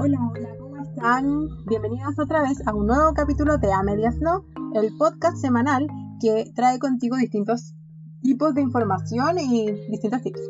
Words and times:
Hola, 0.00 0.16
hola, 0.30 0.48
¿cómo 0.60 0.76
están? 0.76 1.48
Bienvenidos 1.66 2.20
otra 2.20 2.42
vez 2.42 2.64
a 2.68 2.72
un 2.72 2.86
nuevo 2.86 3.12
capítulo 3.14 3.58
de 3.58 3.72
A 3.72 3.82
Medias 3.82 4.20
No, 4.20 4.44
el 4.72 4.96
podcast 4.96 5.38
semanal 5.38 5.88
que 6.20 6.52
trae 6.54 6.78
contigo 6.78 7.16
distintos 7.16 7.74
tipos 8.22 8.54
de 8.54 8.62
información 8.62 9.40
y 9.40 9.72
distintos 9.90 10.22
tips. 10.22 10.40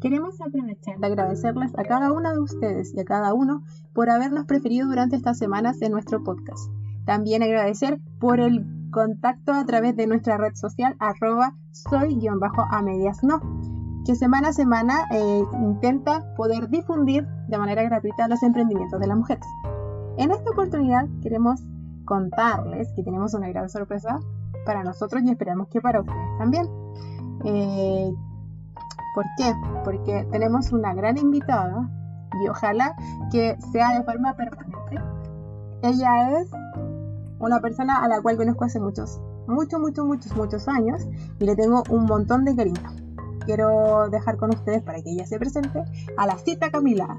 Queremos 0.00 0.40
aprovechar 0.40 0.98
de 0.98 1.06
agradecerles 1.06 1.70
a 1.78 1.84
cada 1.84 2.10
una 2.10 2.32
de 2.32 2.40
ustedes 2.40 2.92
y 2.92 2.98
a 2.98 3.04
cada 3.04 3.34
uno 3.34 3.62
por 3.94 4.10
habernos 4.10 4.46
preferido 4.46 4.88
durante 4.88 5.14
estas 5.14 5.38
semanas 5.38 5.80
en 5.80 5.92
nuestro 5.92 6.24
podcast. 6.24 6.68
También 7.06 7.44
agradecer 7.44 8.00
por 8.18 8.40
el 8.40 8.66
contacto 8.90 9.52
a 9.52 9.64
través 9.64 9.94
de 9.94 10.08
nuestra 10.08 10.38
red 10.38 10.56
social 10.56 10.96
arroba 10.98 11.54
soy-a 11.70 12.82
medias 12.82 13.22
no 13.22 13.71
que 14.04 14.16
semana 14.16 14.48
a 14.48 14.52
semana 14.52 15.06
eh, 15.10 15.44
intenta 15.60 16.34
poder 16.34 16.68
difundir 16.68 17.26
de 17.48 17.58
manera 17.58 17.82
gratuita 17.82 18.26
los 18.28 18.42
emprendimientos 18.42 19.00
de 19.00 19.06
las 19.06 19.16
mujeres. 19.16 19.46
En 20.16 20.30
esta 20.30 20.50
oportunidad 20.50 21.06
queremos 21.22 21.60
contarles 22.04 22.92
que 22.94 23.02
tenemos 23.02 23.34
una 23.34 23.48
gran 23.48 23.68
sorpresa 23.70 24.18
para 24.66 24.82
nosotros 24.82 25.22
y 25.22 25.30
esperamos 25.30 25.68
que 25.68 25.80
para 25.80 26.00
ustedes 26.00 26.38
también. 26.38 26.68
Eh, 27.44 28.12
¿Por 29.14 29.24
qué? 29.36 29.54
Porque 29.84 30.26
tenemos 30.30 30.72
una 30.72 30.94
gran 30.94 31.18
invitada 31.18 31.88
y 32.42 32.48
ojalá 32.48 32.96
que 33.30 33.56
sea 33.72 33.98
de 33.98 34.04
forma 34.04 34.34
permanente. 34.34 35.00
Ella 35.82 36.40
es 36.40 36.50
una 37.38 37.60
persona 37.60 38.02
a 38.02 38.08
la 38.08 38.20
cual 38.20 38.36
conozco 38.36 38.64
hace 38.64 38.80
muchos, 38.80 39.20
muchos, 39.46 39.80
muchos, 39.80 40.06
muchos, 40.06 40.36
muchos 40.36 40.68
años 40.68 41.06
y 41.38 41.44
le 41.44 41.56
tengo 41.56 41.82
un 41.90 42.06
montón 42.06 42.44
de 42.44 42.56
cariño 42.56 43.01
quiero 43.44 44.08
dejar 44.10 44.36
con 44.36 44.50
ustedes 44.50 44.82
para 44.82 45.02
que 45.02 45.10
ella 45.10 45.26
se 45.26 45.38
presente 45.38 45.82
a 46.16 46.26
la 46.26 46.38
cita 46.38 46.70
Camila. 46.70 47.18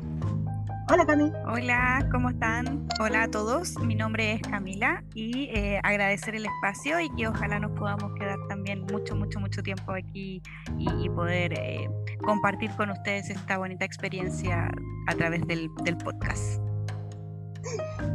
Hola 0.91 1.05
Camila. 1.05 1.43
Hola, 1.47 2.09
¿cómo 2.11 2.29
están? 2.29 2.87
Hola 2.99 3.23
a 3.23 3.31
todos, 3.31 3.79
mi 3.79 3.95
nombre 3.95 4.33
es 4.33 4.41
Camila 4.41 5.03
y 5.15 5.45
eh, 5.45 5.79
agradecer 5.81 6.35
el 6.35 6.45
espacio 6.45 6.99
y 6.99 7.09
que 7.15 7.27
ojalá 7.27 7.59
nos 7.59 7.71
podamos 7.71 8.13
quedar 8.19 8.37
también 8.49 8.81
mucho, 8.91 9.15
mucho, 9.15 9.39
mucho 9.39 9.63
tiempo 9.63 9.93
aquí 9.93 10.41
y, 10.77 11.09
poder 11.09 11.53
eh, 11.53 11.89
compartir 12.23 12.71
con 12.75 12.89
ustedes 12.89 13.29
esta 13.29 13.57
bonita 13.57 13.85
experiencia 13.85 14.69
a 15.07 15.15
través 15.15 15.47
del, 15.47 15.69
del 15.83 15.97
podcast. 15.97 16.62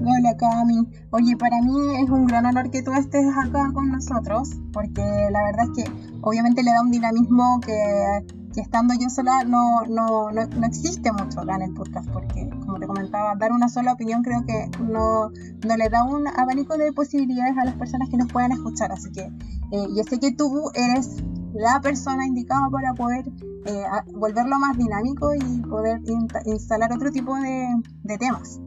Hola 0.01 0.37
Cami. 0.37 0.87
Oye, 1.11 1.37
para 1.37 1.61
mí 1.63 1.97
es 2.03 2.11
un 2.11 2.27
gran 2.27 2.47
honor 2.47 2.71
que 2.71 2.83
tú 2.83 2.93
estés 2.93 3.27
acá 3.37 3.71
con 3.73 3.91
nosotros, 3.91 4.51
porque 4.73 5.03
la 5.31 5.43
verdad 5.45 5.67
es 5.73 5.85
que 5.85 5.91
obviamente 6.23 6.63
le 6.63 6.71
da 6.71 6.83
un 6.83 6.91
dinamismo 6.91 7.61
que, 7.61 8.25
estando 8.61 8.95
yo 8.95 9.09
sola 9.09 9.45
no, 9.45 9.83
no, 9.87 10.31
no, 10.31 10.67
existe 10.67 11.13
mucho 11.13 11.41
acá 11.41 11.57
en 11.57 11.63
el 11.63 11.75
podcast, 11.75 12.09
porque 12.11 12.49
como 12.67 12.79
te 12.79 12.87
comentaba, 12.87 13.35
dar 13.37 13.53
una 13.53 13.69
sola 13.69 13.93
opinión 13.93 14.23
creo 14.23 14.45
que 14.45 14.71
no, 14.83 15.31
no 15.67 15.77
le 15.77 15.89
da 15.89 16.05
un 16.05 16.27
abanico 16.29 16.77
de 16.77 16.93
posibilidades 16.93 17.57
a 17.57 17.65
las 17.65 17.75
personas 17.75 18.09
que 18.09 18.17
nos 18.17 18.31
puedan 18.33 18.53
escuchar. 18.53 18.93
Así 18.93 19.11
que 19.11 19.23
eh, 19.23 19.87
yo 19.97 20.03
sé 20.05 20.19
que 20.19 20.33
tú 20.33 20.71
eres 20.75 21.23
la 21.55 21.81
persona 21.81 22.27
indicada 22.27 22.69
para 22.71 22.95
poder 22.95 23.31
eh, 23.67 23.85
volverlo 24.15 24.59
más 24.59 24.77
dinámico 24.77 25.35
y 25.35 25.61
poder 25.63 26.01
instalar 26.45 26.93
otro 26.93 27.11
tipo 27.11 27.35
de 27.37 28.19
temas. 28.19 28.61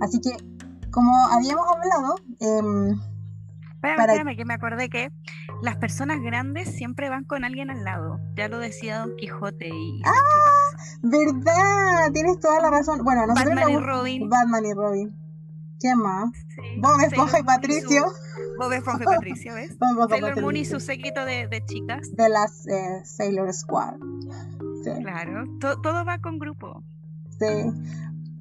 Así 0.00 0.20
que, 0.20 0.36
como 0.90 1.12
habíamos 1.28 1.64
hablado... 1.66 2.16
Eh, 2.40 2.94
espérame, 3.82 4.36
que 4.36 4.44
me 4.44 4.54
acordé 4.54 4.88
que 4.88 5.12
las 5.62 5.76
personas 5.76 6.20
grandes 6.20 6.74
siempre 6.74 7.08
van 7.08 7.24
con 7.24 7.44
alguien 7.44 7.70
al 7.70 7.84
lado. 7.84 8.18
Ya 8.36 8.48
lo 8.48 8.58
decía 8.58 9.00
Don 9.00 9.16
Quijote 9.16 9.68
y... 9.68 10.02
¡Ah! 10.04 10.76
¿Verdad? 11.02 12.12
Tienes 12.12 12.38
toda 12.40 12.60
la 12.60 12.70
razón. 12.70 13.04
Bueno, 13.04 13.26
nosotros... 13.26 13.54
Batman 13.54 13.72
y 13.72 13.76
Robin. 13.76 14.28
Batman 14.28 14.66
y 14.66 14.72
Robin. 14.72 15.24
¿Quién 15.78 15.98
más? 15.98 16.30
Bob 16.78 17.00
Esponja 17.00 17.40
y 17.40 17.42
Patricio. 17.42 18.06
Bob 18.58 18.72
Esponja 18.72 19.02
y 19.02 19.06
Patricio, 19.06 19.54
¿ves? 19.54 19.76
Sailor 20.08 20.40
Moon 20.40 20.56
y 20.56 20.64
su 20.64 20.80
séquito 20.80 21.24
de, 21.24 21.46
de, 21.48 21.64
chicas. 21.66 22.14
De 22.16 22.28
las 22.28 22.66
eh, 22.68 23.02
Sailor 23.04 23.52
Squad. 23.52 23.94
Sí. 24.82 24.90
Claro, 25.02 25.44
todo 25.60 26.04
va 26.06 26.18
con 26.18 26.38
grupo. 26.38 26.82
Sí. 27.38 27.46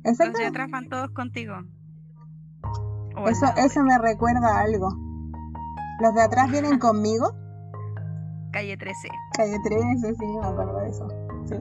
Los 0.03 0.18
de 0.18 0.46
atrás 0.46 0.69
van 0.69 0.90
todos 0.90 1.09
contigo. 1.12 1.56
eso, 3.28 3.46
eso 3.58 3.84
me 3.84 3.97
recuerda 3.97 4.58
a 4.58 4.62
algo. 4.62 4.90
¿Los 6.02 6.14
de 6.14 6.22
atrás 6.22 6.52
vienen 6.52 6.80
conmigo? 6.80 7.34
Calle 8.52 8.78
13. 8.78 9.08
Calle 9.36 9.58
13, 9.63 10.13
sí, 10.13 10.25
me 10.25 10.46
acuerdo 10.46 10.80
de 10.80 10.90
eso. 10.90 11.08
Sí. 11.46 11.56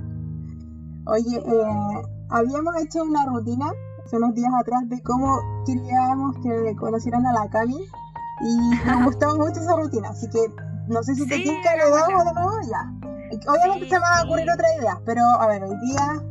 Oye, 1.06 1.36
eh, 1.36 2.02
habíamos 2.30 2.76
hecho 2.82 3.02
una 3.02 3.24
rutina 3.26 3.66
hace 4.04 4.16
unos 4.16 4.34
días 4.34 4.52
atrás 4.60 4.88
de 4.88 5.00
cómo 5.02 5.38
queríamos 5.64 6.36
que 6.42 6.76
conocieran 6.76 7.26
a 7.26 7.32
la 7.32 7.48
Cami 7.48 7.78
y 8.40 8.70
nos 8.86 9.04
gustaba 9.04 9.34
mucho 9.34 9.60
esa 9.60 9.76
rutina, 9.76 10.10
así 10.10 10.28
que 10.28 10.38
no 10.88 11.02
sé 11.02 11.14
si 11.14 11.26
te 11.26 11.38
tinca 11.38 11.76
le 11.76 11.90
damos 11.90 12.24
de 12.24 12.32
nuevo 12.34 12.60
ya. 12.70 13.50
Obviamente 13.50 13.88
se 13.88 13.94
me 13.94 14.00
va 14.00 14.18
a 14.18 14.24
ocurrir 14.24 14.50
otra 14.50 14.66
idea, 14.76 15.00
pero 15.06 15.22
a 15.22 15.46
ver, 15.46 15.64
hoy 15.64 15.76
día 15.80 16.22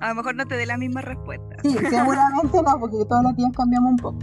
a 0.00 0.08
lo 0.08 0.14
mejor 0.16 0.34
no 0.34 0.46
te 0.46 0.56
dé 0.56 0.66
la 0.66 0.76
misma 0.76 1.00
respuesta. 1.00 1.56
Sí, 1.62 1.76
seguramente 1.90 2.62
no, 2.62 2.80
porque 2.80 3.04
todos 3.08 3.22
los 3.22 3.36
días 3.36 3.50
cambiamos 3.56 3.90
un 3.92 3.96
poco. 3.96 4.18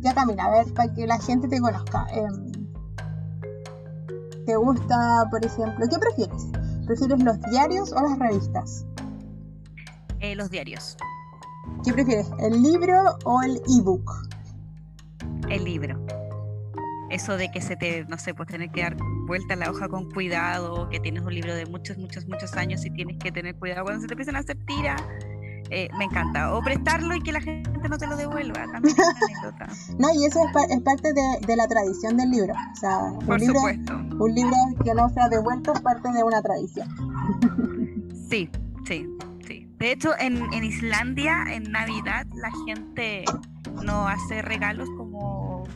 Ya 0.00 0.14
camina, 0.14 0.44
a 0.44 0.50
ver, 0.50 0.74
para 0.74 0.92
que 0.94 1.06
la 1.06 1.18
gente 1.18 1.48
te 1.48 1.60
conozca. 1.60 2.06
Em, 2.12 2.50
¿Te 4.46 4.56
gusta, 4.56 5.28
por 5.30 5.44
ejemplo, 5.44 5.86
qué 5.88 5.98
prefieres? 5.98 6.46
¿Prefieres 6.86 7.22
los 7.22 7.40
diarios 7.50 7.92
o 7.92 8.00
las 8.02 8.18
revistas? 8.18 8.86
Eh, 10.20 10.34
los 10.34 10.50
diarios. 10.50 10.96
¿Qué 11.84 11.92
prefieres, 11.92 12.30
el 12.40 12.62
libro 12.62 13.16
o 13.24 13.42
el 13.42 13.60
ebook? 13.68 14.10
El 15.48 15.64
libro 15.64 15.98
eso 17.10 17.36
de 17.36 17.50
que 17.50 17.60
se 17.60 17.76
te, 17.76 18.04
no 18.04 18.18
sé, 18.18 18.34
pues 18.34 18.48
tener 18.48 18.70
que 18.70 18.82
dar 18.82 18.96
vuelta 19.26 19.56
la 19.56 19.70
hoja 19.70 19.88
con 19.88 20.10
cuidado, 20.10 20.88
que 20.88 21.00
tienes 21.00 21.22
un 21.22 21.34
libro 21.34 21.54
de 21.54 21.66
muchos, 21.66 21.98
muchos, 21.98 22.26
muchos 22.26 22.54
años 22.54 22.84
y 22.84 22.90
tienes 22.90 23.18
que 23.18 23.32
tener 23.32 23.56
cuidado 23.56 23.84
cuando 23.84 24.00
se 24.00 24.06
te 24.06 24.14
empiezan 24.14 24.36
a 24.36 24.40
hacer 24.40 24.56
tiras. 24.64 25.02
Eh, 25.72 25.88
me 25.96 26.04
encanta. 26.04 26.52
O 26.54 26.62
prestarlo 26.62 27.14
y 27.14 27.20
que 27.20 27.30
la 27.30 27.40
gente 27.40 27.88
no 27.88 27.96
te 27.96 28.06
lo 28.06 28.16
devuelva. 28.16 28.66
También 28.72 28.96
es 28.96 28.98
una 28.98 29.18
anécdota. 29.26 29.66
no, 29.98 30.08
y 30.14 30.24
eso 30.24 30.40
es, 30.68 30.80
parte 30.82 31.12
de, 31.12 31.56
la 31.56 31.68
tradición 31.68 32.16
del 32.16 32.30
libro. 32.30 32.54
O 32.54 32.76
sea, 32.76 32.98
un, 32.98 33.24
Por 33.24 33.38
libro, 33.38 33.54
supuesto. 33.54 33.94
un 33.94 34.34
libro 34.34 34.56
que 34.84 34.94
no 34.94 35.08
sea 35.10 35.28
devuelto 35.28 35.72
es 35.72 35.80
parte 35.80 36.10
de 36.12 36.24
una 36.24 36.42
tradición. 36.42 36.88
sí, 38.28 38.50
sí, 38.84 39.06
sí. 39.46 39.68
De 39.78 39.92
hecho, 39.92 40.10
en, 40.18 40.52
en 40.52 40.64
Islandia, 40.64 41.44
en 41.48 41.70
Navidad, 41.70 42.26
la 42.34 42.50
gente 42.66 43.24
no 43.84 44.08
hace 44.08 44.42
regalos 44.42 44.88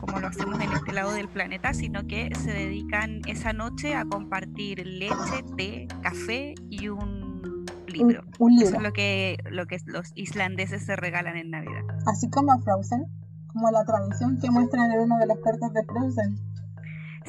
como 0.05 0.19
lo 0.19 0.27
hacemos 0.27 0.59
en 0.59 0.71
este 0.71 0.93
lado 0.93 1.13
del 1.13 1.27
planeta, 1.27 1.73
sino 1.73 2.05
que 2.07 2.29
se 2.35 2.51
dedican 2.51 3.21
esa 3.27 3.53
noche 3.53 3.95
a 3.95 4.05
compartir 4.05 4.85
leche, 4.85 5.43
té, 5.57 5.87
café 6.01 6.53
y 6.69 6.89
un 6.89 7.65
libro. 7.87 8.23
Un, 8.39 8.61
Eso 8.61 8.75
es 8.75 8.81
lo 8.81 8.93
que, 8.93 9.37
lo 9.49 9.65
que 9.65 9.79
los 9.85 10.11
islandeses 10.15 10.85
se 10.85 10.95
regalan 10.95 11.37
en 11.37 11.51
Navidad. 11.51 11.83
Así 12.05 12.29
como 12.29 12.59
Frozen, 12.61 13.05
como 13.47 13.71
la 13.71 13.83
tradición 13.85 14.37
que 14.39 14.51
muestran 14.51 14.91
en 14.91 14.99
uno 15.01 15.17
de 15.17 15.27
los 15.27 15.39
cortos 15.39 15.73
de 15.73 15.83
Frozen. 15.85 16.39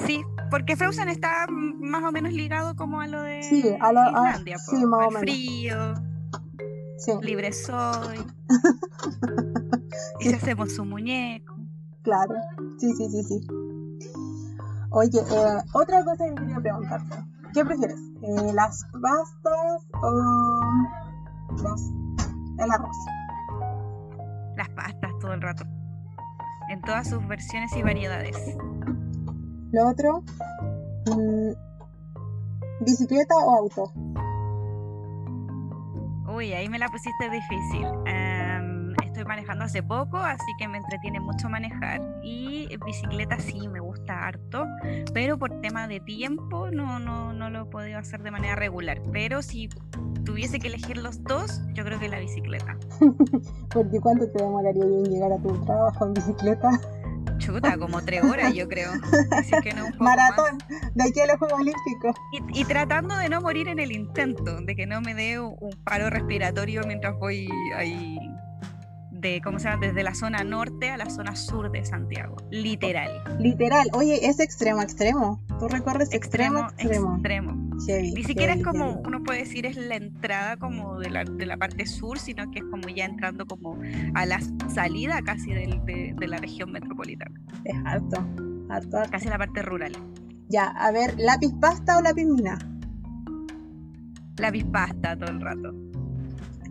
Sí, 0.05 0.23
porque 0.51 0.77
Frozen 0.77 1.09
está 1.09 1.47
más 1.49 2.05
o 2.05 2.13
menos 2.13 2.33
ligado 2.33 2.77
como 2.77 3.01
a 3.01 3.07
lo 3.07 3.23
de 3.23 3.43
sí, 3.43 3.65
a 3.81 3.93
lo, 3.93 4.07
Islandia, 4.07 4.59
sí, 4.59 4.85
más 4.85 5.07
o 5.07 5.11
menos. 5.11 5.21
frío, 5.21 5.95
sí. 6.99 7.13
libre 7.23 7.53
soy, 7.53 8.19
y 10.21 10.35
hacemos 10.35 10.75
su 10.75 10.85
muñeco. 10.85 11.57
Claro, 12.03 12.35
sí, 12.79 12.93
sí, 12.97 13.09
sí, 13.09 13.23
sí. 13.23 13.47
Oye, 14.91 15.19
eh, 15.19 15.59
otra 15.75 16.05
cosa 16.05 16.25
que 16.27 16.35
quería 16.35 16.61
preguntarte. 16.61 17.17
¿Qué 17.53 17.65
prefieres? 17.65 17.99
Eh, 18.23 18.53
¿Las 18.55 18.85
pastas 19.01 19.87
o 20.03 20.11
el 22.59 22.71
arroz? 22.71 22.97
Las 24.57 24.69
pastas 24.71 25.13
todo 25.21 25.33
el 25.33 25.43
rato. 25.43 25.65
En 26.69 26.81
todas 26.83 27.09
sus 27.09 27.27
versiones 27.27 27.75
y 27.77 27.83
variedades. 27.83 28.37
Lo 29.72 29.89
otro, 29.89 30.22
mm, 31.07 31.53
¿bicicleta 32.84 33.34
o 33.37 33.57
auto? 33.59 33.93
Uy, 36.34 36.53
ahí 36.53 36.69
me 36.69 36.79
la 36.79 36.89
pusiste 36.89 37.31
difícil. 37.31 37.87
Estoy 38.07 38.35
manejando 39.47 39.65
hace 39.65 39.83
poco, 39.83 40.16
así 40.16 40.53
que 40.59 40.66
me 40.69 40.78
entretiene 40.78 41.21
mucho 41.21 41.48
manejar. 41.48 42.01
Y 42.22 42.69
bicicleta 42.84 43.39
sí 43.39 43.69
me 43.69 43.81
gusta 43.81 44.27
harto, 44.27 44.66
pero 45.15 45.39
por 45.39 45.60
tema 45.60 45.87
de 45.87 46.01
tiempo 46.01 46.71
no, 46.71 46.98
no, 46.98 47.33
no 47.33 47.51
lo 47.51 47.63
he 47.63 47.65
podido 47.66 47.98
hacer 47.98 48.22
de 48.22 48.31
manera 48.31 48.57
regular. 48.57 49.01
Pero 49.13 49.43
si 49.43 49.69
tuviese 50.25 50.59
que 50.59 50.69
elegir 50.69 50.97
los 50.98 51.22
dos, 51.22 51.63
yo 51.75 51.84
creo 51.84 51.98
que 51.98 52.09
la 52.09 52.19
bicicleta. 52.19 52.77
Porque 53.71 54.01
¿cuánto 54.01 54.28
te 54.31 54.43
demoraría 54.43 54.84
en 54.84 55.04
llegar 55.04 55.33
a 55.33 55.39
tu 55.39 55.65
trabajo 55.65 56.07
en 56.07 56.15
bicicleta? 56.15 56.71
Chuta, 57.39 57.77
como 57.77 58.03
tres 58.03 58.25
horas 58.25 58.54
yo 58.54 58.66
creo. 58.66 58.91
Maratón, 59.98 60.59
de 60.95 61.04
aquí 61.04 61.21
a 61.21 61.27
los 61.27 61.37
Juegos 61.37 61.60
Olímpicos. 61.60 62.16
Y, 62.33 62.60
y, 62.60 62.65
tratando 62.65 63.15
de 63.16 63.28
no 63.28 63.43
morir 63.43 63.69
en 63.69 63.78
el 63.78 63.93
intento, 63.93 64.60
de 64.63 64.75
que 64.75 64.87
no 64.87 65.03
me 65.03 65.15
dé 65.15 65.39
un 65.39 65.71
paro 65.84 66.09
respiratorio 66.09 66.83
mientras 66.87 67.15
voy 67.19 67.48
ahí 67.77 68.19
de, 69.21 69.41
¿cómo 69.42 69.59
se 69.59 69.68
llama? 69.68 69.86
Desde 69.86 70.03
la 70.03 70.15
zona 70.15 70.45
norte 70.45 70.91
a 70.91 70.97
la 70.97 71.09
zona 71.10 71.36
sur 71.36 71.71
de 71.71 71.84
Santiago, 71.84 72.36
literal. 72.51 73.22
Literal, 73.39 73.89
oye, 73.92 74.27
es 74.27 74.41
extremo, 74.41 74.83
extremo. 74.83 75.41
Tú 75.59 75.68
recorres 75.68 76.13
extremo, 76.13 76.68
extremo. 76.78 77.15
extremo. 77.15 77.66
Ni 77.86 78.24
siquiera 78.24 78.54
es 78.54 78.65
como, 78.65 79.03
uno 79.04 79.22
puede 79.22 79.41
decir, 79.41 79.66
es 79.66 79.77
la 79.77 79.97
entrada 79.97 80.57
como 80.57 80.98
de 80.98 81.10
la, 81.10 81.24
de 81.24 81.47
la 81.47 81.57
parte 81.57 81.86
sur, 81.86 82.18
sino 82.18 82.51
que 82.51 82.60
es 82.60 82.65
como 82.65 82.89
ya 82.89 83.04
entrando 83.04 83.47
como 83.47 83.78
a 84.15 84.27
la 84.27 84.41
salida 84.72 85.21
casi 85.22 85.53
de, 85.53 86.15
de, 86.16 86.27
la 86.27 86.39
región 86.39 86.72
metropolitana. 86.72 87.39
Es 87.65 87.77
alto, 87.84 88.19
alto, 88.71 88.97
alto. 88.97 89.10
Casi 89.10 89.28
la 89.28 89.39
parte 89.39 89.62
rural. 89.62 89.92
Ya, 90.48 90.66
a 90.66 90.91
ver, 90.91 91.15
¿lápiz 91.19 91.53
pasta 91.60 91.98
o 91.98 92.01
lápiz 92.01 92.24
mina? 92.24 92.59
Lápiz 94.39 94.65
pasta 94.65 95.16
todo 95.16 95.30
el 95.30 95.41
rato. 95.41 95.74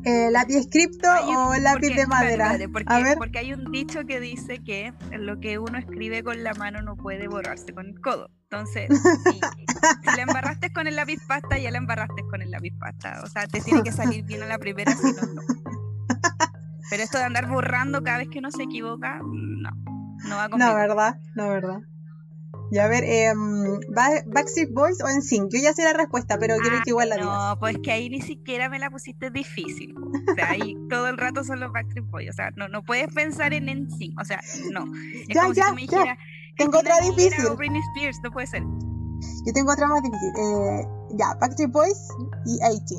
Eh, 0.05 0.29
¿Lápiz 0.31 0.55
escrito 0.57 1.09
o 1.25 1.55
lápiz 1.55 1.95
de 1.95 2.05
madera? 2.05 2.55
porque, 2.71 2.93
a 2.93 2.99
ver. 2.99 3.17
porque 3.17 3.39
hay 3.39 3.53
un 3.53 3.71
dicho 3.71 4.05
que 4.05 4.19
dice 4.19 4.63
que 4.63 4.93
lo 5.17 5.39
que 5.39 5.57
uno 5.57 5.79
escribe 5.79 6.23
con 6.23 6.43
la 6.43 6.53
mano 6.53 6.83
no 6.83 6.95
puede 6.95 7.27
borrarse 7.27 7.73
con 7.73 7.87
el 7.87 7.99
codo. 7.99 8.29
Entonces, 8.43 8.87
si, 9.25 9.33
si 9.33 10.15
la 10.15 10.21
embarraste 10.21 10.71
con 10.71 10.85
el 10.85 10.95
lápiz 10.95 11.19
pasta, 11.27 11.57
ya 11.57 11.71
la 11.71 11.79
embarraste 11.79 12.21
con 12.29 12.43
el 12.43 12.51
lápiz 12.51 12.73
pasta. 12.79 13.21
O 13.23 13.27
sea, 13.27 13.47
te 13.47 13.61
tiene 13.61 13.81
que 13.81 13.91
salir 13.91 14.23
bien 14.25 14.43
a 14.43 14.45
la 14.45 14.59
primera, 14.59 14.95
si 14.95 15.11
no, 15.11 15.33
no. 15.33 15.41
Pero 16.91 17.01
esto 17.01 17.17
de 17.17 17.23
andar 17.23 17.47
borrando 17.47 18.03
cada 18.03 18.19
vez 18.19 18.29
que 18.29 18.37
uno 18.37 18.51
se 18.51 18.61
equivoca, 18.61 19.19
no. 19.23 19.71
No 20.27 20.35
va 20.37 20.49
conmigo. 20.49 20.69
No, 20.69 20.75
¿verdad? 20.75 21.19
No, 21.33 21.49
¿verdad? 21.49 21.79
Y 22.71 22.79
a 22.79 22.87
ver, 22.87 23.03
eh, 23.03 23.31
Backstreet 24.27 24.71
Boys 24.73 25.01
o 25.01 25.07
NSYNC. 25.07 25.51
Yo 25.51 25.59
ya 25.59 25.73
sé 25.73 25.83
la 25.83 25.93
respuesta, 25.93 26.37
pero 26.39 26.55
quiero 26.57 26.77
que 26.83 26.89
igual 26.89 27.09
la 27.09 27.15
digas. 27.17 27.29
No, 27.29 27.59
pues 27.59 27.77
que 27.83 27.91
ahí 27.91 28.09
ni 28.09 28.21
siquiera 28.21 28.69
me 28.69 28.79
la 28.79 28.89
pusiste 28.89 29.29
difícil. 29.29 29.95
O 29.95 30.35
sea, 30.35 30.49
ahí 30.51 30.75
todo 30.89 31.07
el 31.07 31.17
rato 31.17 31.43
son 31.43 31.59
los 31.59 31.71
Backstreet 31.71 32.09
Boys. 32.09 32.29
O 32.29 32.33
sea, 32.33 32.51
no, 32.55 32.67
no 32.67 32.83
puedes 32.83 33.13
pensar 33.13 33.53
en 33.53 33.65
NSYNC. 33.65 34.19
O 34.19 34.25
sea, 34.25 34.41
no. 34.71 34.85
Es 35.13 35.27
ya, 35.27 35.47
ya, 35.53 35.75
si 35.75 35.87
ya. 35.87 36.17
Tengo 36.57 36.79
otra 36.79 36.99
difícil. 37.01 37.45
Britney 37.55 37.81
Spears, 37.93 38.19
no 38.23 38.31
puede 38.31 38.47
ser. 38.47 38.63
Yo 39.45 39.53
tengo 39.53 39.71
otra 39.71 39.87
más 39.87 40.01
difícil. 40.01 40.29
Eh, 40.37 40.87
ya, 41.17 41.35
Backstreet 41.39 41.71
Boys 41.71 42.07
y 42.45 42.57
18 42.57 42.95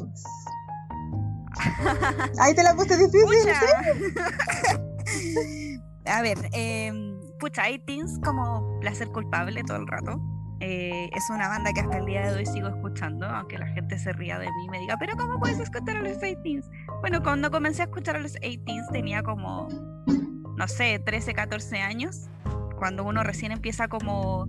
Ahí 2.39 2.55
te 2.55 2.63
la 2.63 2.75
puse 2.75 2.97
difícil. 2.97 3.53
¿sí? 5.07 5.81
a 6.07 6.23
ver, 6.23 6.39
eh 6.53 7.06
pucha, 7.39 7.65
Teens 7.85 8.19
como 8.25 8.79
placer 8.81 9.09
culpable 9.09 9.63
todo 9.65 9.79
el 9.79 9.87
rato. 9.87 10.21
Eh, 10.61 11.11
es 11.15 11.29
una 11.29 11.49
banda 11.49 11.73
que 11.73 11.81
hasta 11.81 11.99
el 11.99 12.07
día 12.07 12.31
de 12.31 12.39
hoy 12.39 12.47
sigo 12.47 12.69
escuchando, 12.69 13.27
aunque 13.27 13.59
la 13.59 13.67
gente 13.69 13.99
se 13.99 14.13
ría 14.15 14.39
de 14.39 14.47
mí 14.47 14.65
y 14.65 14.69
me 14.71 14.79
diga, 14.79 14.97
pero 14.99 15.15
¿cómo 15.17 15.39
puedes 15.39 15.59
escuchar 15.61 15.97
a 15.97 16.03
los 16.03 16.19
18 16.19 16.67
Bueno, 17.01 17.23
cuando 17.23 17.51
comencé 17.51 17.83
a 17.83 17.85
escuchar 17.87 18.17
a 18.17 18.21
los 18.21 18.33
18 18.41 18.87
tenía 18.91 19.23
como, 19.23 19.69
no 20.57 20.69
sé, 20.69 20.99
13, 20.99 21.35
14 21.35 21.77
años, 21.79 22.31
cuando 22.77 23.05
uno 23.05 23.23
recién 23.23 23.53
empieza 23.53 23.89
como 23.89 24.49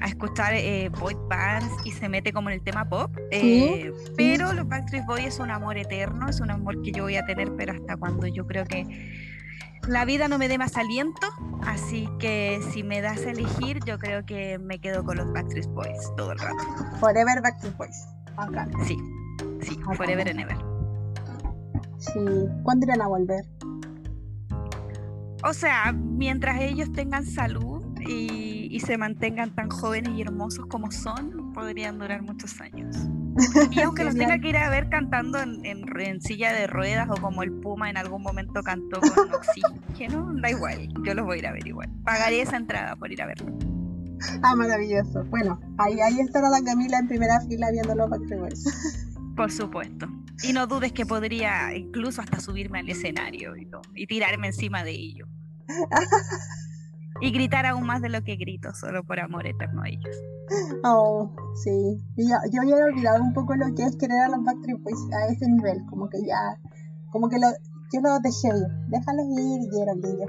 a 0.00 0.06
escuchar 0.06 0.54
eh, 0.54 0.88
boy 1.00 1.16
bands 1.28 1.72
y 1.84 1.92
se 1.92 2.08
mete 2.08 2.32
como 2.32 2.50
en 2.50 2.56
el 2.56 2.62
tema 2.62 2.88
pop. 2.88 3.10
Eh, 3.30 3.92
pero 4.16 4.52
los 4.52 4.68
Backstreet 4.68 5.06
Boys 5.06 5.26
es 5.26 5.38
un 5.40 5.50
amor 5.50 5.78
eterno, 5.78 6.28
es 6.28 6.40
un 6.40 6.50
amor 6.50 6.80
que 6.82 6.92
yo 6.92 7.04
voy 7.04 7.16
a 7.16 7.24
tener, 7.24 7.54
pero 7.56 7.72
hasta 7.72 7.96
cuando 7.96 8.26
yo 8.26 8.46
creo 8.46 8.64
que 8.64 8.84
la 9.90 10.04
vida 10.04 10.28
no 10.28 10.38
me 10.38 10.48
dé 10.48 10.56
más 10.56 10.76
aliento, 10.76 11.26
así 11.62 12.08
que 12.20 12.60
si 12.70 12.84
me 12.84 13.00
das 13.00 13.26
a 13.26 13.30
elegir, 13.30 13.80
yo 13.84 13.98
creo 13.98 14.24
que 14.24 14.58
me 14.58 14.78
quedo 14.78 15.04
con 15.04 15.16
los 15.16 15.32
Backstreet 15.32 15.66
Boys 15.70 16.12
todo 16.16 16.32
el 16.32 16.38
rato. 16.38 16.62
Forever 17.00 17.42
Backstreet 17.42 17.76
Boys. 17.76 18.06
Acá. 18.36 18.68
Sí, 18.86 18.96
sí, 19.60 19.76
Forever 19.96 20.28
and 20.28 20.40
Ever. 20.40 20.56
Sí, 21.98 22.20
¿cuándo 22.62 22.86
irán 22.86 23.02
a 23.02 23.08
volver? 23.08 23.44
O 25.42 25.52
sea, 25.52 25.92
mientras 25.92 26.60
ellos 26.60 26.92
tengan 26.92 27.26
salud 27.26 27.82
y, 28.00 28.68
y 28.70 28.80
se 28.80 28.96
mantengan 28.96 29.54
tan 29.54 29.70
jóvenes 29.70 30.12
y 30.16 30.22
hermosos 30.22 30.66
como 30.66 30.92
son, 30.92 31.52
podrían 31.52 31.98
durar 31.98 32.22
muchos 32.22 32.60
años. 32.60 32.96
Y 33.70 33.80
aunque 33.80 34.04
los 34.04 34.14
tenga 34.14 34.38
que 34.38 34.48
ir 34.48 34.56
a 34.56 34.70
ver 34.70 34.88
cantando 34.88 35.38
en, 35.38 35.64
en, 35.64 36.20
silla 36.20 36.52
de 36.52 36.66
ruedas 36.66 37.08
o 37.10 37.14
como 37.20 37.42
el 37.42 37.52
Puma 37.52 37.90
en 37.90 37.96
algún 37.96 38.22
momento 38.22 38.62
cantó 38.62 39.00
con 39.00 39.32
oxígeno, 39.34 40.32
da 40.40 40.50
igual, 40.50 40.88
yo 41.04 41.14
los 41.14 41.24
voy 41.24 41.36
a 41.36 41.38
ir 41.38 41.46
a 41.46 41.52
ver 41.52 41.66
igual. 41.66 41.88
Pagaré 42.04 42.42
esa 42.42 42.56
entrada 42.56 42.96
por 42.96 43.10
ir 43.12 43.22
a 43.22 43.26
verlo. 43.26 43.56
Ah, 44.42 44.54
maravilloso. 44.54 45.24
Bueno, 45.26 45.58
ahí, 45.78 45.98
ahí 46.00 46.20
estará 46.20 46.50
la 46.50 46.62
Camila 46.62 46.98
en 46.98 47.08
primera 47.08 47.40
fila 47.42 47.70
viéndolo 47.70 48.08
para 48.08 48.22
que 48.22 48.36
Por 49.36 49.50
supuesto. 49.50 50.08
Y 50.42 50.52
no 50.52 50.66
dudes 50.66 50.92
que 50.92 51.06
podría 51.06 51.74
incluso 51.74 52.20
hasta 52.20 52.40
subirme 52.40 52.80
al 52.80 52.88
escenario 52.88 53.56
y, 53.56 53.68
y 53.94 54.06
tirarme 54.06 54.48
encima 54.48 54.84
de 54.84 54.90
ello. 54.90 55.26
Y 57.20 57.30
gritar 57.32 57.66
aún 57.66 57.86
más 57.86 58.02
de 58.02 58.08
lo 58.08 58.22
que 58.22 58.36
grito, 58.36 58.74
solo 58.74 59.04
por 59.04 59.20
amor 59.20 59.46
eterno 59.46 59.82
a 59.82 59.88
ellos. 59.88 60.16
Oh, 60.84 61.30
sí. 61.62 61.98
Yo, 62.16 62.36
yo 62.52 62.62
había 62.62 62.84
olvidado 62.84 63.22
un 63.22 63.32
poco 63.32 63.54
lo 63.54 63.74
que 63.74 63.84
es 63.84 63.96
querer 63.96 64.20
a 64.20 64.28
los 64.28 64.44
Backstreet 64.44 64.82
Boys 64.82 64.98
a 65.12 65.32
ese 65.32 65.46
nivel, 65.48 65.84
como 65.88 66.08
que 66.08 66.18
ya, 66.26 66.58
como 67.10 67.28
que 67.28 67.38
lo, 67.38 67.46
yo 67.92 68.00
los 68.00 68.22
dejé 68.22 68.48
ir, 68.48 68.66
déjalos 68.88 69.26
ir, 69.36 69.68
Geraldine, 69.72 70.26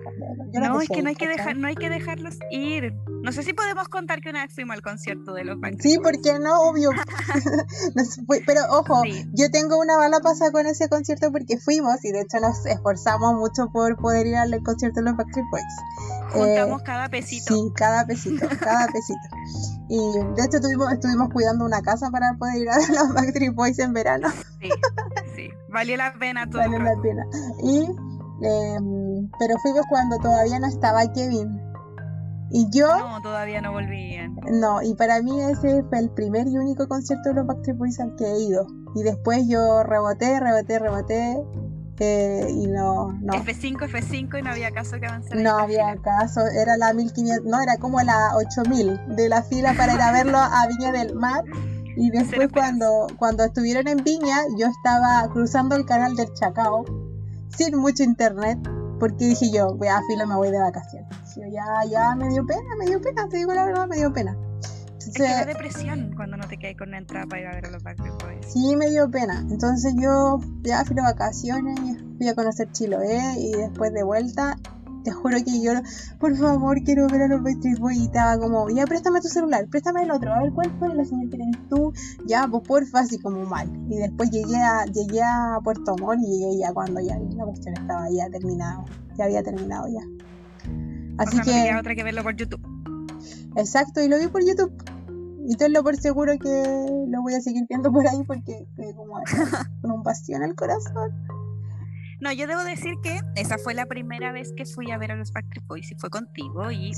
No, 0.53 0.81
es 0.81 0.89
que 0.89 1.01
no 1.03 1.09
hay 1.09 1.15
que, 1.15 1.27
dejar, 1.27 1.57
no 1.57 1.67
hay 1.67 1.75
que 1.75 1.89
dejarlos 1.89 2.39
ir. 2.49 2.93
No 3.23 3.31
sé 3.31 3.43
si 3.43 3.53
podemos 3.53 3.87
contar 3.87 4.19
que 4.21 4.29
una 4.29 4.43
vez 4.43 4.53
fuimos 4.53 4.75
al 4.75 4.81
concierto 4.81 5.33
de 5.33 5.43
los 5.43 5.59
Backstreet 5.59 5.95
Sí, 5.95 5.99
porque 6.01 6.39
no, 6.39 6.59
obvio. 6.61 6.89
pero 8.47 8.61
ojo, 8.71 9.03
yo 9.33 9.51
tengo 9.51 9.79
una 9.79 9.95
bala 9.97 10.19
pasada 10.21 10.51
con 10.51 10.65
ese 10.65 10.89
concierto 10.89 11.31
porque 11.31 11.57
fuimos 11.57 12.03
y 12.03 12.11
de 12.11 12.21
hecho 12.21 12.39
nos 12.39 12.65
esforzamos 12.65 13.35
mucho 13.35 13.71
por 13.71 13.95
poder 13.97 14.25
ir 14.25 14.35
al 14.35 14.51
concierto 14.63 15.01
de 15.01 15.05
los 15.05 15.17
Backstreet 15.17 15.45
Boys. 15.51 16.20
Juntamos 16.33 16.81
eh, 16.81 16.83
cada 16.85 17.09
pesito. 17.09 17.53
Sí, 17.53 17.71
cada 17.75 18.05
pesito, 18.05 18.47
cada 18.59 18.87
pesito. 18.87 19.19
Y 19.89 19.97
de 20.35 20.45
hecho 20.45 20.57
estuvimos, 20.57 20.91
estuvimos 20.93 21.29
cuidando 21.33 21.65
una 21.65 21.81
casa 21.81 22.09
para 22.09 22.33
poder 22.37 22.57
ir 22.57 22.69
a 22.69 22.75
los 22.93 23.13
Backstreet 23.13 23.53
Boys 23.53 23.79
en 23.79 23.93
verano. 23.93 24.29
Sí, 24.59 24.69
sí, 25.35 25.49
valió 25.69 25.97
la 25.97 26.13
pena 26.13 26.49
todo. 26.49 26.61
Valió 26.61 26.79
la 26.79 26.95
pena. 27.01 27.25
Y, 27.63 27.83
em, 28.45 29.29
pero 29.39 29.57
fuimos 29.61 29.85
cuando 29.89 30.17
todavía 30.17 30.59
no 30.59 30.67
estaba 30.67 31.11
Kevin. 31.11 31.59
Y 32.53 32.67
yo... 32.71 32.87
No, 32.97 33.21
todavía 33.21 33.61
no 33.61 33.71
volvían. 33.71 34.35
No, 34.51 34.81
y 34.81 34.93
para 34.95 35.21
mí 35.21 35.41
ese 35.41 35.83
fue 35.83 35.99
el 35.99 36.09
primer 36.09 36.47
y 36.47 36.57
único 36.57 36.87
concierto 36.87 37.29
de 37.29 37.35
los 37.35 37.47
Backstreet 37.47 37.77
Boys 37.77 37.99
al 37.99 38.15
que 38.15 38.25
he 38.25 38.39
ido. 38.39 38.67
Y 38.95 39.03
después 39.03 39.47
yo 39.47 39.83
reboté, 39.83 40.37
reboté, 40.39 40.79
reboté 40.79 41.41
y 42.03 42.67
no, 42.67 43.13
no. 43.21 43.33
F5, 43.33 43.77
F5 43.77 44.39
y 44.39 44.41
no 44.41 44.49
había 44.49 44.71
caso 44.71 44.99
que 44.99 45.05
avanzar. 45.05 45.37
No 45.37 45.57
había 45.57 45.95
caso, 45.97 46.41
era 46.47 46.75
la 46.77 46.93
1500, 46.93 47.45
no, 47.45 47.61
era 47.61 47.77
como 47.77 48.01
la 48.01 48.35
8000 48.37 49.15
de 49.15 49.29
la 49.29 49.43
fila 49.43 49.73
para 49.75 49.93
ir 49.93 50.01
a 50.01 50.11
verlo 50.11 50.37
a 50.39 50.67
Viña 50.67 50.91
del 50.91 51.13
Mar. 51.15 51.43
Y 51.95 52.09
después 52.09 52.49
cuando, 52.51 53.07
cuando 53.17 53.43
estuvieron 53.43 53.87
en 53.87 54.03
Viña, 54.03 54.37
yo 54.57 54.67
estaba 54.67 55.29
cruzando 55.31 55.75
el 55.75 55.85
canal 55.85 56.15
del 56.15 56.33
Chacao, 56.33 56.85
sin 57.55 57.77
mucho 57.77 58.01
internet, 58.01 58.57
porque 58.99 59.25
dije 59.25 59.51
yo, 59.51 59.75
voy 59.75 59.89
a 59.89 60.01
fila, 60.07 60.25
me 60.25 60.35
voy 60.35 60.49
de 60.49 60.59
vacaciones. 60.59 61.09
ya, 61.35 61.85
ya 61.87 62.15
me 62.15 62.29
dio 62.29 62.45
pena, 62.45 62.75
me 62.79 62.85
dio 62.85 62.99
pena, 62.99 63.27
te 63.29 63.37
digo 63.37 63.53
la 63.53 63.65
verdad, 63.65 63.87
me 63.87 63.97
dio 63.97 64.11
pena. 64.11 64.35
Es 65.11 65.17
que 65.17 65.23
da 65.23 65.45
depresión 65.45 66.13
cuando 66.15 66.37
no 66.37 66.47
te 66.47 66.57
quedas 66.57 66.77
con 66.77 66.91
la 66.91 66.97
entrada 66.97 67.25
para 67.27 67.41
ir 67.41 67.47
a 67.47 67.55
ver 67.55 67.65
a 67.65 67.71
los 67.71 67.83
Backstreet 67.83 68.13
Boys. 68.23 68.53
Sí, 68.53 68.75
me 68.77 68.89
dio 68.89 69.11
pena. 69.11 69.45
Entonces 69.49 69.93
yo 69.99 70.39
ya 70.61 70.85
fui 70.85 70.95
de 70.95 71.01
vacaciones, 71.01 71.79
fui 72.17 72.29
a 72.29 72.33
conocer 72.33 72.71
Chiloé 72.71 73.35
y 73.37 73.51
después 73.51 73.93
de 73.93 74.03
vuelta, 74.03 74.57
te 75.03 75.11
juro 75.11 75.37
que 75.43 75.61
yo, 75.61 75.73
por 76.17 76.37
favor, 76.37 76.81
quiero 76.85 77.07
ver 77.07 77.23
a 77.23 77.27
los 77.27 77.43
Backstreet 77.43 77.79
Boys 77.79 77.97
y 77.97 78.05
estaba 78.05 78.37
como, 78.39 78.69
ya 78.69 78.85
préstame 78.85 79.19
tu 79.19 79.27
celular, 79.27 79.67
préstame 79.67 80.03
el 80.03 80.11
otro, 80.11 80.33
a 80.33 80.43
ver 80.43 80.53
cuál 80.53 80.71
fue 80.79 80.95
la 80.95 81.03
señal 81.03 81.29
que 81.29 81.37
tienes 81.37 81.57
tú, 81.69 81.91
ya, 82.25 82.47
pues 82.49 82.63
porfa, 82.65 82.99
así 82.99 83.19
como 83.19 83.43
mal. 83.45 83.69
Y 83.89 83.97
después 83.97 84.31
llegué 84.31 84.55
a, 84.55 84.85
llegué 84.85 85.21
a 85.21 85.59
Puerto 85.61 85.95
Montt 85.97 86.21
y 86.23 86.39
llegué 86.39 86.59
ya 86.59 86.71
cuando 86.71 87.01
ya 87.01 87.19
la 87.19 87.43
cuestión 87.43 87.75
estaba 87.75 88.09
ya 88.09 88.29
terminado, 88.29 88.85
ya 89.17 89.25
había 89.25 89.43
terminado 89.43 89.87
ya. 89.89 90.01
Así 91.17 91.37
que... 91.41 91.75
otra 91.77 91.95
que 91.95 92.03
verlo 92.03 92.23
por 92.23 92.35
YouTube. 92.35 92.61
Exacto, 93.57 94.01
y 94.01 94.07
lo 94.07 94.17
vi 94.17 94.27
por 94.27 94.45
YouTube. 94.45 94.71
Y 95.47 95.55
tenlo 95.55 95.83
por 95.83 95.97
seguro 95.97 96.33
que 96.39 97.05
lo 97.07 97.21
voy 97.21 97.33
a 97.33 97.41
seguir 97.41 97.65
viendo 97.67 97.91
por 97.91 98.07
ahí 98.07 98.23
porque 98.25 98.67
como 98.95 99.21
con 99.81 99.91
un 99.91 100.03
bastión 100.03 100.43
al 100.43 100.55
corazón. 100.55 101.11
No, 102.21 102.31
yo 102.31 102.45
debo 102.45 102.63
decir 102.63 102.93
que 103.01 103.19
esa 103.35 103.57
fue 103.57 103.73
la 103.73 103.87
primera 103.87 104.31
vez 104.31 104.53
que 104.55 104.65
fui 104.65 104.91
a 104.91 104.97
ver 104.99 105.11
a 105.11 105.15
los 105.15 105.31
Backstreet 105.31 105.65
Boys 105.65 105.91
y 105.91 105.95
fue 105.95 106.11
contigo 106.11 106.71
y 106.71 106.91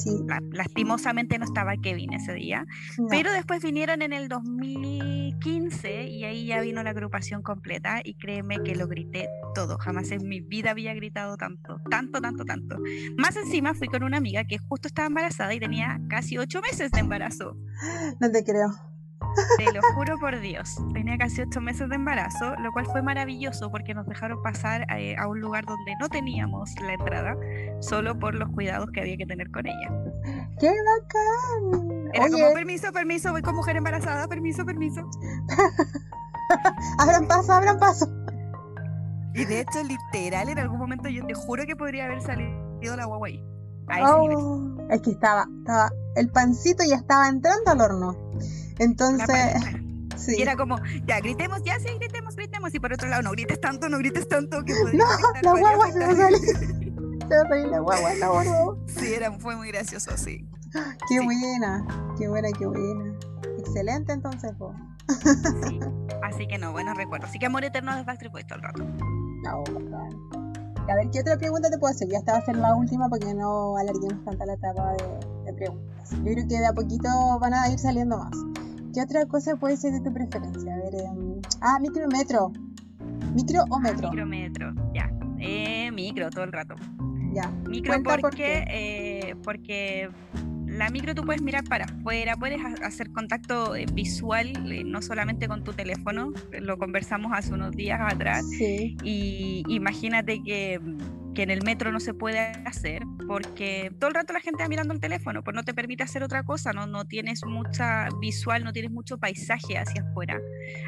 lastimosamente 0.51 1.39
no 1.39 1.45
estaba 1.45 1.77
Kevin 1.81 2.11
ese 2.11 2.33
día. 2.33 2.65
Pero 3.09 3.31
después 3.31 3.63
vinieron 3.63 4.01
en 4.01 4.11
el 4.11 4.27
2015 4.27 6.03
y 6.09 6.25
ahí 6.25 6.45
ya 6.47 6.59
vino 6.59 6.83
la 6.83 6.89
agrupación 6.89 7.41
completa 7.41 8.01
y 8.03 8.15
créeme 8.15 8.61
que 8.63 8.75
lo 8.75 8.87
grité 8.87 9.29
todo. 9.55 9.77
Jamás 9.77 10.11
en 10.11 10.27
mi 10.27 10.41
vida 10.41 10.71
había 10.71 10.93
gritado 10.93 11.37
tanto, 11.37 11.79
tanto, 11.89 12.19
tanto, 12.19 12.43
tanto. 12.43 12.77
Más 13.17 13.37
encima 13.37 13.73
fui 13.73 13.87
con 13.87 14.03
una 14.03 14.17
amiga 14.17 14.43
que 14.43 14.57
justo 14.57 14.89
estaba 14.89 15.07
embarazada 15.07 15.53
y 15.53 15.59
tenía 15.59 16.01
casi 16.09 16.37
ocho 16.37 16.59
meses 16.59 16.91
de 16.91 16.99
embarazo. 16.99 17.55
No 18.19 18.29
te 18.29 18.43
creo. 18.43 18.92
Te 19.57 19.71
lo 19.71 19.81
juro 19.93 20.17
por 20.19 20.39
Dios. 20.39 20.77
Tenía 20.93 21.17
casi 21.17 21.41
ocho 21.41 21.61
meses 21.61 21.89
de 21.89 21.95
embarazo, 21.95 22.55
lo 22.57 22.71
cual 22.71 22.85
fue 22.85 23.01
maravilloso 23.01 23.71
porque 23.71 23.93
nos 23.93 24.07
dejaron 24.07 24.41
pasar 24.41 24.85
eh, 24.97 25.15
a, 25.17 25.27
un 25.27 25.39
lugar 25.39 25.65
donde 25.65 25.93
no 25.99 26.09
teníamos 26.09 26.71
la 26.81 26.93
entrada, 26.93 27.35
solo 27.79 28.17
por 28.17 28.35
los 28.35 28.49
cuidados 28.49 28.89
que 28.91 29.01
había 29.01 29.17
que 29.17 29.25
tener 29.25 29.49
con 29.51 29.65
ella. 29.65 29.89
¡Qué 30.59 30.71
bacán! 30.71 32.09
Era 32.13 32.29
como 32.29 32.53
permiso, 32.53 32.91
permiso, 32.91 33.31
voy 33.31 33.41
con 33.41 33.55
mujer 33.55 33.75
embarazada, 33.75 34.27
permiso, 34.27 34.65
permiso. 34.65 35.01
abran 36.99 37.27
paso, 37.27 37.53
abran 37.53 37.79
paso. 37.79 38.07
Y 39.33 39.45
de 39.45 39.61
hecho, 39.61 39.81
literal, 39.83 40.49
en 40.49 40.59
algún 40.59 40.77
momento 40.77 41.09
yo 41.09 41.25
te 41.25 41.33
juro 41.33 41.65
que 41.65 41.75
podría 41.75 42.05
haber 42.05 42.21
salido 42.21 42.95
la 42.95 43.05
guagua 43.05 43.27
ahí. 43.27 43.43
Oh, 43.89 44.77
es 44.89 45.01
que 45.01 45.11
estaba, 45.11 45.45
estaba, 45.59 45.91
el 46.15 46.29
pancito 46.29 46.83
ya 46.87 46.95
estaba 46.97 47.27
entrando 47.27 47.71
al 47.71 47.81
horno. 47.81 48.17
Entonces, 48.83 49.55
sí. 50.17 50.35
Y 50.37 50.41
era 50.41 50.55
como, 50.55 50.77
ya 51.05 51.19
gritemos, 51.19 51.63
ya 51.63 51.79
sí, 51.79 51.89
gritemos, 51.99 52.35
gritemos. 52.35 52.73
Y 52.73 52.79
por 52.79 52.93
otro 52.93 53.07
lado, 53.07 53.21
no 53.23 53.31
grites 53.31 53.59
tanto, 53.59 53.89
no 53.89 53.97
grites 53.97 54.27
tanto. 54.27 54.63
Que 54.63 54.73
no, 54.93 55.05
la 55.41 55.51
guagua 55.59 55.91
se 55.91 55.99
va 55.99 56.07
a 56.07 56.15
salir. 56.15 56.39
se 56.39 57.35
va 57.35 57.41
a 57.41 57.47
salir 57.47 57.67
la 57.67 57.79
guagua, 57.79 58.13
la 58.15 58.27
guagua. 58.29 58.77
Sí, 58.87 59.13
era, 59.13 59.31
fue 59.31 59.55
muy 59.55 59.69
gracioso, 59.69 60.17
sí. 60.17 60.47
Qué 61.07 61.19
buena, 61.19 61.85
qué 62.17 62.27
buena, 62.27 62.49
qué 62.57 62.65
buena. 62.65 63.15
Excelente 63.59 64.11
entonces, 64.11 64.51
po. 64.57 64.73
Sí. 65.07 65.79
Así 66.23 66.47
que 66.47 66.57
no, 66.57 66.71
buenos 66.71 66.97
recuerdos. 66.97 67.29
Así 67.29 67.39
que 67.39 67.45
amor 67.45 67.63
eterno 67.63 67.95
de 67.95 68.03
Backstreet 68.03 68.31
Boys 68.31 68.47
todo 68.47 68.57
el 68.57 68.63
rato. 68.63 68.83
No, 69.43 69.63
A 70.89 70.95
ver, 70.95 71.09
¿qué 71.11 71.19
otra 71.19 71.37
pregunta 71.37 71.69
te 71.69 71.77
puedo 71.77 71.93
hacer? 71.93 72.07
Ya 72.09 72.19
esta 72.19 72.33
va 72.33 72.37
a 72.39 72.45
ser 72.45 72.55
la 72.55 72.75
última 72.75 73.09
porque 73.09 73.33
no 73.33 73.77
alarguemos 73.77 74.23
tanto 74.25 74.45
la 74.45 74.53
etapa 74.53 74.93
de, 75.45 75.53
preguntas. 75.53 76.11
Yo 76.11 76.23
creo 76.23 76.47
que 76.47 76.59
de 76.59 76.65
a 76.65 76.73
poquito 76.73 77.09
van 77.39 77.53
a 77.53 77.69
ir 77.69 77.77
saliendo 77.77 78.17
más. 78.17 78.31
¿Qué 78.93 79.01
otra 79.01 79.25
cosa 79.25 79.55
puede 79.55 79.75
ser 79.75 79.93
de 79.93 80.01
tu 80.01 80.13
preferencia? 80.13 80.73
A 80.73 80.77
ver, 80.77 80.95
eh, 80.95 81.41
ah, 81.62 81.79
micro 81.81 82.07
metro. 82.09 82.51
¿Micro 83.33 83.63
o 83.69 83.79
metro? 83.79 84.09
micro 84.09 84.25
metro, 84.27 84.73
ya. 84.93 85.12
Eh, 85.39 85.91
micro 85.91 86.29
todo 86.29 86.43
el 86.43 86.51
rato. 86.51 86.75
Ya. 87.33 87.50
Micro 87.67 87.95
porque, 88.03 88.21
por 88.21 88.33
eh, 88.38 89.35
porque 89.43 90.09
la 90.67 90.89
micro 90.89 91.15
tú 91.15 91.23
puedes 91.23 91.41
mirar 91.41 91.63
para 91.63 91.85
afuera, 91.85 92.35
puedes 92.38 92.62
hacer 92.83 93.12
contacto 93.12 93.75
eh, 93.75 93.85
visual, 93.91 94.71
eh, 94.71 94.83
no 94.83 95.01
solamente 95.01 95.47
con 95.47 95.63
tu 95.63 95.73
teléfono, 95.73 96.31
lo 96.51 96.77
conversamos 96.77 97.31
hace 97.33 97.53
unos 97.53 97.71
días 97.71 98.00
atrás, 98.00 98.45
y 98.59 99.63
imagínate 99.69 100.43
que 100.43 100.79
que 101.33 101.43
en 101.43 101.51
el 101.51 101.63
metro 101.63 101.91
no 101.91 101.99
se 101.99 102.13
puede 102.13 102.39
hacer 102.39 103.03
porque 103.27 103.91
todo 103.99 104.09
el 104.09 104.15
rato 104.15 104.33
la 104.33 104.39
gente 104.39 104.63
va 104.63 104.69
mirando 104.69 104.93
el 104.93 104.99
teléfono, 104.99 105.43
pues 105.43 105.55
no 105.55 105.63
te 105.63 105.73
permite 105.73 106.03
hacer 106.03 106.23
otra 106.23 106.43
cosa, 106.43 106.73
no, 106.73 106.87
no 106.87 107.05
tienes 107.05 107.45
mucha 107.45 108.07
visual, 108.19 108.63
no 108.63 108.73
tienes 108.73 108.91
mucho 108.91 109.17
paisaje 109.17 109.77
hacia 109.77 110.03
afuera, 110.03 110.39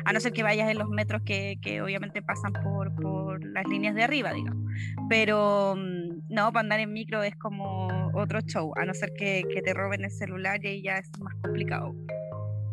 a 0.05 0.13
no 0.13 0.19
ser 0.19 0.33
que 0.33 0.43
vayas 0.43 0.69
en 0.69 0.77
los 0.77 0.89
metros 0.89 1.21
que, 1.23 1.57
que 1.61 1.81
obviamente 1.81 2.21
pasan 2.21 2.53
por, 2.53 2.93
por, 2.95 3.43
las 3.45 3.67
líneas 3.67 3.95
de 3.95 4.03
arriba, 4.03 4.33
digamos. 4.33 4.63
Pero 5.09 5.75
mm, 5.75 6.33
no, 6.33 6.51
para 6.51 6.61
andar 6.61 6.79
en 6.79 6.93
micro 6.93 7.23
es 7.23 7.35
como 7.35 7.87
otro 8.13 8.41
show, 8.41 8.73
a 8.75 8.85
no 8.85 8.93
ser 8.93 9.11
que, 9.17 9.43
que 9.53 9.61
te 9.61 9.73
roben 9.73 10.03
el 10.03 10.11
celular 10.11 10.63
y 10.63 10.67
ahí 10.67 10.81
ya 10.83 10.97
es 10.97 11.09
más 11.19 11.33
complicado. 11.41 11.95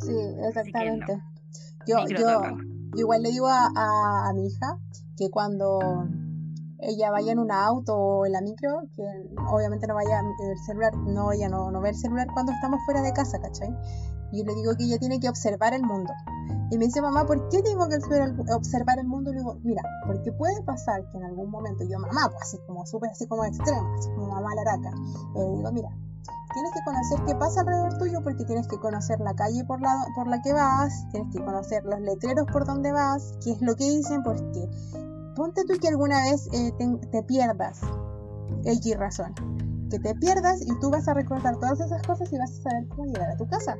Sí, 0.00 0.14
exactamente. 0.48 1.18
Yo, 1.86 2.06
yo, 2.08 2.42
igual 2.96 3.22
le 3.22 3.30
digo 3.30 3.48
a, 3.48 3.68
a 4.28 4.32
mi 4.34 4.46
hija 4.46 4.78
que 5.16 5.30
cuando 5.30 6.08
ella 6.82 7.10
vaya 7.10 7.32
en 7.32 7.38
un 7.38 7.50
auto 7.50 7.96
o 7.96 8.26
en 8.26 8.32
la 8.32 8.40
micro, 8.40 8.82
que 8.94 9.02
obviamente 9.50 9.86
no 9.86 9.94
vaya 9.94 10.20
el 10.20 10.58
celular, 10.66 10.96
no, 10.96 11.32
ella 11.32 11.48
no, 11.48 11.70
no 11.70 11.80
ve 11.80 11.90
el 11.90 11.96
celular 11.96 12.26
cuando 12.34 12.52
estamos 12.52 12.80
fuera 12.84 13.02
de 13.02 13.12
casa, 13.12 13.38
¿cachai? 13.40 13.74
Y 14.32 14.38
yo 14.38 14.44
le 14.44 14.54
digo 14.54 14.74
que 14.76 14.84
ella 14.84 14.98
tiene 14.98 15.20
que 15.20 15.28
observar 15.28 15.74
el 15.74 15.82
mundo. 15.82 16.12
Y 16.70 16.78
me 16.78 16.86
dice, 16.86 17.02
mamá, 17.02 17.26
¿por 17.26 17.48
qué 17.50 17.62
tengo 17.62 17.86
que 17.88 17.98
observar 18.54 18.98
el 18.98 19.06
mundo? 19.06 19.30
Y 19.30 19.34
le 19.34 19.40
digo, 19.40 19.58
mira, 19.62 19.82
porque 20.06 20.32
puede 20.32 20.62
pasar 20.62 21.06
que 21.10 21.18
en 21.18 21.24
algún 21.24 21.50
momento 21.50 21.84
yo, 21.84 21.98
mamá, 21.98 22.28
pues 22.30 22.42
así 22.42 22.58
como 22.66 22.86
súper 22.86 23.10
así 23.10 23.26
como 23.26 23.44
extrema, 23.44 23.94
así 23.98 24.08
como 24.10 24.28
mamá 24.28 24.54
laraca, 24.54 24.90
le 25.34 25.56
digo, 25.56 25.72
mira, 25.72 25.90
tienes 26.54 26.72
que 26.72 26.80
conocer 26.84 27.24
qué 27.26 27.34
pasa 27.34 27.60
alrededor 27.60 27.98
tuyo 27.98 28.22
porque 28.22 28.44
tienes 28.44 28.66
que 28.68 28.78
conocer 28.78 29.20
la 29.20 29.34
calle 29.34 29.64
por 29.64 29.80
la, 29.80 29.94
por 30.14 30.26
la 30.28 30.40
que 30.40 30.52
vas, 30.52 31.06
tienes 31.10 31.32
que 31.32 31.44
conocer 31.44 31.84
los 31.84 32.00
letreros 32.00 32.46
por 32.50 32.64
donde 32.64 32.90
vas, 32.90 33.34
qué 33.44 33.52
es 33.52 33.60
lo 33.60 33.76
que 33.76 33.84
dicen, 33.84 34.22
porque 34.22 34.68
ponte 35.34 35.64
tú 35.64 35.74
que 35.80 35.88
alguna 35.88 36.22
vez 36.24 36.48
eh, 36.52 36.72
te, 37.10 37.22
pierdas, 37.22 37.80
X 38.64 38.96
razón, 38.96 39.34
que 39.90 39.98
te 39.98 40.14
pierdas 40.14 40.62
y 40.62 40.78
tú 40.80 40.90
vas 40.90 41.08
a 41.08 41.14
recordar 41.14 41.56
todas 41.56 41.80
esas 41.80 42.02
cosas 42.02 42.32
y 42.32 42.38
vas 42.38 42.50
a 42.50 42.70
saber 42.70 42.88
cómo 42.88 43.06
llegar 43.06 43.30
a 43.30 43.36
tu 43.36 43.46
casa. 43.46 43.76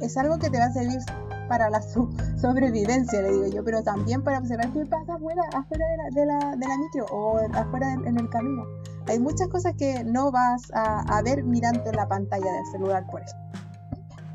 Es 0.00 0.16
algo 0.16 0.38
que 0.38 0.50
te 0.50 0.58
va 0.58 0.64
a 0.64 0.72
servir 0.72 1.00
para 1.48 1.68
la 1.68 1.82
sobrevivencia, 1.82 3.22
le 3.22 3.32
digo 3.32 3.46
yo, 3.48 3.64
pero 3.64 3.82
también 3.82 4.22
para 4.22 4.38
observar 4.38 4.72
qué 4.72 4.86
pasa 4.86 5.14
afuera, 5.14 5.42
de, 5.50 5.96
la, 5.96 6.04
de, 6.10 6.26
la, 6.26 6.56
de 6.56 6.66
la 6.68 6.78
micro 6.78 7.06
o 7.10 7.38
afuera 7.54 7.92
en 7.92 8.18
el 8.18 8.28
camino. 8.30 8.64
Hay 9.10 9.18
muchas 9.18 9.48
cosas 9.48 9.74
que 9.76 10.04
no 10.04 10.30
vas 10.30 10.70
a, 10.72 11.20
ver 11.22 11.42
mirando 11.42 11.90
la 11.92 12.06
pantalla 12.06 12.52
del 12.52 12.66
celular, 12.66 13.04
por 13.10 13.22
eso. 13.22 13.34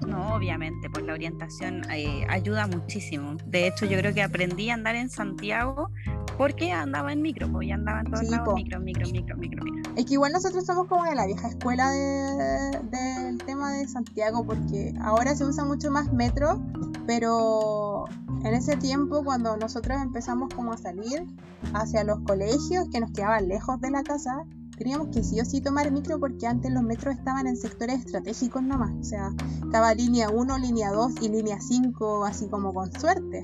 No, 0.05 0.35
obviamente, 0.35 0.89
pues 0.89 1.05
la 1.05 1.13
orientación 1.13 1.81
eh, 1.91 2.25
ayuda 2.29 2.67
muchísimo. 2.67 3.37
De 3.45 3.67
hecho, 3.67 3.85
yo 3.85 3.97
creo 3.97 4.13
que 4.13 4.23
aprendí 4.23 4.69
a 4.69 4.75
andar 4.75 4.95
en 4.95 5.09
Santiago 5.09 5.89
porque 6.37 6.71
andaba 6.71 7.13
en 7.13 7.21
micro, 7.21 7.49
pues 7.51 7.67
ya 7.67 7.75
andaba 7.75 8.01
en 8.01 8.11
todos 8.11 8.29
lados, 8.29 8.55
micro, 8.55 8.79
micro, 8.79 9.07
micro, 9.09 9.37
micro, 9.37 9.63
micro. 9.63 9.93
Es 9.95 10.05
que 10.05 10.13
igual 10.13 10.33
nosotros 10.33 10.65
somos 10.65 10.87
como 10.87 11.05
de 11.05 11.15
la 11.15 11.25
vieja 11.25 11.47
escuela 11.47 11.89
del 11.89 13.37
tema 13.45 13.71
de 13.71 13.87
Santiago, 13.87 14.45
porque 14.45 14.93
ahora 15.01 15.35
se 15.35 15.45
usa 15.45 15.63
mucho 15.63 15.89
más 15.91 16.11
metro, 16.11 16.61
pero 17.07 18.05
en 18.43 18.53
ese 18.53 18.75
tiempo 18.77 19.23
cuando 19.23 19.55
nosotros 19.57 19.97
empezamos 20.01 20.53
como 20.53 20.73
a 20.73 20.77
salir 20.77 21.25
hacia 21.73 22.03
los 22.03 22.19
colegios 22.21 22.89
que 22.91 22.99
nos 22.99 23.11
quedaban 23.11 23.47
lejos 23.47 23.79
de 23.79 23.91
la 23.91 24.03
casa, 24.03 24.45
teníamos 24.75 25.09
que 25.09 25.23
sí 25.23 25.39
o 25.39 25.45
sí 25.45 25.61
tomar 25.61 25.91
micro 25.91 26.19
porque 26.19 26.47
antes 26.47 26.71
los 26.71 26.83
metros 26.83 27.15
estaban 27.15 27.47
en 27.47 27.57
sectores 27.57 27.99
estratégicos 27.99 28.63
nomás. 28.63 28.91
O 28.99 29.03
sea, 29.03 29.31
estaba 29.63 29.93
línea 29.93 30.29
1, 30.29 30.57
línea 30.57 30.91
2 30.91 31.13
y 31.21 31.29
línea 31.29 31.59
5, 31.59 32.25
así 32.25 32.47
como 32.47 32.73
con 32.73 32.91
suerte. 32.91 33.43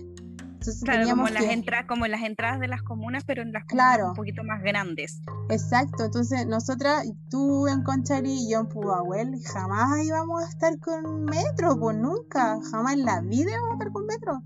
Entonces, 0.62 0.84
claro, 0.84 1.10
como, 1.10 1.28
las 1.28 1.44
entradas, 1.46 1.88
como 1.88 2.06
las 2.06 2.22
entradas 2.22 2.60
de 2.60 2.68
las 2.68 2.84
comunas, 2.84 3.24
pero 3.26 3.42
en 3.42 3.52
las 3.52 3.66
comunas 3.66 4.10
un 4.10 4.14
poquito 4.14 4.44
más 4.44 4.62
grandes. 4.62 5.24
Exacto, 5.50 6.06
entonces 6.06 6.46
nosotras, 6.46 7.12
tú 7.32 7.68
en 7.68 7.82
Conchari 7.82 8.32
y 8.32 8.52
yo 8.52 8.60
en 8.60 8.68
Pudahuel, 8.68 9.42
jamás 9.44 10.06
íbamos 10.06 10.44
a 10.44 10.48
estar 10.48 10.78
con 10.78 11.26
metro, 11.26 11.80
pues 11.80 11.98
nunca, 11.98 12.60
jamás 12.70 12.94
en 12.94 13.06
la 13.06 13.22
vida 13.22 13.50
íbamos 13.50 13.72
a 13.72 13.74
estar 13.74 13.92
con 13.92 14.06
metro. 14.06 14.44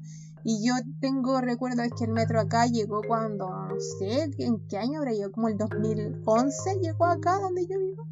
Y 0.48 0.64
yo 0.64 0.76
tengo 1.00 1.42
recuerdos 1.42 1.88
que 1.98 2.04
el 2.04 2.12
metro 2.12 2.40
acá 2.40 2.68
llegó 2.68 3.02
cuando, 3.08 3.50
no 3.50 3.80
sé, 3.98 4.30
¿en 4.38 4.60
qué 4.70 4.78
año 4.78 5.00
habrá 5.00 5.12
llegado? 5.12 5.32
Como 5.32 5.48
el 5.48 5.58
2011 5.58 6.82
llegó 6.84 7.06
acá 7.06 7.40
donde 7.40 7.66
yo 7.66 7.80
vivo. 7.80 8.08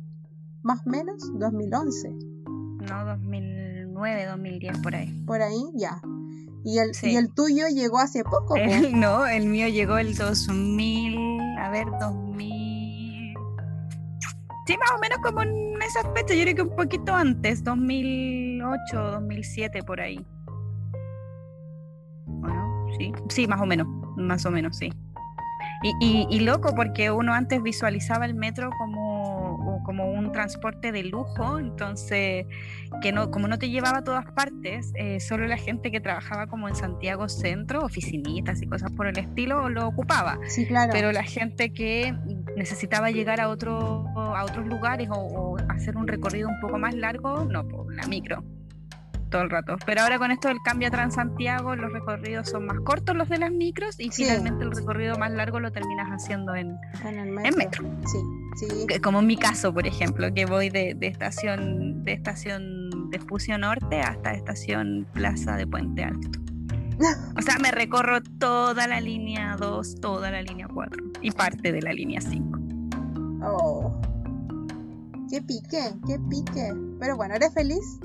Más 0.64 0.80
o 0.84 0.90
menos, 0.90 1.32
2011. 1.36 2.10
No, 2.90 3.06
2009, 3.06 4.26
2010, 4.26 4.80
por 4.80 4.96
ahí. 4.96 5.24
Por 5.28 5.44
ahí, 5.44 5.64
ya. 5.76 6.02
Y 6.66 6.80
el, 6.80 6.90
y 7.04 7.18
el 7.18 7.32
tuyo 7.36 7.68
llegó 7.68 8.00
hace 8.00 8.24
poco. 8.24 8.56
no, 8.96 9.28
el 9.28 9.46
mío 9.46 9.68
llegó 9.68 10.00
el 10.00 10.16
2000, 10.16 11.40
a 11.60 11.70
ver, 11.70 11.86
2000. 12.00 13.36
Sí, 14.66 14.76
más 14.80 14.92
o 14.92 15.00
menos 15.00 15.20
como 15.22 15.44
en 15.44 15.80
ese 15.84 16.00
aspecto, 16.00 16.34
yo 16.34 16.42
creo 16.42 16.56
que 16.56 16.62
un 16.64 16.76
poquito 16.76 17.14
antes, 17.14 17.64
2008, 17.64 19.12
2007, 19.12 19.84
por 19.84 20.02
ahí 20.02 20.26
sí, 22.98 23.14
sí, 23.30 23.48
más 23.48 23.62
o 23.62 23.66
menos, 23.66 23.88
más 24.18 24.46
o 24.46 24.52
menos, 24.52 24.78
sí. 24.78 24.92
Y, 26.00 26.28
y, 26.30 26.40
loco 26.40 26.74
porque 26.76 27.12
uno 27.12 27.34
antes 27.34 27.62
visualizaba 27.62 28.26
el 28.26 28.36
metro 28.36 28.70
como, 28.78 29.82
como 29.84 30.12
un 30.12 30.32
transporte 30.32 30.94
de 30.94 31.04
lujo, 31.04 31.60
entonces 31.60 32.46
que 33.02 33.12
no, 33.12 33.32
como 33.32 33.50
no 33.50 33.60
te 33.60 33.70
llevaba 33.70 33.98
a 33.98 34.04
todas 34.04 34.26
partes, 34.32 34.94
eh, 34.96 35.20
solo 35.20 35.46
la 35.46 35.58
gente 35.58 35.92
que 35.92 36.00
trabajaba 36.00 36.48
como 36.48 36.70
en 36.70 36.76
Santiago 36.76 37.28
Centro, 37.28 37.82
oficinitas 37.82 38.62
y 38.62 38.68
cosas 38.68 38.92
por 38.94 39.08
el 39.08 39.18
estilo, 39.18 39.68
lo 39.68 39.88
ocupaba. 39.88 40.40
Sí, 40.48 40.66
claro. 40.66 40.92
Pero 40.94 41.12
la 41.12 41.24
gente 41.24 41.74
que 41.74 42.16
necesitaba 42.56 43.12
llegar 43.12 43.42
a, 43.42 43.50
otro, 43.50 44.06
a 44.16 44.46
otros 44.46 44.66
lugares 44.66 45.10
o, 45.12 45.16
o 45.16 45.58
hacer 45.70 45.98
un 45.98 46.08
recorrido 46.08 46.48
un 46.48 46.62
poco 46.62 46.80
más 46.80 46.96
largo, 46.96 47.44
no, 47.44 47.68
por 47.68 47.94
la 47.94 48.08
micro 48.08 48.42
todo 49.34 49.42
el 49.42 49.50
rato. 49.50 49.78
Pero 49.86 50.02
ahora 50.02 50.20
con 50.20 50.32
esto 50.32 50.48
del 50.48 50.62
cambio 50.62 50.88
a 50.90 50.92
Transantiago, 50.92 51.76
los 51.76 51.92
recorridos 51.92 52.50
son 52.50 52.68
más 52.68 52.80
cortos 52.82 53.16
los 53.16 53.28
de 53.28 53.40
las 53.40 53.52
micros 53.52 54.00
y 54.00 54.12
finalmente 54.12 54.64
el 54.64 54.72
recorrido 54.72 55.18
más 55.18 55.32
largo 55.32 55.60
lo 55.60 55.72
terminas 55.72 56.08
haciendo 56.10 56.54
en, 56.54 56.78
metro. 57.56 57.84
Sí, 58.06 58.20
sí. 58.56 59.00
Como 59.02 59.20
en 59.20 59.28
mi 59.28 59.36
caso, 59.36 59.74
por 59.74 59.88
ejemplo, 59.88 60.32
que 60.36 60.46
voy 60.46 60.70
de, 60.70 60.96
estación 61.02 62.04
de 62.04 62.14
estación 62.14 63.10
de 63.10 63.58
Norte 63.58 64.02
hasta 64.02 64.34
estación 64.34 65.08
Plaza 65.14 65.58
de 65.58 65.68
Puente 65.68 66.04
Alto. 66.04 66.40
O 67.36 67.42
sea, 67.42 67.58
me 67.58 67.72
recorro 67.72 68.22
toda 68.22 68.88
la 68.88 69.02
línea 69.02 69.58
2, 69.58 69.96
toda 70.00 70.30
la 70.30 70.44
línea 70.44 70.68
4 70.72 71.04
y 71.22 71.32
parte 71.32 71.72
de 71.72 71.82
la 71.82 71.92
línea 71.92 72.22
5. 72.22 72.60
Oh. 73.42 74.00
Qué 75.28 75.42
pique, 75.42 75.82
qué 76.06 76.20
pique. 76.30 76.72
Pero 77.00 77.18
bueno, 77.18 77.34
¿eres 77.34 77.52
feliz? 77.52 78.00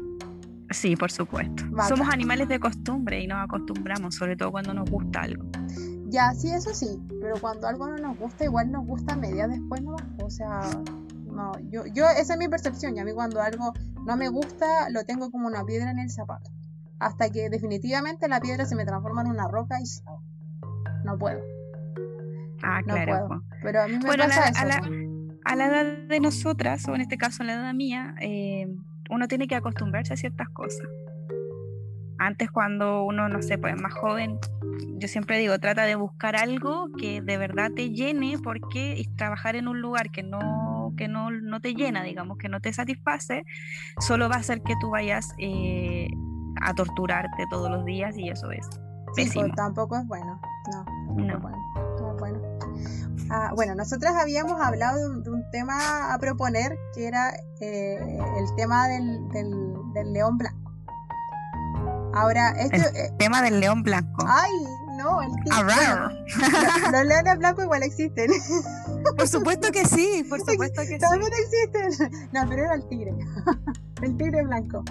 Sí, 0.70 0.96
por 0.96 1.10
supuesto. 1.10 1.64
Somos 1.88 2.08
animales 2.12 2.48
de 2.48 2.60
costumbre 2.60 3.20
y 3.22 3.26
nos 3.26 3.44
acostumbramos, 3.44 4.14
sobre 4.14 4.36
todo 4.36 4.50
cuando 4.50 4.74
nos 4.74 4.90
gusta 4.90 5.22
algo. 5.22 5.44
Ya, 6.10 6.32
sí, 6.34 6.50
eso 6.50 6.74
sí, 6.74 6.98
pero 7.20 7.34
cuando 7.40 7.66
algo 7.66 7.88
no 7.88 7.96
nos 7.98 8.18
gusta, 8.18 8.44
igual 8.44 8.70
nos 8.70 8.86
gusta 8.86 9.14
media 9.14 9.46
después 9.46 9.82
no 9.82 9.96
O 10.22 10.30
sea, 10.30 10.62
no, 11.30 11.52
yo, 11.70 11.84
yo, 11.86 12.06
esa 12.08 12.34
es 12.34 12.38
mi 12.38 12.48
percepción. 12.48 12.96
Y 12.96 13.00
a 13.00 13.04
mí 13.04 13.12
cuando 13.12 13.40
algo 13.40 13.72
no 14.04 14.16
me 14.16 14.28
gusta, 14.28 14.90
lo 14.90 15.04
tengo 15.04 15.30
como 15.30 15.46
una 15.46 15.64
piedra 15.64 15.90
en 15.90 15.98
el 15.98 16.10
zapato. 16.10 16.50
Hasta 16.98 17.30
que 17.30 17.48
definitivamente 17.48 18.28
la 18.28 18.40
piedra 18.40 18.64
se 18.66 18.74
me 18.74 18.84
transforma 18.84 19.22
en 19.22 19.28
una 19.28 19.48
roca 19.48 19.78
y 19.80 19.84
no 21.04 21.18
puedo. 21.18 21.40
Ah, 22.62 22.80
claro. 22.82 23.28
puedo. 23.28 23.42
Pero 23.62 23.82
a 23.82 23.86
mí 23.86 23.98
me 23.98 24.04
bueno, 24.04 24.24
pasa 24.24 24.48
a 24.48 24.64
la, 24.64 24.82
a, 25.44 25.56
la, 25.56 25.66
edad 25.66 25.98
de 26.08 26.20
nosotras, 26.20 26.88
o 26.88 26.94
en 26.94 27.02
este 27.02 27.16
caso 27.16 27.42
a 27.42 27.46
la 27.46 27.54
edad 27.54 27.74
mía, 27.74 28.14
eh, 28.20 28.66
uno 29.08 29.28
tiene 29.28 29.46
que 29.46 29.54
acostumbrarse 29.54 30.14
a 30.14 30.16
ciertas 30.16 30.48
cosas. 30.50 30.86
Antes 32.18 32.50
cuando 32.50 33.04
uno, 33.04 33.28
no 33.28 33.42
sé, 33.42 33.58
pues 33.58 33.74
es 33.76 33.80
más 33.80 33.94
joven, 33.94 34.38
yo 34.96 35.06
siempre 35.06 35.38
digo, 35.38 35.58
trata 35.58 35.84
de 35.84 35.94
buscar 35.94 36.34
algo 36.34 36.88
que 36.98 37.20
de 37.22 37.36
verdad 37.36 37.70
te 37.74 37.90
llene, 37.90 38.36
porque 38.42 39.04
trabajar 39.16 39.54
en 39.54 39.68
un 39.68 39.80
lugar 39.80 40.10
que 40.10 40.24
no, 40.24 40.92
que 40.96 41.06
no, 41.06 41.30
no 41.30 41.60
te 41.60 41.74
llena, 41.74 42.02
digamos, 42.02 42.36
que 42.38 42.48
no 42.48 42.60
te 42.60 42.72
satisface, 42.72 43.44
solo 44.00 44.28
va 44.28 44.36
a 44.36 44.40
hacer 44.40 44.62
que 44.62 44.74
tú 44.80 44.90
vayas 44.90 45.32
eh, 45.38 46.08
a 46.60 46.74
torturarte 46.74 47.44
todos 47.50 47.70
los 47.70 47.84
días 47.84 48.18
y 48.18 48.28
eso 48.28 48.50
es 48.50 48.68
pues, 49.14 49.28
pésimo. 49.28 49.54
tampoco 49.54 49.96
es 49.96 50.06
bueno, 50.06 50.40
no, 50.72 50.84
no. 51.14 51.34
Es 51.34 51.40
bueno. 51.40 51.87
Ah, 53.30 53.52
bueno, 53.54 53.74
nosotras 53.74 54.14
habíamos 54.16 54.60
hablado 54.60 54.98
de 54.98 55.30
un, 55.30 55.50
tema 55.50 56.14
a 56.14 56.18
proponer 56.18 56.76
que 56.94 57.06
era 57.06 57.34
eh, 57.60 57.98
el 58.36 58.54
tema 58.56 58.88
del, 58.88 59.28
del, 59.30 59.50
del 59.94 60.12
león 60.12 60.38
blanco. 60.38 60.68
Ahora, 62.14 62.50
este. 62.50 62.76
El 62.76 62.82
eh, 62.96 63.14
tema 63.18 63.42
del 63.42 63.60
león 63.60 63.82
blanco. 63.82 64.24
Ay, 64.26 64.52
no, 64.96 65.22
el 65.22 65.30
tigre. 65.36 65.52
Ah, 65.54 66.10
los, 66.92 67.06
leones 67.06 67.38
blancos 67.38 67.64
igual 67.64 67.82
existen. 67.82 68.30
Por 69.16 69.28
supuesto 69.28 69.70
que 69.70 69.84
sí, 69.84 70.24
por 70.28 70.40
supuesto 70.40 70.82
que 70.82 70.88
sí. 70.88 70.98
También 70.98 71.30
existen. 71.32 72.28
No, 72.32 72.48
pero 72.48 72.64
era 72.64 72.74
el 72.74 72.86
tigre. 72.88 73.14
El 74.02 74.16
tigre 74.16 74.44
blanco. 74.44 74.84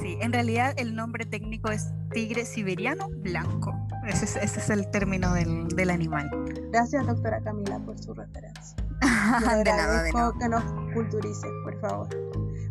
Sí, 0.00 0.16
en 0.20 0.32
realidad 0.32 0.74
el 0.76 0.94
nombre 0.94 1.24
técnico 1.26 1.70
es 1.70 1.88
tigre 2.12 2.44
siberiano 2.44 3.08
blanco. 3.08 3.72
Ese 4.06 4.24
es, 4.24 4.36
ese 4.36 4.60
es 4.60 4.70
el 4.70 4.90
término 4.90 5.34
del, 5.34 5.68
del, 5.68 5.90
animal. 5.90 6.30
Gracias, 6.72 7.06
doctora 7.06 7.40
Camila, 7.42 7.78
por 7.80 7.98
su 7.98 8.14
referencia. 8.14 8.76
de 9.00 9.64
nada, 9.64 10.02
de 10.02 10.12
nada. 10.12 10.32
que 10.38 10.48
nos 10.48 10.64
culturice, 10.94 11.48
por 11.64 11.80
favor. 11.80 12.08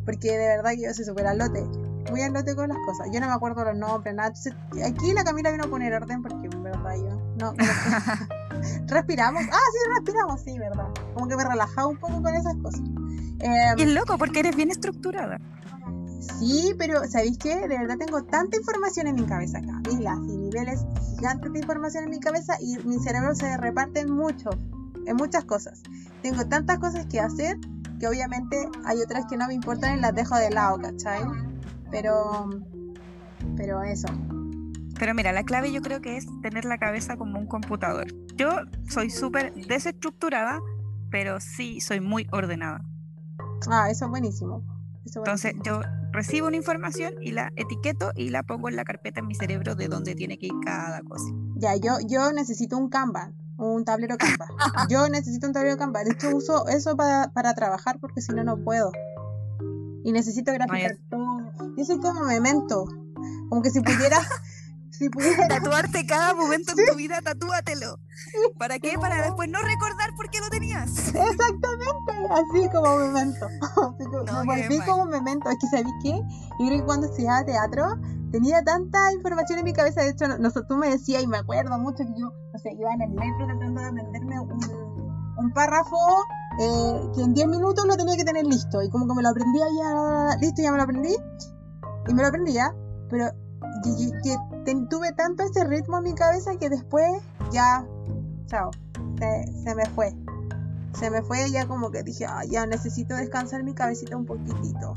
Porque 0.06 0.32
de 0.32 0.48
verdad 0.48 0.72
que 0.72 0.84
yo 0.84 0.94
soy 0.94 1.06
súper 1.06 1.28
alote 1.28 1.64
muy 2.10 2.22
al 2.22 2.34
con 2.56 2.70
las 2.70 2.78
cosas. 2.86 3.08
Yo 3.12 3.20
no 3.20 3.28
me 3.28 3.34
acuerdo 3.34 3.64
los 3.64 3.76
nombres, 3.76 4.16
nada. 4.16 4.34
aquí 4.86 5.14
la 5.14 5.24
Camila 5.24 5.52
vino 5.52 5.64
a 5.66 5.68
poner 5.68 5.94
orden 5.94 6.22
porque 6.22 6.48
en 6.52 6.64
verdad 6.64 6.96
yo 6.96 7.22
no. 7.38 7.54
respiramos. 8.88 9.44
Ah, 9.52 9.60
sí, 9.72 9.90
respiramos, 9.96 10.42
sí, 10.42 10.58
verdad. 10.58 10.88
Como 11.14 11.28
que 11.28 11.36
me 11.36 11.44
relajaba 11.44 11.88
un 11.88 11.98
poco 11.98 12.22
con 12.22 12.36
esas 12.36 12.56
cosas. 12.58 12.82
Eh, 13.40 13.74
y 13.78 13.82
es 13.84 13.94
loco 13.94 14.18
porque 14.18 14.40
eres 14.40 14.56
bien 14.56 14.70
estructurada. 14.70 15.40
Sí, 16.38 16.74
pero 16.78 17.04
¿sabéis 17.08 17.38
qué? 17.38 17.56
De 17.68 17.78
verdad 17.78 17.98
tengo 17.98 18.24
tanta 18.24 18.58
información 18.58 19.08
en 19.08 19.16
mi 19.16 19.24
cabeza 19.24 19.58
acá. 19.58 19.82
Y 19.90 20.38
niveles 20.38 20.86
gigantes 21.16 21.52
de 21.52 21.60
información 21.60 22.04
en 22.06 22.10
mi 22.12 22.20
cabeza 22.20 22.56
y 22.62 22.78
mi 22.86 23.00
cerebro 23.00 23.36
se 23.36 23.58
reparte 23.58 24.02
en 24.02 24.12
mucho, 24.12 24.50
en 25.06 25.16
muchas 25.16 25.46
cosas. 25.46 25.82
Tengo 26.22 26.46
tantas 26.48 26.80
cosas 26.80 27.06
que 27.08 27.20
hacer 27.20 27.58
que 28.00 28.08
obviamente 28.08 28.70
hay 28.86 29.02
otras 29.02 29.26
que 29.26 29.38
no 29.38 29.48
me 29.48 29.54
importan 29.54 29.98
y 29.98 30.02
las 30.02 30.16
dejo 30.16 30.36
de 30.38 30.50
lado, 30.50 30.80
¿cachai? 30.80 31.22
Pero, 31.92 32.50
pero 33.58 33.84
eso. 33.84 34.08
Pero 34.98 35.14
mira, 35.14 35.32
la 35.32 35.44
clave 35.44 35.72
yo 35.72 35.82
creo 35.82 36.02
que 36.02 36.18
es 36.18 36.26
tener 36.42 36.66
la 36.66 36.78
cabeza 36.78 37.18
como 37.18 37.40
un 37.40 37.48
computador. 37.48 38.08
Yo 38.36 38.50
soy 38.90 39.10
súper 39.10 39.54
desestructurada, 39.54 40.60
pero 41.10 41.40
sí 41.40 41.80
soy 41.82 42.00
muy 42.00 42.28
ordenada. 42.32 42.86
Ah, 43.70 43.90
eso 43.90 44.06
es 44.06 44.12
buenísimo. 44.12 44.64
Entonces 45.06 45.56
yo 45.64 45.82
recibo 46.12 46.48
una 46.48 46.58
información 46.58 47.14
y 47.22 47.32
la 47.32 47.52
etiqueto 47.56 48.12
y 48.16 48.30
la 48.30 48.44
pongo 48.44 48.70
en 48.70 48.76
la 48.76 48.84
carpeta 48.84 49.20
en 49.20 49.28
mi 49.28 49.36
cerebro 49.36 49.76
de 49.76 49.88
donde 49.88 50.16
tiene 50.16 50.38
que 50.38 50.48
ir 50.48 50.54
cada 50.64 51.02
cosa. 51.02 51.26
Ya, 51.56 51.76
yo, 51.76 51.98
yo 52.08 52.32
necesito 52.32 52.78
un 52.78 52.90
Kanban, 52.90 53.36
un 53.58 53.86
tablero 53.86 54.18
Kanban. 54.18 54.50
yo 54.90 55.08
necesito 55.10 55.48
un 55.48 55.54
tablero 55.54 55.78
Kanban. 55.78 56.06
De 56.06 56.12
hecho, 56.12 56.36
uso 56.36 56.68
eso 56.68 56.96
para, 56.96 57.32
para 57.32 57.54
trabajar 57.54 58.00
porque 58.00 58.22
si 58.22 58.34
no, 58.34 58.44
no 58.44 58.58
puedo. 58.64 58.92
Y 60.04 60.12
necesito 60.12 60.54
graficar 60.54 60.98
todo. 61.10 61.52
Yo 61.78 61.86
soy 61.86 62.00
como 62.00 62.24
memento. 62.24 62.86
Como 63.50 63.62
que 63.62 63.70
si 63.70 63.82
pudiera. 63.82 64.18
si 65.00 65.10
pudiera. 65.10 65.48
Tatuarte 65.48 66.06
cada 66.06 66.36
momento 66.36 66.74
en 66.78 66.86
tu 66.86 66.96
vida, 66.96 67.22
tatúatelo. 67.24 67.98
¿Para 68.58 68.78
qué? 68.80 68.94
Para 69.00 69.24
después 69.24 69.50
no 69.50 69.60
recordar 69.62 70.14
por 70.16 70.30
qué 70.30 70.40
lo 70.40 70.50
tenías. 70.50 71.08
Exactamente, 71.08 72.14
así 72.30 72.70
como 72.72 72.98
memento. 72.98 73.48
Así 73.62 74.04
como, 74.06 74.44
me 74.44 74.62
volví 74.62 74.80
como 74.86 75.06
memento. 75.06 75.50
Es 75.50 75.58
que, 75.60 75.68
¿sabí 75.68 75.90
qué? 76.04 76.12
Yo 76.12 76.68
creo 76.68 76.80
que 76.80 76.86
cuando 76.86 77.08
estudiaba 77.08 77.46
teatro 77.46 77.96
tenía 78.32 78.62
tanta 78.64 79.12
información 79.14 79.60
en 79.60 79.66
mi 79.66 79.74
cabeza. 79.74 80.02
De 80.02 80.10
hecho, 80.10 80.28
no, 80.28 80.52
tú 80.52 80.76
me 80.76 80.90
decías, 80.90 81.24
y 81.24 81.28
me 81.28 81.38
acuerdo 81.38 81.80
mucho 81.80 82.04
que 82.04 82.20
yo, 82.20 82.32
no 82.54 82.60
sé, 82.60 82.74
iba 82.78 82.94
en 82.94 83.02
el 83.02 83.10
metro 83.12 83.46
tratando 83.46 83.82
de 83.82 83.88
aprenderme 83.88 84.40
un, 84.42 84.60
un 85.38 85.54
párrafo 85.54 85.98
eh, 86.60 87.12
que 87.16 87.22
en 87.22 87.34
10 87.34 87.48
minutos 87.48 87.86
lo 87.86 87.96
tenía 87.96 88.18
que 88.18 88.26
tener 88.26 88.46
listo. 88.46 88.82
Y 88.84 88.90
como 88.90 89.08
que 89.08 89.14
me 89.14 89.24
lo 89.24 89.30
aprendía 89.30 89.66
ya, 89.82 90.38
listo, 90.42 90.62
ya 90.62 90.72
me 90.72 90.78
lo 90.78 90.84
aprendí. 90.84 91.16
Y 92.08 92.14
me 92.14 92.22
lo 92.22 92.28
aprendía, 92.28 92.76
pero 93.10 93.32
tuve 94.90 95.12
tanto 95.14 95.44
ese 95.44 95.64
ritmo 95.66 95.98
en 95.98 96.04
mi 96.04 96.14
cabeza 96.14 96.56
que 96.58 96.70
después 96.70 97.06
ya, 97.52 97.86
chao, 98.48 98.72
se, 99.18 99.76
me 99.76 99.86
fue. 99.88 100.16
Se 101.00 101.10
me 101.10 101.22
fue 101.22 101.50
ya 101.52 101.68
como 101.68 101.92
que 101.92 102.04
dije, 102.04 102.26
ya 102.50 102.66
necesito 102.66 103.16
descansar 103.16 103.64
mi 103.64 103.74
cabecita 103.74 104.18
un 104.18 104.26
poquitito. 104.26 104.94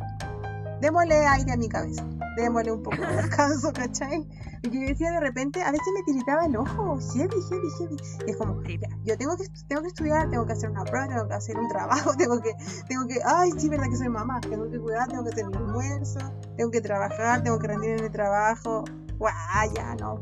Démosle 0.81 1.27
aire 1.27 1.53
a 1.53 1.57
mi 1.57 1.69
cabeza 1.69 2.05
démosle 2.37 2.73
un 2.73 2.83
poco 2.83 2.97
de 2.97 3.17
descanso, 3.23 3.73
¿cachai? 3.73 4.27
Y 4.63 4.71
yo 4.71 4.81
decía 4.81 5.11
de 5.11 5.21
repente, 5.21 5.61
a 5.61 5.73
veces 5.73 5.87
me 5.95 6.03
tiritaba 6.05 6.47
el 6.47 6.57
ojo, 6.57 6.99
heavy, 7.15 7.37
heavy, 7.51 7.69
heavy. 7.79 7.97
Y 8.27 8.31
es 8.31 8.37
como, 8.37 8.63
yo 8.63 9.19
tengo 9.19 9.37
que, 9.37 9.45
tengo 9.67 9.83
que 9.83 9.89
estudiar, 9.89 10.31
tengo 10.31 10.47
que 10.47 10.53
hacer 10.53 10.71
una 10.71 10.85
prueba, 10.85 11.09
tengo 11.09 11.27
que 11.27 11.35
hacer 11.35 11.59
un 11.59 11.69
trabajo, 11.69 12.13
tengo 12.19 12.41
que, 12.41 12.53
tengo 12.89 13.07
que, 13.09 13.19
ay, 13.25 13.51
sí, 13.59 13.69
verdad 13.69 13.87
que 13.91 13.97
soy 13.97 14.09
mamá, 14.09 14.41
tengo 14.41 14.71
que 14.71 14.79
cuidar, 14.79 15.09
tengo 15.09 15.25
que 15.25 15.31
hacer 15.31 15.47
mi 15.47 15.57
almuerzo, 15.57 16.21
tengo 16.57 16.71
que 16.71 16.81
trabajar, 16.81 17.43
tengo 17.43 17.59
que 17.59 17.69
rendir 17.69 17.91
en 17.91 18.05
el 18.05 18.11
trabajo. 18.13 18.85
Guau, 19.19 19.75
ya, 19.75 19.97
no. 19.97 20.21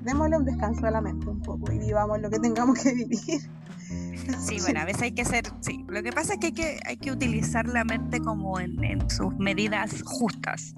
Démosle 0.00 0.36
un 0.36 0.44
descanso 0.44 0.86
a 0.86 0.90
la 0.90 1.00
mente 1.00 1.28
un 1.28 1.40
poco 1.40 1.70
y 1.72 1.78
vivamos 1.78 2.20
lo 2.20 2.28
que 2.28 2.38
tengamos 2.40 2.78
que 2.80 2.92
vivir. 2.92 3.50
Sí, 4.40 4.58
bueno, 4.62 4.80
a 4.80 4.84
veces 4.84 5.02
hay 5.02 5.12
que 5.12 5.24
ser, 5.24 5.44
sí. 5.60 5.84
Lo 5.88 6.02
que 6.02 6.10
pasa 6.10 6.34
es 6.34 6.40
que 6.40 6.46
hay 6.46 6.52
que, 6.52 6.80
hay 6.84 6.96
que 6.96 7.12
utilizar 7.12 7.68
la 7.68 7.84
mente 7.84 8.20
como 8.20 8.58
en, 8.58 8.82
en 8.82 9.08
sus 9.08 9.36
medidas 9.38 10.02
justas 10.04 10.74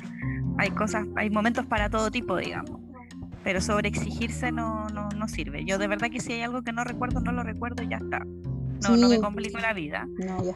hay 0.58 0.70
cosas, 0.72 1.06
hay 1.14 1.30
momentos 1.30 1.64
para 1.66 1.88
todo 1.88 2.10
tipo, 2.10 2.36
digamos. 2.36 2.80
Pero 3.48 3.62
sobre 3.62 3.88
exigirse 3.88 4.52
no, 4.52 4.88
no, 4.88 5.08
no 5.08 5.26
sirve. 5.26 5.64
Yo 5.64 5.78
de 5.78 5.88
verdad 5.88 6.10
que 6.10 6.20
si 6.20 6.34
hay 6.34 6.42
algo 6.42 6.60
que 6.60 6.70
no 6.70 6.84
recuerdo, 6.84 7.20
no 7.20 7.32
lo 7.32 7.42
recuerdo 7.42 7.82
y 7.82 7.88
ya 7.88 7.96
está. 7.96 8.18
No, 8.18 8.94
no 8.98 9.08
me 9.08 9.18
complico 9.20 9.58
la 9.58 9.72
vida. 9.72 10.06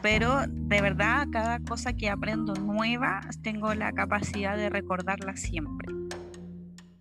pero 0.03 0.41
de 0.47 0.79
verdad, 0.79 1.27
cada 1.31 1.57
cosa 1.61 1.93
que 1.93 2.11
aprendo 2.11 2.53
nueva, 2.53 3.21
tengo 3.41 3.73
la 3.73 3.93
capacidad 3.93 4.55
de 4.55 4.69
recordarla 4.69 5.35
siempre. 5.35 5.87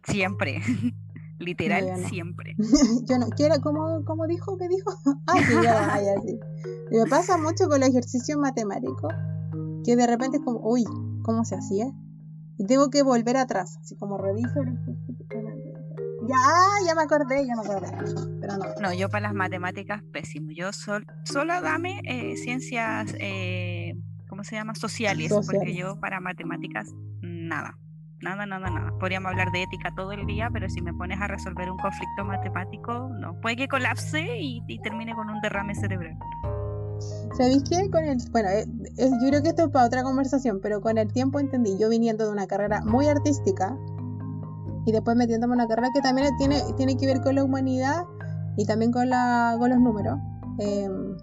Siempre. 0.05 0.63
Literal, 1.39 2.07
siempre. 2.07 2.57
yo 2.57 3.19
no 3.19 3.29
quiero, 3.37 3.57
¿cómo, 3.61 4.03
cómo 4.07 4.27
dijo? 4.27 4.57
¿Qué 4.57 4.69
dijo? 4.69 4.93
ah, 5.27 5.45
sí, 5.47 5.53
ya, 5.63 6.01
ya, 6.01 6.23
sí. 6.23 6.41
Me 6.91 7.05
pasa 7.05 7.37
mucho 7.37 7.69
con 7.69 7.83
el 7.83 7.91
ejercicio 7.91 8.39
matemático, 8.39 9.09
que 9.85 9.95
de 9.95 10.07
repente 10.07 10.39
es 10.39 10.43
como, 10.43 10.59
uy, 10.63 10.85
¿cómo 11.23 11.45
se 11.45 11.55
hacía? 11.55 11.93
Y 12.57 12.65
tengo 12.65 12.89
que 12.89 13.03
volver 13.03 13.37
atrás, 13.37 13.77
así 13.83 13.95
como 13.97 14.17
reviso 14.17 14.63
Ya, 16.29 16.87
ya 16.87 16.95
me 16.95 17.03
acordé, 17.03 17.47
ya 17.47 17.55
me 17.57 17.63
acordé. 17.63 17.89
Pero 18.41 18.57
no. 18.57 18.65
No, 18.81 18.93
yo 18.95 19.09
para 19.09 19.23
las 19.23 19.35
matemáticas 19.35 20.03
pésimo. 20.13 20.51
Yo 20.53 20.73
sol, 20.73 21.07
solo 21.25 21.61
dame 21.61 22.01
eh, 22.05 22.37
ciencias, 22.37 23.15
eh, 23.19 23.95
¿cómo 24.29 24.45
se 24.45 24.57
llama? 24.57 24.75
Sociales, 24.75 25.33
porque 25.33 25.75
yo 25.75 25.99
para 26.01 26.21
matemáticas 26.21 26.89
nada. 27.21 27.79
Nada, 28.21 28.47
nada, 28.47 28.71
nada. 28.71 28.93
Podríamos 29.01 29.31
hablar 29.31 29.51
de 29.51 29.65
ética 29.65 29.93
todo 29.97 30.13
el 30.13 30.27
día, 30.27 30.49
pero 30.53 30.69
si 30.69 30.81
me 30.81 30.95
pones 30.95 31.21
a 31.21 31.27
resolver 31.27 31.69
un 31.71 31.79
conflicto 31.79 32.25
matemático, 32.25 33.11
no. 33.19 33.41
Puede 33.41 33.57
que 33.57 33.69
colapse 33.69 34.39
y 34.39 34.79
termine 34.83 35.15
con 35.15 35.29
un 35.29 35.41
derrame 35.41 35.75
cerebral. 35.75 36.17
¿Sabéis 37.37 37.65
qué? 37.69 37.91
Con 37.91 38.05
el, 38.05 38.19
bueno, 38.31 38.49
eh, 38.51 38.67
eh, 38.99 39.11
yo 39.23 39.29
creo 39.29 39.43
que 39.43 39.49
esto 39.51 39.65
es 39.65 39.71
para 39.71 39.87
otra 39.87 40.03
conversación, 40.03 40.61
pero 40.63 40.81
con 40.81 40.99
el 40.99 41.13
tiempo 41.13 41.41
entendí, 41.41 41.77
yo 41.79 41.89
viniendo 41.89 42.27
de 42.27 42.33
una 42.33 42.47
carrera 42.47 42.83
muy 42.85 43.07
artística 43.07 43.77
y 44.85 44.93
después 44.93 45.17
metiéndome 45.17 45.55
en 45.55 45.61
una 45.61 45.69
carrera 45.69 45.89
que 45.95 46.01
también 46.01 46.37
tiene, 46.39 46.61
tiene 46.77 46.97
que 46.97 47.07
ver 47.07 47.21
con 47.21 47.35
la 47.35 47.45
humanidad 47.45 48.05
y 48.57 48.65
también 48.67 48.93
con, 48.93 49.09
la, 49.09 49.57
con 49.59 49.71
los 49.71 49.79
números. 49.79 50.19
Em, 50.59 51.17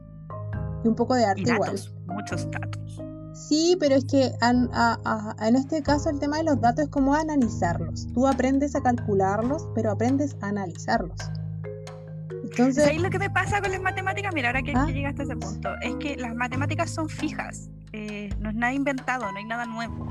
y 0.84 0.88
un 0.88 0.96
poco 0.96 1.16
de 1.16 1.26
arte 1.26 1.42
igual. 1.42 1.80
Muchos 2.08 2.50
datos. 2.52 3.02
Sí, 3.34 3.78
pero 3.80 3.96
es 3.96 4.06
que 4.06 4.32
en 4.42 5.56
este 5.56 5.82
caso 5.82 6.10
el 6.10 6.20
tema 6.20 6.38
de 6.38 6.44
los 6.44 6.60
datos 6.60 6.86
es 6.86 6.90
como 6.90 7.14
analizarlos. 7.14 8.08
Tú 8.14 8.28
aprendes 8.28 8.76
a 8.76 8.82
calcularlos, 8.82 9.68
pero 9.76 9.92
aprendes 9.92 10.36
a 10.42 10.48
analizarlos. 10.48 11.18
Entonces, 12.44 12.84
¿Sabes 12.84 13.02
lo 13.02 13.10
que 13.10 13.20
me 13.20 13.30
pasa 13.30 13.62
con 13.62 13.72
las 13.72 13.82
matemáticas? 13.82 14.34
Mira, 14.34 14.50
ahora 14.50 14.62
que, 14.62 14.74
¿Ah? 14.76 14.88
llegaste 14.88 15.22
a 15.22 15.26
ese 15.26 15.36
punto, 15.36 15.70
es 15.82 15.96
que 15.96 16.18
las 16.18 16.36
matemáticas 16.36 16.90
son 16.90 17.08
fijas. 17.08 17.70
Eh, 17.94 18.30
no 18.40 18.50
es 18.50 18.56
nada 18.56 18.74
inventado, 18.74 19.32
no 19.32 19.38
hay 19.38 19.46
nada 19.46 19.66
nuevo, 19.66 20.08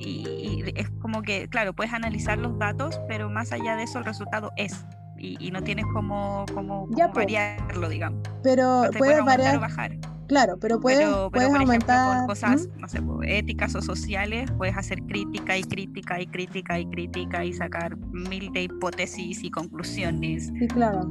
Y, 0.00 0.64
es 0.76 0.90
como 1.00 1.22
que, 1.22 1.48
claro, 1.48 1.74
puedes 1.74 1.92
analizar 1.92 2.38
los 2.38 2.58
datos, 2.58 3.00
pero 3.08 3.28
más 3.28 3.52
allá 3.52 3.76
de 3.76 3.84
eso 3.84 3.98
el 3.98 4.04
resultado 4.04 4.52
es. 4.56 4.86
Y, 5.18 5.50
no 5.50 5.62
tienes 5.62 5.84
como, 5.92 6.46
como, 6.54 6.88
variarlo, 7.14 7.88
digamos. 7.88 8.22
Pero 8.42 8.84
puedes 8.96 9.22
variar. 9.24 9.56
O 9.56 9.60
bajar. 9.60 9.98
Claro, 10.30 10.58
pero 10.60 10.78
puedes, 10.78 11.08
puedes 11.32 11.52
aumentar. 11.52 12.24
cosas, 12.26 12.68
¿Mm? 12.68 12.80
no 12.80 12.88
sé, 12.88 13.00
éticas 13.24 13.74
o 13.74 13.82
sociales, 13.82 14.48
puedes 14.56 14.76
hacer 14.76 15.02
crítica 15.02 15.58
y 15.58 15.64
crítica 15.64 16.20
y 16.20 16.26
crítica 16.28 16.78
y 16.78 16.86
crítica 16.86 17.44
y 17.44 17.52
sacar 17.52 17.96
mil 17.96 18.52
de 18.52 18.62
hipótesis 18.62 19.42
y 19.42 19.50
conclusiones. 19.50 20.52
Sí, 20.56 20.68
claro. 20.68 21.10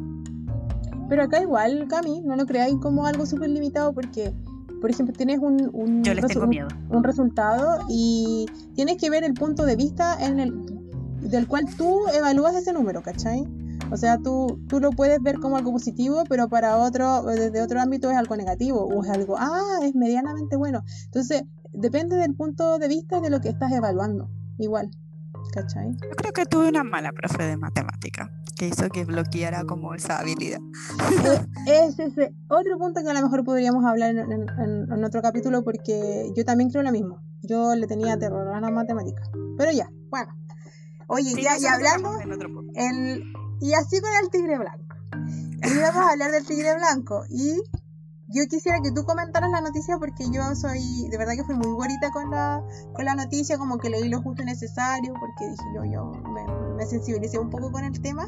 Pero 1.10 1.24
acá 1.24 1.42
igual, 1.42 1.86
Cami, 1.90 2.22
no 2.22 2.38
lo 2.38 2.46
creáis 2.46 2.76
como 2.76 3.06
algo 3.06 3.26
súper 3.26 3.50
limitado 3.50 3.94
porque, 3.94 4.32
por 4.80 4.90
ejemplo, 4.90 5.14
tienes 5.16 5.40
un, 5.40 5.70
un, 5.74 6.04
un, 6.90 7.04
resultado 7.04 7.86
y 7.90 8.46
tienes 8.76 8.98
que 8.98 9.10
ver 9.10 9.24
el 9.24 9.34
punto 9.34 9.66
de 9.66 9.76
vista 9.76 10.18
en 10.26 10.40
el 10.40 10.54
del 11.22 11.48
cual 11.48 11.66
tú 11.78 12.08
evalúas 12.14 12.56
ese 12.56 12.74
número, 12.74 13.02
¿cachai? 13.02 13.46
O 13.92 13.98
sea, 13.98 14.18
tú, 14.18 14.62
tú 14.68 14.80
lo 14.80 14.92
puedes 14.92 15.22
ver 15.22 15.40
como 15.40 15.58
algo 15.58 15.72
positivo, 15.72 16.24
pero 16.30 16.48
para 16.48 16.78
otro, 16.78 17.24
desde 17.24 17.62
otro 17.62 17.82
ámbito 17.82 18.10
es 18.12 18.18
algo 18.18 18.36
negativo, 18.36 18.86
o 18.86 19.04
es 19.04 19.10
algo, 19.10 19.36
ah, 19.38 19.80
es 19.84 19.96
medianamente 19.96 20.56
bueno. 20.56 20.84
Entonces, 21.06 21.44
depende 21.74 22.16
del 22.16 22.36
punto 22.36 22.78
de 22.78 22.88
vista 22.88 23.20
de 23.20 23.30
lo 23.30 23.42
que 23.42 23.50
estás 23.50 23.72
evaluando, 23.72 24.30
igual. 24.58 24.90
¿Cachai? 25.54 25.92
Yo 25.94 26.10
creo 26.16 26.34
que 26.34 26.46
tuve 26.46 26.70
una 26.70 26.84
mala 26.84 27.12
profe 27.12 27.44
de 27.44 27.58
matemática 27.58 28.30
que 28.60 28.68
hizo 28.68 28.90
que 28.90 29.06
bloqueara 29.06 29.64
como 29.64 29.96
esa 29.96 30.20
habilidad. 30.20 30.60
Es 31.66 31.98
ese 31.98 32.36
otro 32.50 32.78
punto 32.78 33.02
que 33.02 33.10
a 33.10 33.14
lo 33.14 33.22
mejor 33.22 33.46
podríamos 33.46 33.86
hablar 33.86 34.14
en, 34.14 35.04
otro 35.04 35.22
capítulo 35.22 35.64
porque 35.64 36.30
yo 36.36 36.44
también 36.44 36.70
creo 36.70 36.84
lo 36.84 36.92
mismo. 36.92 37.22
Yo 37.42 37.74
le 37.76 37.88
tenía 37.88 38.20
terror 38.20 38.54
a 38.54 38.60
la 38.60 38.70
matemática. 38.70 39.24
Pero 39.58 39.72
ya, 39.72 39.90
bueno. 40.10 40.36
Oye, 41.08 41.42
ya, 41.42 41.58
ya 41.58 41.76
hablamos. 41.76 42.18
El, 42.76 43.24
y 43.62 43.74
así 43.74 44.02
con 44.02 44.12
el 44.22 44.30
tigre 44.30 44.60
blanco. 44.60 44.96
Y 45.64 45.80
vamos 45.80 46.06
a 46.06 46.12
hablar 46.12 46.32
del 46.32 46.46
tigre 46.46 46.76
blanco. 46.76 47.24
Y 47.30 47.62
yo 48.28 48.44
quisiera 48.48 48.80
que 48.84 48.92
tú 48.92 49.06
comentaras 49.06 49.50
la 49.50 49.62
noticia 49.62 49.98
porque 49.98 50.26
yo 50.32 50.44
soy, 50.56 51.08
de 51.10 51.18
verdad 51.18 51.34
que 51.34 51.44
fui 51.44 51.56
muy 51.56 51.72
bonita 51.72 52.12
con 52.12 52.30
la, 52.30 52.62
con 52.94 53.06
la 53.06 53.16
noticia, 53.16 53.58
como 53.58 53.80
que 53.80 53.90
leí 53.90 54.08
lo 54.08 54.22
justo 54.22 54.44
y 54.44 54.46
necesario, 54.46 55.14
porque 55.14 55.50
dije 55.50 55.64
yo, 55.76 55.86
yo 55.86 56.12
me, 56.76 56.86
sensibilicé 56.86 57.40
un 57.40 57.50
poco 57.50 57.72
con 57.72 57.84
el 57.84 58.00
tema. 58.02 58.28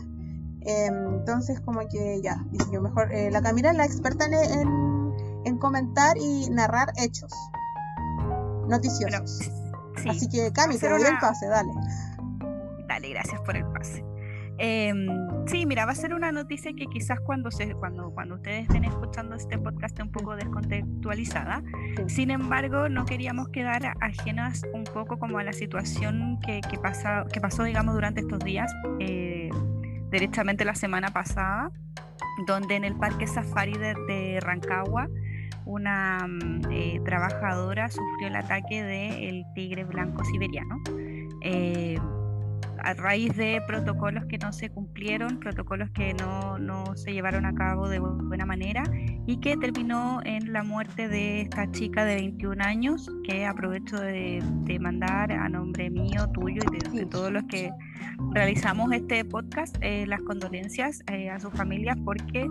Em, 0.63 1.15
entonces 1.15 1.59
como 1.61 1.79
que 1.87 2.21
ya, 2.21 2.43
dije 2.51 2.65
yo 2.71 2.81
mejor, 2.81 3.11
eh, 3.11 3.31
la 3.31 3.41
Camila 3.41 3.71
es 3.71 3.77
la 3.77 3.85
experta 3.85 4.25
en, 4.25 4.33
en, 5.45 5.57
comentar 5.57 6.17
y 6.17 6.49
narrar 6.49 6.91
hechos 6.97 7.31
noticiosos. 8.67 9.51
Así 10.07 10.29
que 10.29 10.51
Cami, 10.51 10.77
te 10.77 10.89
doy 10.89 11.01
el 11.01 11.17
pase, 11.19 11.47
dale. 11.47 11.71
Dale, 12.87 13.09
gracias 13.09 13.41
por 13.41 13.55
el 13.55 13.65
pase. 13.65 14.03
Em, 14.63 15.07
sí, 15.47 15.65
mira, 15.65 15.85
va 15.85 15.93
a 15.93 15.95
ser 15.95 16.13
una 16.13 16.31
noticia 16.31 16.71
que 16.73 16.85
quizás 16.85 17.19
cuando, 17.21 17.49
se, 17.49 17.73
cuando, 17.73 18.11
cuando 18.11 18.35
ustedes 18.35 18.63
estén 18.63 18.83
escuchando 18.83 19.35
este 19.35 19.57
podcast 19.57 19.93
esté 19.93 20.03
un 20.03 20.11
poco 20.11 20.35
descontextualizada. 20.35 21.63
Sin 22.05 22.29
embargo, 22.29 22.87
no 22.87 23.05
queríamos 23.05 23.49
quedar 23.49 23.95
ajenas 24.01 24.61
un 24.73 24.83
poco 24.83 25.17
como 25.17 25.39
a 25.39 25.43
la 25.43 25.53
situación 25.53 26.39
que, 26.45 26.61
que, 26.69 26.77
pasa, 26.77 27.25
que 27.33 27.41
pasó, 27.41 27.63
digamos, 27.63 27.95
durante 27.95 28.21
estos 28.21 28.37
días, 28.39 28.71
eh, 28.99 29.49
directamente 30.11 30.65
la 30.65 30.75
semana 30.75 31.09
pasada, 31.09 31.71
donde 32.45 32.75
en 32.75 32.83
el 32.83 32.95
Parque 32.95 33.27
Safari 33.27 33.77
de, 33.77 34.39
Rancagua, 34.41 35.07
una 35.65 36.27
mm, 36.27 36.71
eh, 36.71 37.01
trabajadora 37.05 37.89
sufrió 37.89 38.27
el 38.27 38.35
ataque 38.35 38.83
del 38.83 39.45
tigre 39.55 39.83
blanco 39.85 40.23
siberiano. 40.25 40.81
Eh, 41.41 41.97
a 42.83 42.93
raíz 42.93 43.35
de 43.35 43.61
protocolos 43.67 44.25
que 44.25 44.37
no 44.37 44.51
se 44.51 44.69
cumplieron, 44.69 45.39
protocolos 45.39 45.89
que 45.91 46.13
no, 46.13 46.57
no, 46.57 46.95
se 46.95 47.13
llevaron 47.13 47.45
a 47.45 47.53
cabo 47.53 47.87
de 47.89 47.99
buena 47.99 48.45
manera 48.45 48.83
y 49.25 49.37
que 49.37 49.57
terminó 49.57 50.21
en 50.25 50.51
la 50.53 50.63
muerte 50.63 51.07
de 51.07 51.41
esta 51.41 51.69
chica 51.71 52.05
de 52.05 52.15
21 52.15 52.63
años, 52.63 53.09
que 53.23 53.45
aprovecho 53.45 53.99
de, 53.99 54.41
mandar 54.79 55.31
a 55.31 55.47
nombre 55.49 55.89
mío, 55.89 56.27
tuyo 56.33 56.61
y 56.71 56.97
de, 56.97 57.05
todos 57.05 57.31
los 57.31 57.43
que 57.43 57.71
realizamos 58.33 58.91
este 58.93 59.23
podcast 59.25 59.75
eh, 59.81 60.05
las 60.07 60.21
condolencias 60.21 61.03
eh, 61.11 61.29
a 61.29 61.39
sus 61.39 61.53
familias 61.53 61.97
porque 62.03 62.47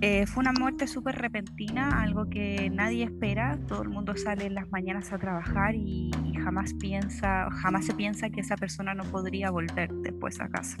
eh, 0.00 0.26
fue 0.26 0.42
una 0.42 0.52
muerte 0.52 0.86
súper 0.86 1.16
repentina, 1.16 2.02
algo 2.02 2.28
que 2.28 2.70
nadie 2.70 3.04
espera. 3.04 3.58
Todo 3.68 3.82
el 3.82 3.88
mundo 3.88 4.16
sale 4.16 4.46
en 4.46 4.54
las 4.54 4.68
mañanas 4.70 5.12
a 5.12 5.18
trabajar 5.18 5.74
y, 5.74 6.10
jamás 6.42 6.74
piensa, 6.74 7.48
jamás 7.62 7.86
se 7.86 7.94
piensa 7.94 8.28
que 8.28 8.40
esa 8.40 8.56
persona 8.56 8.92
no 8.92 9.04
podría 9.04 9.50
volver 9.50 9.90
después 10.02 10.40
a 10.40 10.48
casa. 10.48 10.76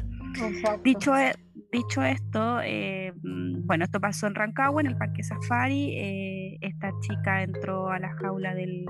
Dicho, 0.82 1.16
e, 1.16 1.32
dicho 1.72 2.02
esto, 2.02 2.60
eh, 2.62 3.14
mm, 3.22 3.66
bueno, 3.66 3.84
esto 3.84 3.98
pasó 3.98 4.26
en 4.26 4.34
Rancagua, 4.34 4.82
en 4.82 4.88
el 4.88 4.96
Parque 4.98 5.22
Safari. 5.22 5.96
Eh, 5.96 6.58
esta 6.60 6.90
chica 7.00 7.42
entró 7.42 7.88
a 7.88 7.98
la 7.98 8.10
jaula 8.20 8.54
del, 8.54 8.84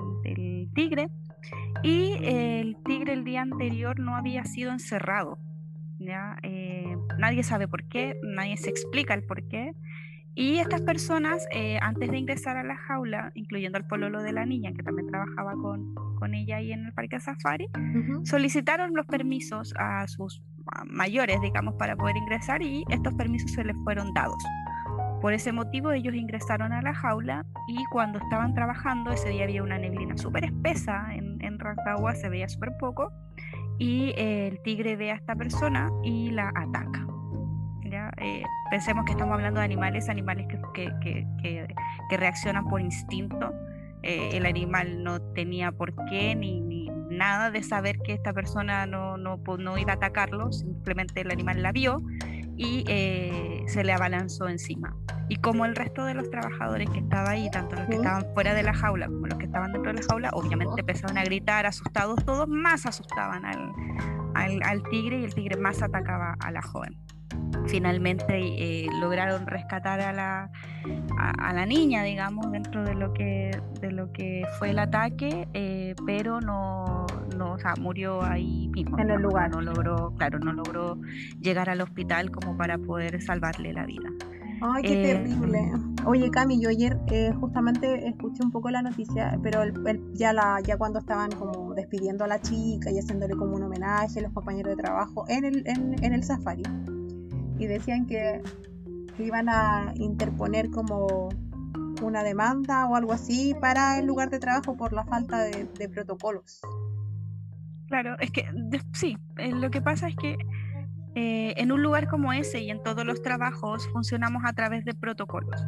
tigre 0.75 1.09
y 1.85 2.15
el 2.25 2.77
tigre 2.85 3.13
el 3.13 3.23
día 3.23 3.43
anterior 3.43 4.01
no 4.01 4.17
había 4.17 4.45
sido 4.45 4.73
encerrado. 4.73 5.39
¿ya? 6.01 6.37
nadie 7.19 7.45
sabe 7.45 7.69
por 7.69 7.85
qué, 7.89 8.17
nadie 8.25 8.57
se 8.57 8.69
explica 8.69 9.15
el 9.15 9.23
por 9.23 9.47
qué. 9.49 9.73
Y 10.37 10.59
estas 10.59 10.83
personas, 10.83 11.47
eh, 11.53 11.79
antes 11.81 12.11
de 12.11 12.19
ingresar 12.19 12.57
a 12.57 12.65
la 12.65 12.77
jaula, 12.77 13.31
incluyendo 13.35 13.79
al 13.79 13.87
pololo 13.87 14.21
de 14.23 14.33
la 14.33 14.45
niña, 14.45 14.73
que 14.73 14.83
también 14.83 15.07
trabajaba 15.07 15.53
con, 15.53 15.95
con 15.95 16.35
ella 16.35 16.57
ahí 16.57 16.73
en 16.73 16.87
el 16.87 16.93
parque 16.93 17.21
safari, 17.21 17.69
solicitaron 18.25 18.95
los 18.95 19.07
permisos 19.07 19.73
a 19.79 20.09
sus 20.09 20.43
mayores, 20.87 21.41
digamos, 21.41 21.75
para 21.75 21.95
poder 21.95 22.17
ingresar 22.17 22.63
y 22.63 22.85
estos 22.91 23.15
permisos 23.15 23.53
se 23.53 23.65
les 23.65 23.77
fueron 23.85 24.13
dados. 24.13 24.43
Por 25.21 25.33
ese 25.33 25.53
motivo 25.53 25.93
ellos 25.93 26.15
ingresaron 26.15 26.73
a 26.73 26.83
la 26.83 26.95
jaula 26.95 27.47
y 27.69 27.85
cuando 27.93 28.19
estaban 28.19 28.55
trabajando, 28.55 29.13
ese 29.13 29.29
día 29.29 29.45
había 29.45 29.63
una 29.63 29.79
neblina 29.79 30.17
súper 30.19 30.45
espesa 30.45 31.15
en, 31.15 31.43
en 31.45 31.59
Rancagua, 31.59 32.15
se 32.15 32.29
veía 32.29 32.49
súper 32.49 32.73
poco, 32.79 33.13
y 33.79 34.13
el 34.17 34.61
tigre 34.63 34.97
ve 34.97 35.13
a 35.13 35.15
esta 35.15 35.35
persona 35.35 35.91
y 36.03 36.31
la 36.31 36.53
ataca. 36.55 37.07
Eh, 38.19 38.45
pensemos 38.71 39.05
que 39.05 39.13
estamos 39.13 39.35
hablando 39.35 39.61
de 39.61 39.65
animales, 39.65 40.09
animales 40.09 40.47
que, 40.49 40.93
que, 41.01 41.27
que, 41.43 42.17
reaccionan 42.17 42.67
por 42.69 42.81
instinto. 42.81 43.53
Eh, 44.03 44.37
el 44.37 44.47
animal 44.47 45.03
no 45.03 45.21
tenía 45.33 45.73
por 45.73 45.95
qué 46.07 46.35
ni, 46.35 46.61
ni, 46.61 46.91
nada 47.09 47.51
de 47.51 47.63
saber 47.63 47.99
que 48.01 48.13
esta 48.13 48.33
persona 48.33 48.87
no, 48.87 49.17
no, 49.17 49.39
no, 49.59 49.79
iba 49.79 49.93
a 49.93 49.97
atacarlo, 49.97 50.53
simplemente 50.53 51.21
el 51.21 51.31
animal 51.31 51.63
la 51.63 51.73
vio 51.73 52.03
y 52.57 52.85
eh, 52.89 53.63
se 53.67 53.85
le 53.85 53.93
abalanzó 53.93 54.49
encima. 54.49 54.97
Y 55.29 55.37
como 55.37 55.65
el 55.65 55.75
resto 55.75 56.05
de 56.05 56.15
los 56.15 56.31
trabajadores 56.31 56.91
que 56.91 56.99
estaban 56.99 57.29
ahí, 57.29 57.51
tanto 57.51 57.77
los 57.77 57.87
que 57.87 57.97
estaban 57.97 58.27
fuera 58.35 58.53
de 58.53 58.63
la 58.63 58.75
jaula 58.75 59.07
como 59.07 59.27
los 59.27 59.39
que 59.39 59.47
estaban 59.47 59.73
dentro 59.73 59.93
de 59.93 60.01
la 60.01 60.07
jaula, 60.07 60.31
obviamente 60.35 60.81
empezaron 60.81 61.17
a 61.17 61.25
gritar, 61.25 61.67
asustados 61.67 62.25
todos, 62.25 62.49
más 62.49 62.85
asustaban 62.87 63.45
al, 63.45 63.73
al, 64.35 64.63
al 64.63 64.83
tigre 64.91 65.21
y 65.21 65.25
el 65.25 65.35
tigre 65.35 65.57
más 65.57 65.83
atacaba 65.83 66.37
a 66.41 66.51
la 66.51 66.63
joven 66.63 66.95
finalmente 67.67 68.35
eh, 68.37 68.87
lograron 69.01 69.47
rescatar 69.47 70.01
a 70.01 70.13
la, 70.13 70.51
a, 71.19 71.53
la 71.53 71.67
niña, 71.67 72.03
digamos, 72.03 72.51
dentro 72.53 72.85
de 72.85 72.95
lo 72.95 73.13
que, 73.13 73.51
de 73.81 73.93
lo 73.93 74.13
que 74.13 74.45
fue 74.59 74.71
el 74.71 74.79
ataque, 74.79 75.49
eh, 75.55 75.95
pero 76.07 76.41
no, 76.41 77.07
no, 77.37 77.53
o 77.53 77.59
sea, 77.59 77.75
murió 77.81 78.23
ahí 78.23 78.69
mismo. 78.69 78.99
En 78.99 79.11
el 79.11 79.23
lugar. 79.23 79.51
No 79.51 79.61
logró, 79.61 80.13
claro, 80.17 80.39
no 80.39 80.53
logró 80.53 80.99
llegar 81.41 81.71
al 81.71 81.81
hospital 81.81 82.31
como 82.31 82.57
para 82.57 82.79
poder 82.79 83.21
salvarle 83.23 83.73
la 83.73 83.87
vida. 83.87 84.09
Ay, 84.61 84.83
qué 84.83 85.11
eh, 85.11 85.15
terrible. 85.15 85.73
Oye, 86.07 86.31
Cami, 86.31 86.61
yo 86.61 86.69
ayer 86.69 86.97
justamente 87.41 88.09
escuché 88.09 88.43
un 88.43 88.51
poco 88.51 88.71
la 88.71 88.83
noticia, 88.83 89.39
pero 89.43 89.61
ya, 90.13 90.33
la, 90.33 90.61
ya 90.61 90.77
cuando 90.77 91.01
estaban 91.01 91.31
como 91.33 91.75
despidiendo 91.75 92.25
a 92.25 92.29
la 92.29 92.41
chica 92.41 92.91
y 92.91 92.99
haciéndole 92.99 93.35
como 93.35 93.57
un 93.57 93.65
homenaje 93.65 94.21
a 94.21 94.23
los 94.23 94.33
compañeros 94.33 94.77
de 94.77 94.83
trabajo 94.83 95.25
en 95.29 95.45
el, 95.45 95.67
en, 95.67 96.03
en 96.03 96.13
el 96.13 96.23
safari, 96.23 96.63
y 97.59 97.67
decían 97.67 98.07
que, 98.07 98.43
iban 99.19 99.49
a 99.49 99.93
interponer 99.95 100.71
como 100.71 101.29
una 102.03 102.25
demanda 102.25 102.87
o 102.87 102.97
algo 102.97 103.13
así 103.13 103.55
para 103.61 104.01
el 104.01 104.07
lugar 104.07 104.29
de 104.29 104.41
trabajo 104.41 104.77
por 104.77 104.93
la 104.93 105.05
falta 105.05 105.45
de, 105.45 105.89
protocolos. 105.89 106.61
Claro, 107.87 108.17
es 108.19 108.33
que 108.33 108.45
sí, 108.93 109.17
eh, 109.37 109.53
lo 109.53 109.71
que 109.71 109.81
pasa 109.81 110.09
es 110.09 110.17
que 110.17 110.37
eh, 111.15 111.55
en 111.57 111.71
un 111.71 111.81
lugar 111.81 112.09
como 112.09 112.33
ese 112.33 112.61
y 112.61 112.71
en 112.71 112.83
todos 112.83 113.05
los 113.05 113.23
trabajos 113.23 113.89
funcionamos 113.93 114.43
a 114.45 114.53
través 114.53 114.85
de 114.85 114.95
protocolos, 114.95 115.65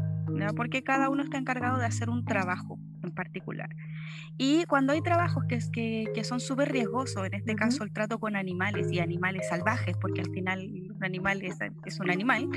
porque 0.56 0.82
cada 0.82 1.08
uno 1.08 1.22
está 1.22 1.38
encargado 1.38 1.78
de 1.78 1.86
hacer 1.86 2.10
un 2.10 2.24
trabajo 2.24 2.80
particular. 3.16 3.74
Y 4.38 4.64
cuando 4.66 4.92
hay 4.92 5.02
trabajos 5.02 5.42
que, 5.48 5.58
que, 5.72 6.04
que 6.14 6.22
son 6.22 6.38
súper 6.38 6.70
riesgosos, 6.70 7.26
en 7.26 7.34
este 7.34 7.56
caso 7.56 7.82
el 7.82 7.92
trato 7.92 8.20
con 8.20 8.36
animales 8.36 8.92
y 8.92 9.00
animales 9.00 9.48
salvajes, 9.48 9.96
porque 10.00 10.20
al 10.20 10.30
final 10.30 10.60
un 10.94 11.04
animal 11.04 11.42
es, 11.42 11.58
es 11.84 11.98
un 11.98 12.10
animal, 12.10 12.48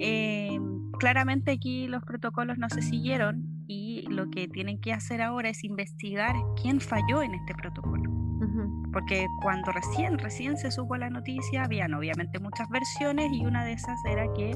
eh, 0.00 0.60
claramente 1.00 1.50
aquí 1.50 1.88
los 1.88 2.04
protocolos 2.04 2.58
no 2.58 2.68
se 2.68 2.82
siguieron 2.82 3.64
y 3.66 4.06
lo 4.08 4.30
que 4.30 4.46
tienen 4.48 4.80
que 4.80 4.92
hacer 4.92 5.22
ahora 5.22 5.48
es 5.48 5.64
investigar 5.64 6.34
quién 6.60 6.80
falló 6.80 7.22
en 7.22 7.34
este 7.34 7.54
protocolo. 7.54 8.10
Porque 8.92 9.26
cuando 9.42 9.72
recién, 9.72 10.18
recién 10.18 10.56
se 10.56 10.70
supo 10.70 10.96
la 10.96 11.10
noticia, 11.10 11.64
habían 11.64 11.94
obviamente 11.94 12.38
muchas 12.38 12.68
versiones 12.68 13.32
y 13.32 13.44
una 13.44 13.64
de 13.64 13.72
esas 13.72 13.98
era 14.04 14.32
que 14.34 14.54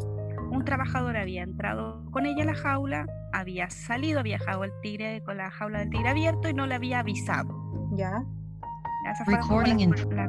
un 0.50 0.64
trabajador 0.64 1.16
había 1.16 1.42
entrado 1.42 2.04
con 2.10 2.26
ella 2.26 2.42
a 2.42 2.46
la 2.46 2.54
jaula, 2.54 3.06
había 3.32 3.70
salido, 3.70 4.20
había 4.20 4.38
dejado 4.38 4.64
el 4.64 4.72
tigre 4.82 5.22
con 5.24 5.36
la 5.36 5.50
jaula 5.50 5.80
del 5.80 5.90
tigre 5.90 6.08
abierto 6.08 6.48
y 6.48 6.54
no 6.54 6.66
le 6.66 6.74
había 6.74 7.00
avisado. 7.00 7.90
Ya. 7.92 8.22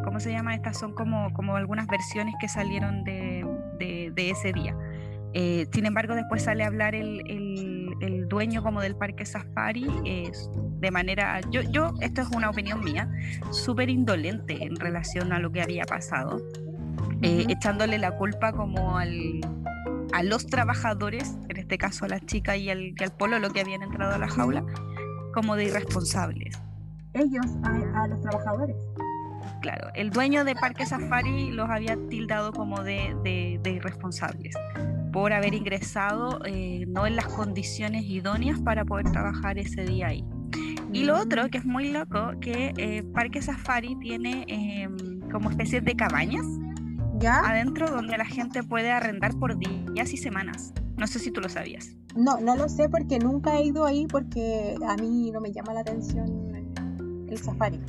¿Cómo 0.04 0.20
se 0.20 0.32
llama? 0.32 0.56
Estas 0.56 0.78
son 0.78 0.94
como, 0.94 1.34
como 1.34 1.56
algunas 1.56 1.88
versiones 1.88 2.36
que 2.40 2.48
salieron 2.48 3.04
de, 3.04 3.46
de, 3.80 4.30
ese 4.30 4.54
día. 4.54 4.76
Eh, 5.34 5.68
sin 5.72 5.86
embargo, 5.86 6.16
después 6.16 6.44
sale 6.44 6.64
a 6.64 6.68
hablar 6.68 6.96
el, 6.96 7.22
el, 7.28 7.90
el 8.00 8.28
dueño 8.28 8.64
como 8.64 8.82
del 8.82 8.96
parque 8.96 9.26
safari 9.26 9.88
de 10.80 10.92
manera, 10.92 11.42
yo, 11.52 11.62
yo, 11.62 11.94
esto 12.02 12.22
es 12.22 12.30
una 12.30 12.50
opinión 12.50 12.84
mía, 12.84 13.10
súper 13.52 13.90
indolente 13.90 14.64
en 14.64 14.76
relación 14.78 15.34
a 15.34 15.40
lo 15.40 15.52
que 15.52 15.62
había 15.62 15.84
pasado, 15.84 16.42
eh, 17.22 17.46
echándole 17.50 17.98
la 17.98 18.12
culpa 18.12 18.54
como 18.54 18.98
al, 18.98 19.42
a 20.14 20.24
los 20.24 20.48
trabajadores, 20.48 21.36
en 21.50 21.58
este 21.58 21.78
caso 21.78 22.06
a 22.06 22.08
la 22.08 22.20
chica 22.20 22.58
y 22.58 22.70
al, 22.70 22.94
y 22.98 23.04
al 23.04 23.12
pololo 23.12 23.52
que 23.52 23.62
habían 23.62 23.84
entrado 23.84 24.16
a 24.16 24.18
la 24.18 24.28
jaula, 24.28 24.64
como 25.34 25.56
de 25.56 25.66
irresponsables. 25.66 26.60
Ellos 27.14 27.46
a, 27.64 28.08
los 28.08 28.22
trabajadores. 28.22 28.76
Claro, 29.62 29.90
el 29.96 30.10
dueño 30.10 30.44
de 30.44 30.56
Parque 30.56 30.86
Safari 30.86 31.52
los 31.52 31.70
había 31.70 31.98
tildado 32.10 32.54
como 32.54 32.84
de, 32.84 33.16
de, 33.24 33.72
irresponsables 33.72 34.56
por 35.12 35.34
haber 35.34 35.54
ingresado 35.54 36.40
eh, 36.46 36.86
no 36.88 37.08
en 37.08 37.16
las 37.16 37.26
condiciones 37.26 38.04
idóneas 38.04 38.60
para 38.62 38.86
poder 38.86 39.12
trabajar 39.12 39.58
ese 39.58 39.84
día 39.84 40.08
ahí. 40.08 40.24
Y 40.94 41.04
lo 41.04 41.20
otro, 41.20 41.50
que 41.50 41.58
es 41.58 41.66
muy 41.66 41.92
loco, 41.92 42.34
que 42.42 42.74
eh, 42.78 43.04
Parque 43.14 43.42
Safari 43.42 43.96
tiene 44.00 44.46
em, 44.48 45.20
como 45.32 45.50
especies 45.50 45.84
de 45.84 45.96
cabañas 45.96 46.46
adentro 47.28 47.90
donde 47.90 48.18
la 48.18 48.26
gente 48.26 48.64
puede 48.64 48.92
arrendar 48.92 49.38
por 49.38 49.58
días 49.58 50.14
y 50.14 50.18
semanas. 50.18 50.74
No 50.98 51.08
sé 51.08 51.20
si 51.20 51.32
tú 51.32 51.42
lo 51.42 51.50
sabías. 51.50 51.96
No, 52.16 52.40
no 52.40 52.56
lo 52.56 52.68
sé 52.68 52.90
porque 52.90 53.20
nunca 53.20 53.58
he 53.58 53.66
ido 53.66 53.86
ahí 53.86 54.06
porque 54.08 54.76
a 54.88 54.96
mí 54.98 55.32
no 55.32 55.40
me 55.40 55.52
llama 55.52 55.74
la 55.74 55.82
atención 55.82 56.50
el 57.30 57.38
safari. 57.38 57.80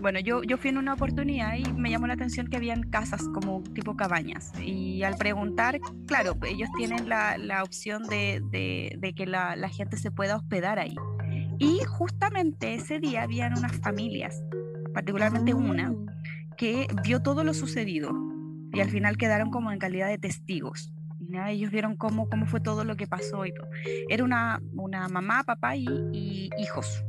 Bueno, 0.00 0.18
yo, 0.20 0.42
yo 0.42 0.56
fui 0.56 0.70
en 0.70 0.78
una 0.78 0.94
oportunidad 0.94 1.54
y 1.56 1.70
me 1.72 1.90
llamó 1.90 2.06
la 2.06 2.14
atención 2.14 2.46
que 2.46 2.56
habían 2.56 2.84
casas 2.84 3.22
como 3.34 3.62
tipo 3.74 3.96
cabañas. 3.96 4.52
Y 4.60 5.02
al 5.02 5.16
preguntar, 5.16 5.78
claro, 6.06 6.36
ellos 6.48 6.68
tienen 6.76 7.08
la, 7.08 7.36
la 7.38 7.62
opción 7.62 8.04
de, 8.04 8.42
de, 8.50 8.96
de 8.98 9.14
que 9.14 9.26
la, 9.26 9.54
la, 9.54 9.68
gente 9.68 9.96
se 9.96 10.10
pueda 10.10 10.36
hospedar 10.36 10.78
ahí. 10.78 10.96
Y 11.58 11.80
justamente 11.86 12.74
ese 12.74 12.98
día 12.98 13.22
habían 13.22 13.56
unas 13.56 13.78
familias, 13.80 14.42
particularmente 14.94 15.54
una, 15.54 15.88
ah. 15.88 16.54
que 16.56 16.88
vio 17.04 17.20
todo 17.20 17.44
lo 17.44 17.54
sucedido 17.54 18.31
y 18.72 18.80
al 18.80 18.90
final 18.90 19.16
quedaron 19.16 19.50
como 19.50 19.70
en 19.72 19.78
calidad 19.78 20.08
de 20.08 20.18
testigos. 20.18 20.92
Ellos 21.48 21.70
vieron 21.70 21.96
cómo, 21.96 22.28
cómo 22.28 22.46
fue 22.46 22.60
todo 22.60 22.84
lo 22.84 22.96
que 22.96 23.06
pasó 23.06 23.46
y 23.46 23.54
todo. 23.54 23.68
Era 24.08 24.24
una, 24.24 24.60
una 24.74 25.08
mamá, 25.08 25.44
papá 25.44 25.76
y, 25.76 26.50
hijos. 26.58 27.04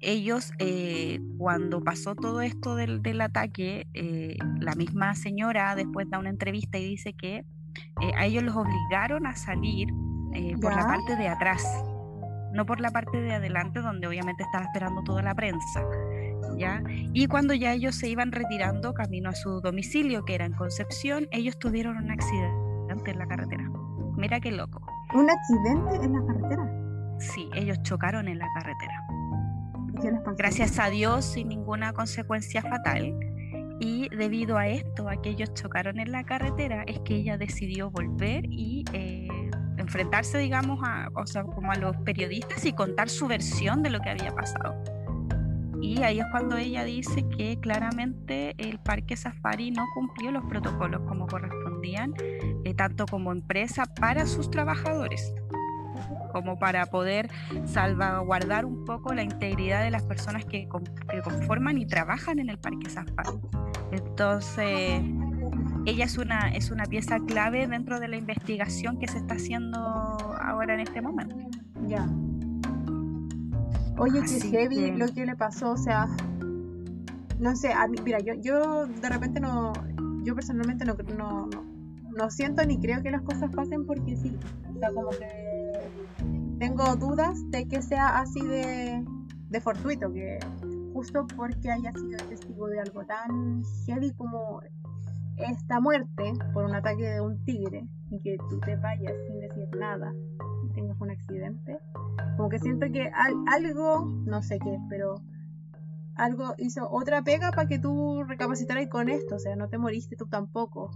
Ellos, 0.00 0.52
eh, 0.58 1.20
cuando 1.38 1.82
pasó 1.82 2.14
todo 2.14 2.42
esto 2.42 2.76
del, 2.76 3.02
del 3.02 3.22
ataque, 3.22 3.86
eh, 3.94 4.36
la 4.60 4.74
misma 4.74 5.14
señora 5.14 5.74
después 5.74 6.08
da 6.10 6.18
una 6.18 6.28
entrevista 6.28 6.76
y 6.78 6.84
dice 6.84 7.14
que 7.14 7.36
eh, 8.02 8.12
a 8.14 8.26
ellos 8.26 8.42
los 8.42 8.54
obligaron 8.54 9.26
a 9.26 9.34
salir 9.34 9.88
por 10.60 10.76
la 10.76 10.86
parte 10.86 11.16
de 11.16 11.28
atrás, 11.28 11.64
no 12.52 12.66
por 12.66 12.78
la 12.78 12.90
parte 12.90 13.22
de 13.22 13.32
adelante 13.32 13.80
donde 13.80 14.06
obviamente 14.06 14.42
estaba 14.42 14.66
esperando 14.66 15.02
toda 15.02 15.22
la 15.22 15.34
prensa. 15.34 15.80
Y 17.12 17.26
cuando 17.26 17.54
ya 17.54 17.72
ellos 17.72 17.94
se 17.94 18.08
iban 18.08 18.32
retirando 18.32 18.94
camino 18.94 19.30
a 19.30 19.34
su 19.34 19.60
domicilio, 19.60 20.24
que 20.24 20.34
era 20.34 20.44
en 20.44 20.52
Concepción, 20.52 21.28
ellos 21.30 21.58
tuvieron 21.58 21.96
un 21.96 22.10
accidente 22.10 23.10
en 23.10 23.18
la 23.18 23.26
carretera. 23.26 23.70
Mira 24.16 24.40
qué 24.40 24.50
loco. 24.50 24.80
¿Un 25.14 25.28
accidente 25.30 26.04
en 26.04 26.12
la 26.12 26.26
carretera? 26.26 26.72
Sí, 27.18 27.48
ellos 27.54 27.82
chocaron 27.82 28.28
en 28.28 28.38
la 28.38 28.46
carretera. 28.54 29.06
Gracias 30.36 30.78
a 30.78 30.90
Dios, 30.90 31.24
sin 31.24 31.48
ninguna 31.48 31.92
consecuencia 31.92 32.62
fatal. 32.62 33.14
Y 33.78 34.08
debido 34.08 34.56
a 34.56 34.68
esto, 34.68 35.08
a 35.08 35.20
que 35.20 35.30
ellos 35.30 35.52
chocaron 35.54 35.98
en 35.98 36.12
la 36.12 36.24
carretera, 36.24 36.82
es 36.86 37.00
que 37.00 37.16
ella 37.16 37.36
decidió 37.36 37.90
volver 37.90 38.44
y 38.46 38.84
eh, 38.92 39.28
enfrentarse, 39.76 40.38
digamos, 40.38 40.80
a, 40.82 41.08
o 41.14 41.26
sea, 41.26 41.44
como 41.44 41.72
a 41.72 41.76
los 41.76 41.96
periodistas 41.98 42.64
y 42.64 42.72
contar 42.72 43.08
su 43.10 43.26
versión 43.26 43.82
de 43.82 43.90
lo 43.90 44.00
que 44.00 44.10
había 44.10 44.34
pasado. 44.34 44.82
Y 45.80 46.02
ahí 46.02 46.20
es 46.20 46.26
cuando 46.30 46.56
ella 46.56 46.84
dice 46.84 47.26
que 47.28 47.58
claramente 47.60 48.54
el 48.58 48.78
parque 48.78 49.16
safari 49.16 49.70
no 49.70 49.84
cumplió 49.94 50.30
los 50.30 50.44
protocolos 50.44 51.02
como 51.02 51.26
correspondían, 51.26 52.14
eh, 52.64 52.74
tanto 52.74 53.06
como 53.06 53.32
empresa 53.32 53.84
para 53.86 54.26
sus 54.26 54.50
trabajadores, 54.50 55.34
como 56.32 56.58
para 56.58 56.86
poder 56.86 57.30
salvaguardar 57.66 58.64
un 58.64 58.84
poco 58.84 59.14
la 59.14 59.22
integridad 59.22 59.82
de 59.82 59.90
las 59.90 60.02
personas 60.02 60.44
que, 60.44 60.68
que 61.10 61.20
conforman 61.22 61.78
y 61.78 61.86
trabajan 61.86 62.38
en 62.38 62.50
el 62.50 62.58
parque 62.58 62.90
safari. 62.90 63.38
Entonces, 63.92 65.02
ella 65.86 66.04
es 66.04 66.18
una, 66.18 66.48
es 66.48 66.70
una 66.70 66.84
pieza 66.84 67.20
clave 67.20 67.66
dentro 67.68 68.00
de 68.00 68.08
la 68.08 68.16
investigación 68.16 68.98
que 68.98 69.06
se 69.06 69.18
está 69.18 69.34
haciendo 69.34 69.78
ahora 69.78 70.74
en 70.74 70.80
este 70.80 71.00
momento. 71.00 71.36
Ya. 71.86 72.08
Oye, 73.98 74.20
qué 74.22 74.40
heavy 74.50 74.92
lo 74.92 75.06
que 75.06 75.24
le 75.24 75.36
pasó, 75.36 75.72
o 75.72 75.76
sea, 75.76 76.06
no 77.38 77.56
sé, 77.56 77.72
a 77.72 77.86
mí, 77.88 77.98
mira, 78.04 78.18
yo, 78.20 78.34
yo 78.34 78.86
de 78.86 79.08
repente 79.08 79.40
no, 79.40 79.72
yo 80.22 80.34
personalmente 80.34 80.84
no, 80.84 80.94
no, 81.16 81.48
no, 82.16 82.30
siento 82.30 82.64
ni 82.66 82.78
creo 82.78 83.02
que 83.02 83.10
las 83.10 83.22
cosas 83.22 83.50
pasen 83.54 83.86
porque 83.86 84.16
sí, 84.16 84.36
o 84.74 84.78
sea, 84.78 84.90
como 84.92 85.08
que 85.10 85.90
tengo 86.58 86.96
dudas 86.96 87.38
de 87.50 87.66
que 87.68 87.80
sea 87.80 88.18
así 88.18 88.40
de, 88.46 89.02
de 89.48 89.60
fortuito, 89.60 90.12
que 90.12 90.40
justo 90.92 91.26
porque 91.36 91.70
haya 91.70 91.92
sido 91.92 92.18
testigo 92.28 92.68
de 92.68 92.80
algo 92.80 93.04
tan 93.04 93.62
heavy 93.86 94.12
como 94.12 94.60
esta 95.36 95.80
muerte 95.80 96.32
por 96.52 96.64
un 96.64 96.74
ataque 96.74 97.02
de 97.02 97.20
un 97.20 97.42
tigre 97.44 97.86
y 98.10 98.20
que 98.20 98.36
tú 98.50 98.58
te 98.60 98.76
vayas 98.76 99.14
sin 99.26 99.40
decir 99.40 99.68
nada 99.78 100.12
accidente, 101.16 101.78
como 102.36 102.48
que 102.48 102.58
siento 102.58 102.86
que 102.92 103.10
algo, 103.48 104.06
no 104.24 104.42
sé 104.42 104.58
qué, 104.58 104.78
pero 104.88 105.22
algo 106.16 106.54
hizo 106.58 106.90
otra 106.90 107.22
pega 107.22 107.50
para 107.50 107.68
que 107.68 107.78
tú 107.78 108.24
recapacitaras 108.24 108.88
con 108.88 109.08
esto. 109.08 109.36
O 109.36 109.38
sea, 109.38 109.54
no 109.56 109.68
te 109.68 109.78
moriste 109.78 110.16
tú 110.16 110.26
tampoco. 110.26 110.90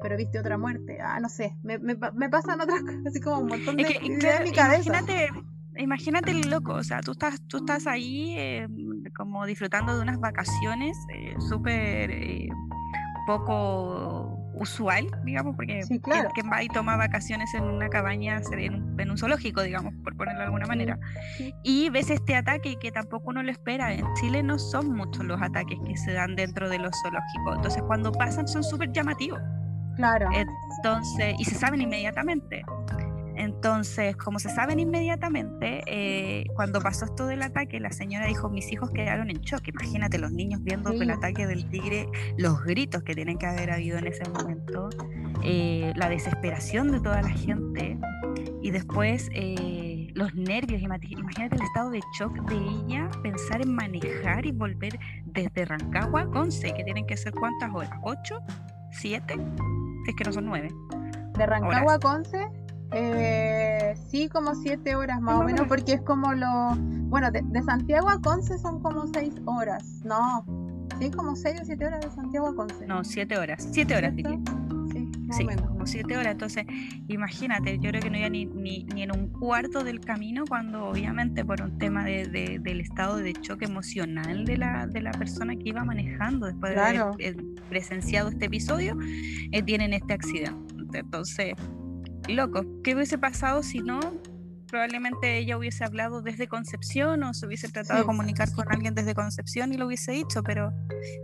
Pero 0.00 0.16
viste 0.16 0.38
otra 0.38 0.58
muerte. 0.58 0.98
Ah, 1.00 1.20
no 1.20 1.28
sé. 1.28 1.56
Me, 1.62 1.78
me, 1.78 1.96
me 2.14 2.28
pasan 2.28 2.60
otras 2.60 2.80
cosas, 2.82 3.06
así 3.06 3.20
como 3.20 3.40
un 3.40 3.48
montón 3.48 3.76
de 3.76 3.82
ideas 3.82 4.40
en 4.40 4.44
mi 4.44 4.52
cabeza. 4.52 4.88
Imagínate, 4.88 5.28
imagínate 5.76 6.30
el 6.30 6.50
loco. 6.50 6.74
O 6.74 6.82
sea, 6.82 7.00
tú 7.00 7.12
estás, 7.12 7.40
tú 7.46 7.58
estás 7.58 7.86
ahí 7.86 8.34
eh, 8.38 8.68
como 9.14 9.44
disfrutando 9.46 9.96
de 9.96 10.02
unas 10.02 10.18
vacaciones 10.18 10.96
eh, 11.14 11.34
súper 11.48 12.10
eh, 12.10 12.48
poco 13.26 14.31
usual, 14.54 15.06
digamos, 15.24 15.56
porque 15.56 15.80
quien, 15.88 16.50
va 16.50 16.62
y 16.62 16.68
toma 16.68 16.96
vacaciones 16.96 17.52
en 17.54 17.64
una 17.64 17.88
cabaña, 17.88 18.40
en 18.52 19.10
un, 19.10 19.18
zoológico, 19.18 19.62
digamos, 19.62 19.94
por 20.04 20.16
ponerlo 20.16 20.40
de 20.40 20.46
alguna 20.46 20.66
manera, 20.66 20.98
y 21.62 21.90
ves 21.90 22.10
este 22.10 22.36
ataque 22.36 22.76
que 22.80 22.92
tampoco 22.92 23.30
uno 23.30 23.42
lo 23.42 23.50
espera. 23.50 23.92
En 23.92 24.06
Chile 24.14 24.42
no 24.42 24.58
son 24.58 24.94
muchos 24.94 25.24
los 25.24 25.40
ataques 25.40 25.78
que 25.86 25.96
se 25.96 26.12
dan 26.12 26.36
dentro 26.36 26.68
de 26.68 26.78
los 26.78 26.92
zoológicos, 27.02 27.56
entonces 27.56 27.82
cuando 27.82 28.12
pasan 28.12 28.46
son 28.46 28.62
súper 28.62 28.92
llamativos. 28.92 29.40
Claro. 29.96 30.28
Entonces, 30.32 31.34
y 31.38 31.44
se 31.44 31.54
saben 31.54 31.82
inmediatamente. 31.82 32.64
Entonces, 33.36 34.16
como 34.16 34.38
se 34.38 34.48
saben 34.50 34.80
inmediatamente, 34.80 35.82
eh, 35.86 36.44
cuando 36.54 36.80
pasó 36.80 37.06
esto 37.06 37.26
del 37.26 37.42
ataque, 37.42 37.80
la 37.80 37.92
señora 37.92 38.26
dijo, 38.26 38.48
mis 38.48 38.70
hijos 38.72 38.90
quedaron 38.90 39.30
en 39.30 39.38
shock. 39.40 39.66
Imagínate 39.68 40.18
los 40.18 40.32
niños 40.32 40.62
viendo 40.62 40.90
el 40.90 41.10
ataque 41.10 41.46
del 41.46 41.68
tigre, 41.68 42.08
los 42.36 42.62
gritos 42.64 43.02
que 43.02 43.14
tienen 43.14 43.38
que 43.38 43.46
haber 43.46 43.70
habido 43.70 43.98
en 43.98 44.06
ese 44.06 44.28
momento, 44.28 44.90
eh, 45.42 45.92
la 45.96 46.08
desesperación 46.08 46.92
de 46.92 47.00
toda 47.00 47.22
la 47.22 47.30
gente 47.30 47.98
y 48.62 48.70
después 48.70 49.28
eh, 49.32 50.10
los 50.14 50.34
nervios. 50.34 50.82
Imagínate 50.82 51.56
el 51.56 51.62
estado 51.62 51.90
de 51.90 52.00
shock 52.18 52.34
de 52.48 52.56
ella, 52.56 53.10
pensar 53.22 53.62
en 53.62 53.74
manejar 53.74 54.46
y 54.46 54.52
volver 54.52 54.98
desde 55.24 55.64
Rancagua 55.64 56.22
a 56.22 56.26
Conce, 56.26 56.72
que 56.74 56.84
tienen 56.84 57.06
que 57.06 57.16
ser 57.16 57.32
cuántas 57.32 57.70
horas, 57.74 57.90
¿ocho? 58.02 58.38
¿Siete? 58.90 59.34
Es 60.06 60.14
que 60.14 60.24
no 60.24 60.32
son 60.32 60.46
nueve. 60.46 60.68
¿De 61.36 61.46
Rancagua 61.46 61.94
a 61.94 61.98
Conce? 61.98 62.61
Eh, 62.94 63.94
sí, 64.08 64.28
como 64.28 64.54
siete 64.54 64.94
horas 64.94 65.20
más 65.20 65.40
o 65.40 65.44
menos, 65.44 65.66
porque 65.66 65.94
es 65.94 66.02
como 66.02 66.32
lo... 66.32 66.76
Bueno, 66.76 67.30
de, 67.30 67.42
Santiago 67.62 68.08
a 68.08 68.20
Conce 68.20 68.58
son 68.58 68.80
como 68.82 69.06
seis 69.06 69.34
horas. 69.44 70.02
No, 70.04 70.44
sí, 70.98 71.10
como 71.10 71.36
seis 71.36 71.60
o 71.60 71.64
siete 71.64 71.86
horas 71.86 72.00
de 72.00 72.10
Santiago 72.10 72.48
a 72.48 72.54
Conce. 72.54 72.86
No, 72.86 73.04
siete 73.04 73.38
horas. 73.38 73.68
Siete 73.72 73.96
horas, 73.96 74.14
diría. 74.14 74.38
Sí, 75.32 75.46
como 75.46 75.86
siete 75.86 76.16
horas. 76.16 76.32
Entonces, 76.32 76.66
imagínate, 77.08 77.78
yo 77.78 77.90
creo 77.90 78.02
que 78.02 78.10
no 78.10 78.18
iba 78.18 78.28
ni, 78.28 78.44
ni, 78.44 78.84
ni, 78.84 79.02
en 79.02 79.12
un 79.12 79.28
cuarto 79.28 79.82
del 79.82 80.00
camino 80.00 80.44
cuando 80.46 80.86
obviamente 80.86 81.44
por 81.44 81.62
un 81.62 81.78
tema 81.78 82.04
de, 82.04 82.58
del 82.60 82.80
estado 82.80 83.16
de 83.16 83.32
choque 83.32 83.64
emocional 83.64 84.44
de 84.44 84.58
la, 84.58 84.86
de 84.86 85.00
la 85.00 85.12
persona 85.12 85.56
que 85.56 85.70
iba 85.70 85.84
manejando 85.84 86.46
después 86.46 86.74
de 86.74 86.80
haber 86.80 87.02
eh, 87.18 87.36
presenciado 87.68 88.28
este 88.28 88.46
episodio, 88.46 88.96
eh, 89.52 89.62
tienen 89.62 89.94
este 89.94 90.12
accidente. 90.12 90.98
Entonces, 90.98 91.54
loco, 92.28 92.64
¿qué 92.82 92.94
hubiese 92.94 93.18
pasado 93.18 93.62
si 93.62 93.80
no? 93.80 94.00
Probablemente 94.68 95.36
ella 95.36 95.58
hubiese 95.58 95.84
hablado 95.84 96.22
desde 96.22 96.48
Concepción 96.48 97.22
o 97.24 97.34
se 97.34 97.46
hubiese 97.46 97.68
tratado 97.68 98.00
de 98.00 98.06
comunicar 98.06 98.50
con 98.52 98.64
alguien 98.72 98.94
desde 98.94 99.14
Concepción 99.14 99.72
y 99.72 99.76
lo 99.76 99.86
hubiese 99.86 100.12
dicho, 100.12 100.42
pero 100.42 100.72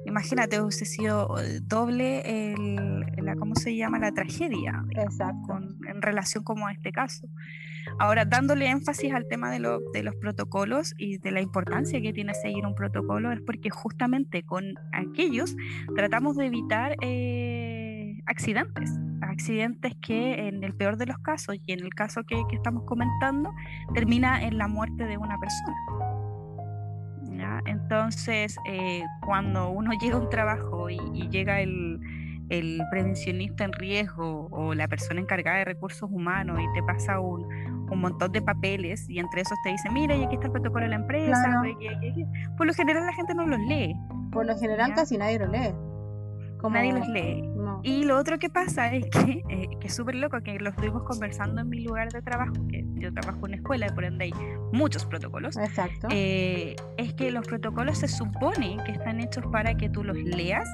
imagínate, 0.05 0.61
hubiese 0.61 0.85
sido 0.85 1.39
eh, 1.39 1.61
doble 1.63 2.53
el, 2.53 3.07
la, 3.25 3.37
¿cómo 3.37 3.55
se 3.55 3.75
llama? 3.75 3.99
La 3.99 4.13
tragedia 4.13 4.85
en 5.89 6.03
relación 6.03 6.45
como 6.45 6.67
a 6.67 6.73
este 6.73 6.93
caso. 6.93 7.27
Ahora, 7.99 8.27
dándole 8.27 8.69
énfasis 8.69 9.15
al 9.15 9.27
tema 9.27 9.51
de, 9.51 9.61
de, 9.95 10.03
los 10.03 10.15
protocolos 10.17 10.93
y 10.99 11.17
de 11.17 11.31
la 11.31 11.41
importancia 11.41 12.03
que 12.03 12.13
tiene 12.13 12.35
seguir 12.35 12.67
un 12.67 12.75
protocolo, 12.75 13.33
es 13.33 13.41
porque 13.41 13.71
justamente 13.71 14.43
con 14.43 14.75
aquellos 14.93 15.57
tratamos 15.97 16.37
de 16.37 16.47
evitar 16.47 16.97
eh, 17.01 18.21
accidentes 18.27 18.93
accidentes 19.39 19.93
que 20.03 20.49
en 20.49 20.65
el 20.65 20.75
peor 20.75 20.97
de 20.97 21.07
los 21.07 21.19
casos 21.19 21.57
y 21.65 21.73
en 21.73 21.81
el 21.81 21.95
caso 21.95 22.25
que, 22.25 22.43
estamos 22.53 22.83
comentando 22.85 23.53
termina 23.95 24.43
en 24.43 24.59
la 24.59 24.67
muerte 24.67 25.05
de 25.05 25.17
una 25.17 25.39
persona. 25.39 25.77
Entonces, 27.67 28.57
eh, 28.67 29.03
cuando 29.25 29.71
uno 29.71 29.93
llega 30.01 30.17
a 30.17 30.21
un 30.21 30.29
trabajo 30.29 30.91
y, 30.91 30.99
llega 31.29 31.61
el, 31.61 32.01
el, 32.51 32.81
prevencionista 32.91 33.65
en 33.65 33.73
riesgo 33.73 34.49
o 34.51 34.75
la 34.75 34.89
persona 34.89 35.21
encargada 35.21 35.59
de 35.59 35.65
recursos 35.65 36.11
humanos 36.11 36.59
y 36.61 36.73
te 36.75 36.83
pasa 36.83 37.21
un, 37.21 37.45
un 37.91 38.01
montón 38.01 38.33
de 38.33 38.43
papeles 38.43 39.09
y 39.09 39.19
entre 39.19 39.43
esos 39.43 39.57
te 39.63 39.71
dice, 39.71 39.91
mira, 39.91 40.17
y 40.17 40.25
aquí 40.25 40.35
está 40.35 40.47
el 40.47 40.53
protocolo 40.53 40.85
de 40.85 40.91
la 40.91 40.97
empresa, 40.97 41.63
por 42.57 42.67
lo 42.67 42.75
general 42.75 43.07
la 43.07 43.13
gente 43.13 43.35
no 43.35 43.47
los 43.47 43.61
lee. 43.61 43.95
Por 44.33 44.47
lo 44.47 44.57
general 44.59 44.95
casi 44.95 45.17
nadie 45.17 45.39
los 45.39 45.49
lee. 45.51 45.75
Nadie 46.71 46.93
los 46.93 47.09
lee. 47.09 47.43
Y 47.83 48.05
lo 48.05 48.19
otro 48.19 48.39
que 48.39 48.51
pasa 48.51 48.93
es 48.93 49.07
que, 49.07 49.43
eh, 49.49 49.69
que 49.81 49.87
es 49.87 49.95
súper 49.95 50.17
loco, 50.17 50.41
que 50.43 50.59
lo 50.59 50.71
estuvimos 50.71 51.05
conversando 51.05 51.61
en 51.61 51.69
mi 51.69 51.81
lugar 51.81 52.11
de 52.11 52.23
trabajo, 52.23 52.55
que 52.69 52.85
yo 52.99 53.13
trabajo 53.13 53.47
en 53.47 53.55
escuela 53.55 53.87
y 53.87 53.91
por 53.91 54.05
ende 54.05 54.27
hay 54.27 54.33
muchos 54.73 55.05
protocolos. 55.07 55.57
Exacto. 55.57 56.09
Eh, 56.11 56.77
es 56.97 57.15
que 57.15 57.31
los 57.31 57.47
protocolos 57.47 57.99
se 57.99 58.09
supone 58.09 58.79
que 58.85 58.93
están 58.93 59.21
hechos 59.21 59.45
para 59.51 59.75
que 59.77 59.89
tú 59.89 60.05
los 60.05 60.17
leas 60.17 60.69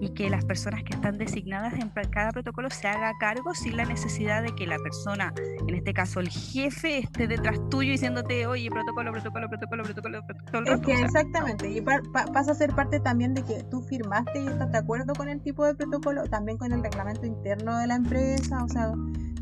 y 0.00 0.10
que 0.10 0.30
las 0.30 0.44
personas 0.44 0.82
que 0.84 0.94
están 0.94 1.18
designadas 1.18 1.74
en 1.74 1.90
cada 2.10 2.30
protocolo 2.30 2.70
se 2.70 2.88
haga 2.88 3.12
cargo 3.18 3.54
sin 3.54 3.76
la 3.76 3.84
necesidad 3.84 4.42
de 4.42 4.54
que 4.54 4.66
la 4.66 4.78
persona, 4.78 5.32
en 5.66 5.74
este 5.74 5.92
caso 5.92 6.20
el 6.20 6.28
jefe, 6.28 6.98
esté 6.98 7.26
detrás 7.26 7.58
tuyo 7.68 7.92
diciéndote, 7.92 8.46
oye, 8.46 8.70
protocolo, 8.70 9.12
protocolo, 9.12 9.48
protocolo, 9.48 9.82
protocolo, 9.84 10.26
protocolo. 10.26 10.74
Es 10.74 10.80
que 10.80 10.92
exactamente, 10.92 11.70
y 11.70 11.80
pasa 11.80 12.52
a 12.52 12.54
ser 12.54 12.74
parte 12.74 13.00
también 13.00 13.34
de 13.34 13.42
que 13.42 13.62
tú 13.70 13.82
firmaste 13.82 14.40
y 14.40 14.46
estás 14.46 14.72
de 14.72 14.78
acuerdo 14.78 15.14
con 15.14 15.28
el 15.28 15.40
tipo 15.42 15.64
de 15.64 15.74
protocolo, 15.74 16.24
también 16.24 16.58
con 16.58 16.72
el 16.72 16.82
reglamento 16.82 17.26
interno 17.26 17.78
de 17.78 17.86
la 17.86 17.96
empresa, 17.96 18.64
o 18.64 18.68
sea, 18.68 18.92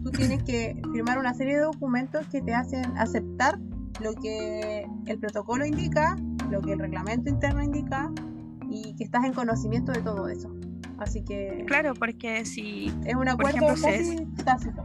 tú 0.02 0.10
tienes 0.10 0.42
que 0.42 0.80
firmar 0.92 1.18
una 1.18 1.34
serie 1.34 1.56
de 1.56 1.62
documentos 1.62 2.26
que 2.28 2.40
te 2.42 2.54
hacen 2.54 2.84
aceptar 2.96 3.58
lo 4.00 4.14
que 4.14 4.86
el 5.06 5.18
protocolo 5.18 5.66
indica, 5.66 6.16
lo 6.50 6.60
que 6.60 6.72
el 6.72 6.78
reglamento 6.78 7.28
interno 7.28 7.62
indica 7.62 8.10
y 8.70 8.94
que 8.96 9.04
estás 9.04 9.24
en 9.24 9.32
conocimiento 9.32 9.92
de 9.92 10.02
todo 10.02 10.28
eso. 10.28 10.54
Así 10.98 11.22
que... 11.24 11.64
Claro, 11.66 11.94
porque 11.94 12.44
si... 12.44 12.92
Es 13.04 13.14
un 13.14 13.28
acuerdo 13.28 13.66
casi 13.66 14.26
tácito. 14.44 14.84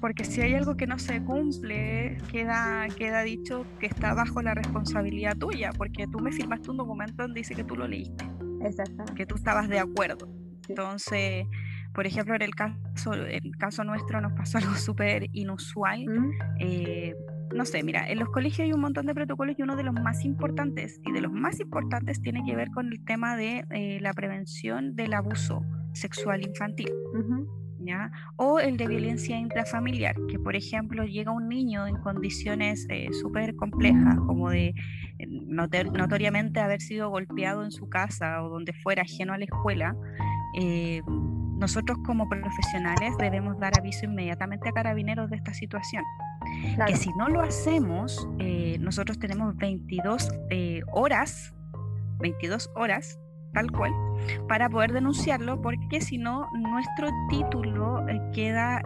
Porque 0.00 0.24
si 0.24 0.40
hay 0.40 0.54
algo 0.54 0.76
que 0.76 0.86
no 0.86 0.98
se 0.98 1.22
cumple, 1.22 2.16
queda, 2.30 2.86
queda 2.96 3.22
dicho 3.22 3.66
que 3.78 3.86
está 3.86 4.14
bajo 4.14 4.40
la 4.40 4.54
responsabilidad 4.54 5.36
tuya, 5.36 5.72
porque 5.76 6.06
tú 6.06 6.20
me 6.20 6.32
firmaste 6.32 6.70
un 6.70 6.78
documento 6.78 7.22
donde 7.22 7.40
dice 7.40 7.54
que 7.54 7.64
tú 7.64 7.76
lo 7.76 7.86
leíste. 7.86 8.24
Exactamente. 8.62 9.14
Que 9.14 9.26
tú 9.26 9.34
estabas 9.34 9.68
de 9.68 9.78
acuerdo. 9.78 10.28
Entonces, 10.68 11.46
por 11.92 12.06
ejemplo, 12.06 12.34
en 12.34 12.42
el 12.42 12.54
caso, 12.54 13.14
en 13.14 13.44
el 13.44 13.56
caso 13.56 13.84
nuestro 13.84 14.20
nos 14.20 14.32
pasó 14.32 14.58
algo 14.58 14.74
súper 14.74 15.28
inusual. 15.32 16.04
Mm. 16.06 16.30
Eh, 16.60 17.14
no 17.54 17.64
sé, 17.64 17.82
mira, 17.82 18.08
en 18.08 18.18
los 18.18 18.28
colegios 18.28 18.60
hay 18.66 18.72
un 18.72 18.80
montón 18.80 19.06
de 19.06 19.14
protocolos 19.14 19.58
y 19.58 19.62
uno 19.62 19.76
de 19.76 19.82
los 19.82 19.94
más 19.94 20.24
importantes, 20.24 21.00
y 21.04 21.12
de 21.12 21.20
los 21.20 21.32
más 21.32 21.58
importantes 21.60 22.22
tiene 22.22 22.44
que 22.44 22.54
ver 22.54 22.70
con 22.70 22.92
el 22.92 23.04
tema 23.04 23.36
de 23.36 23.64
eh, 23.70 23.98
la 24.00 24.12
prevención 24.14 24.94
del 24.94 25.14
abuso 25.14 25.62
sexual 25.92 26.42
infantil. 26.42 26.90
¿Ya? 27.82 28.12
O 28.36 28.60
el 28.60 28.76
de 28.76 28.86
violencia 28.86 29.38
intrafamiliar, 29.38 30.14
que 30.28 30.38
por 30.38 30.54
ejemplo 30.54 31.04
llega 31.04 31.32
un 31.32 31.48
niño 31.48 31.86
en 31.86 31.96
condiciones 31.96 32.86
eh, 32.90 33.08
súper 33.10 33.56
complejas, 33.56 34.16
como 34.26 34.50
de 34.50 34.74
notoriamente 35.46 36.60
haber 36.60 36.82
sido 36.82 37.08
golpeado 37.08 37.64
en 37.64 37.70
su 37.70 37.88
casa 37.88 38.42
o 38.42 38.50
donde 38.50 38.74
fuera 38.74 39.00
ajeno 39.00 39.32
a 39.32 39.38
la 39.38 39.44
escuela, 39.46 39.96
eh, 40.58 41.00
nosotros 41.60 41.98
como 42.06 42.26
profesionales 42.28 43.14
debemos 43.18 43.58
dar 43.60 43.78
aviso 43.78 44.06
inmediatamente 44.06 44.70
a 44.70 44.72
carabineros 44.72 45.28
de 45.28 45.36
esta 45.36 45.52
situación. 45.52 46.02
Que 46.86 46.96
si 46.96 47.10
no 47.18 47.28
lo 47.28 47.42
hacemos, 47.42 48.26
eh, 48.38 48.78
nosotros 48.80 49.18
tenemos 49.18 49.54
22 49.56 50.30
eh, 50.48 50.80
horas, 50.90 51.54
22 52.20 52.70
horas, 52.74 53.20
tal 53.52 53.70
cual, 53.70 53.92
para 54.48 54.70
poder 54.70 54.92
denunciarlo, 54.92 55.60
porque 55.60 56.00
si 56.00 56.16
no, 56.16 56.48
nuestro 56.58 57.08
título 57.28 58.06
queda, 58.32 58.80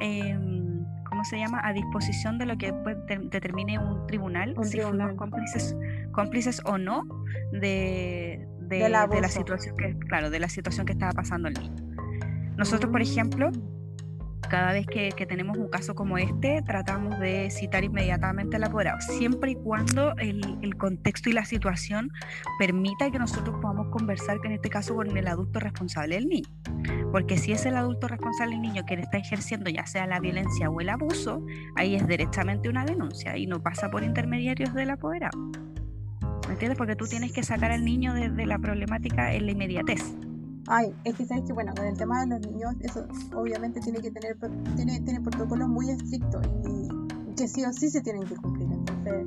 ¿cómo 1.08 1.24
se 1.24 1.38
llama?, 1.38 1.60
a 1.62 1.72
disposición 1.72 2.38
de 2.38 2.46
lo 2.46 2.58
que 2.58 2.72
determine 3.30 3.78
un 3.78 4.06
tribunal, 4.08 4.56
si 4.62 4.80
fuimos 4.80 5.14
cómplices, 5.14 5.76
cómplices 6.12 6.60
o 6.64 6.76
no 6.76 7.04
de, 7.52 8.48
de, 8.60 8.88
la 8.88 9.28
situación 9.28 9.76
que, 9.76 9.96
claro, 10.08 10.30
de 10.30 10.40
la 10.40 10.48
situación 10.48 10.86
que 10.86 10.92
estaba 10.92 11.12
pasando 11.12 11.48
el 11.48 11.54
niño. 11.54 11.93
Nosotros, 12.56 12.90
por 12.90 13.02
ejemplo, 13.02 13.50
cada 14.48 14.72
vez 14.72 14.86
que, 14.86 15.10
tenemos 15.26 15.56
un 15.56 15.68
caso 15.68 15.94
como 15.94 16.18
este, 16.18 16.62
tratamos 16.62 17.18
de 17.18 17.50
citar 17.50 17.84
inmediatamente 17.84 18.56
al 18.56 18.64
apoderado, 18.64 19.00
siempre 19.00 19.52
y 19.52 19.54
cuando 19.56 20.14
el, 20.16 20.76
contexto 20.76 21.30
y 21.30 21.32
la 21.32 21.44
situación 21.44 22.10
permita 22.58 23.10
que 23.10 23.18
nosotros 23.18 23.56
podamos 23.60 23.88
conversar, 23.88 24.40
que 24.40 24.48
en 24.48 24.54
este 24.54 24.68
caso 24.68 24.94
con 24.94 25.16
el 25.16 25.28
adulto 25.28 25.60
responsable 25.60 26.16
del 26.16 26.28
niño. 26.28 26.48
Porque 27.10 27.38
si 27.38 27.52
es 27.52 27.64
el 27.64 27.76
adulto 27.76 28.08
responsable 28.08 28.52
del 28.52 28.62
niño 28.62 28.82
quien 28.86 29.00
está 29.00 29.18
ejerciendo 29.18 29.70
ya 29.70 29.86
sea 29.86 30.06
la 30.06 30.20
violencia 30.20 30.68
o 30.68 30.80
el 30.80 30.88
abuso, 30.88 31.44
ahí 31.76 31.94
es 31.94 32.06
directamente 32.06 32.68
una 32.68 32.84
denuncia 32.84 33.36
y 33.36 33.46
no 33.46 33.62
pasa 33.62 33.90
por 33.90 34.02
intermediarios 34.02 34.74
del 34.74 34.90
apoderado. 34.90 35.38
¿Me 36.46 36.52
entiendes? 36.52 36.76
Porque 36.76 36.96
tú 36.96 37.06
tienes 37.06 37.32
que 37.32 37.42
sacar 37.42 37.70
al 37.70 37.84
niño 37.84 38.12
de, 38.14 38.46
la 38.46 38.58
problemática 38.58 39.32
en 39.32 39.46
la 39.46 39.52
inmediatez. 39.52 40.14
Ay, 40.66 40.94
es 41.04 41.14
que 41.14 41.26
sabes 41.26 41.44
que 41.44 41.52
bueno, 41.52 41.72
con 41.74 41.86
el 41.86 41.96
tema 41.96 42.20
de 42.20 42.26
los 42.26 42.40
niños, 42.46 42.74
eso 42.80 43.06
obviamente 43.34 43.80
tiene 43.80 44.00
que 44.00 44.10
tener 44.10 44.36
tiene, 44.76 45.00
tiene 45.00 45.20
protocolos 45.20 45.68
muy 45.68 45.90
estrictos 45.90 46.46
y 46.64 47.34
que 47.34 47.48
sí 47.48 47.64
o 47.64 47.72
sí 47.72 47.90
se 47.90 48.00
tienen 48.00 48.24
que 48.24 48.36
cumplir. 48.36 48.70
Entonces, 48.72 49.26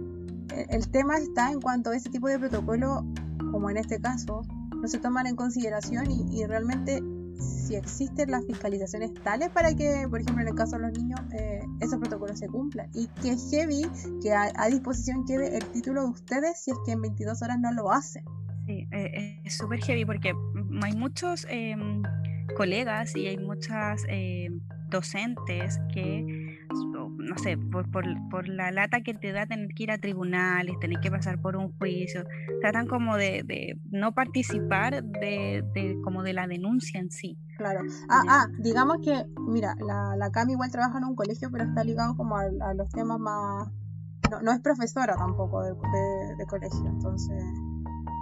el, 0.70 0.90
tema 0.90 1.18
está 1.18 1.52
en 1.52 1.62
cuanto 1.62 1.92
a 1.92 1.96
ese 1.96 2.10
tipo 2.10 2.28
de 2.28 2.40
protocolo, 2.40 3.06
como 3.52 3.70
en 3.70 3.78
este 3.78 4.00
caso, 4.00 4.42
no 4.76 4.88
se 4.88 4.98
toman 4.98 5.28
en 5.28 5.36
consideración 5.36 6.10
y, 6.10 6.26
y 6.32 6.46
realmente 6.46 7.04
si 7.40 7.76
existen 7.76 8.32
las 8.32 8.46
fiscalizaciones 8.46 9.14
tales 9.24 9.50
para 9.50 9.74
que, 9.76 10.08
por 10.10 10.22
ejemplo, 10.22 10.42
en 10.42 10.50
el 10.50 10.56
caso 10.56 10.78
de 10.78 10.84
los 10.84 10.98
niños, 10.98 11.20
eh, 11.34 11.62
esos 11.80 12.00
protocolos 12.00 12.40
se 12.40 12.48
cumplan. 12.48 12.90
Y 12.94 13.08
que 13.22 13.38
heavy 13.38 13.86
que 14.22 14.34
a, 14.34 14.68
disposición 14.70 15.26
quede 15.26 15.58
el 15.58 15.66
título 15.66 16.04
de 16.04 16.10
ustedes 16.10 16.64
si 16.64 16.72
es 16.72 16.78
que 16.86 16.94
en 16.94 17.02
22 17.02 17.42
horas 17.42 17.60
no 17.60 17.72
lo 17.74 17.92
hacen. 17.92 18.24
Sí, 18.66 18.88
eh, 18.92 19.42
es 19.46 19.58
súper 19.58 19.80
heavy 19.82 20.06
porque 20.06 20.34
hay 20.84 20.94
muchos 20.94 21.46
em, 21.50 22.04
colegas 22.56 23.16
y 23.16 23.28
hay 23.28 23.38
muchas 23.38 24.04
em, 24.08 24.60
docentes 24.90 25.80
que 25.94 26.58
no 27.28 27.38
sé, 27.38 27.58
por, 27.58 27.90
por, 27.92 28.48
la 28.48 28.72
lata 28.72 29.02
que 29.02 29.14
te 29.14 29.32
da 29.32 29.46
tener 29.46 29.70
que 29.70 29.84
ir 29.84 29.92
a 29.92 29.98
tribunales, 29.98 30.80
tener 30.80 31.00
que 31.00 31.12
pasar 31.12 31.40
por 31.42 31.56
un 31.56 31.72
juicio, 31.78 32.24
tratan 32.62 32.88
como 32.88 33.18
de, 33.18 33.44
de 33.44 33.80
no 33.92 34.14
participar 34.14 35.04
de, 35.04 35.64
de, 35.74 36.00
como 36.04 36.24
de 36.24 36.34
la 36.34 36.48
denuncia 36.48 37.00
en 37.00 37.12
sí. 37.12 37.38
Claro. 37.58 37.82
Ah, 38.10 38.24
ah, 38.30 38.48
digamos 38.60 38.98
que, 39.04 39.26
mira, 39.48 39.76
la, 39.86 40.16
la 40.16 40.32
Cami 40.32 40.54
igual 40.54 40.72
trabaja 40.72 40.98
en 40.98 41.06
un 41.06 41.16
colegio, 41.16 41.50
pero 41.52 41.66
está 41.66 41.84
ligado 41.84 42.16
como 42.16 42.38
a, 42.38 42.74
los 42.76 42.90
temas 42.90 43.20
más... 43.20 43.70
No, 44.32 44.42
no, 44.42 44.52
es 44.52 44.60
profesora 44.60 45.16
tampoco 45.16 45.64
de, 45.64 45.70
de, 45.70 46.46
colegio, 46.48 46.86
entonces 46.86 47.44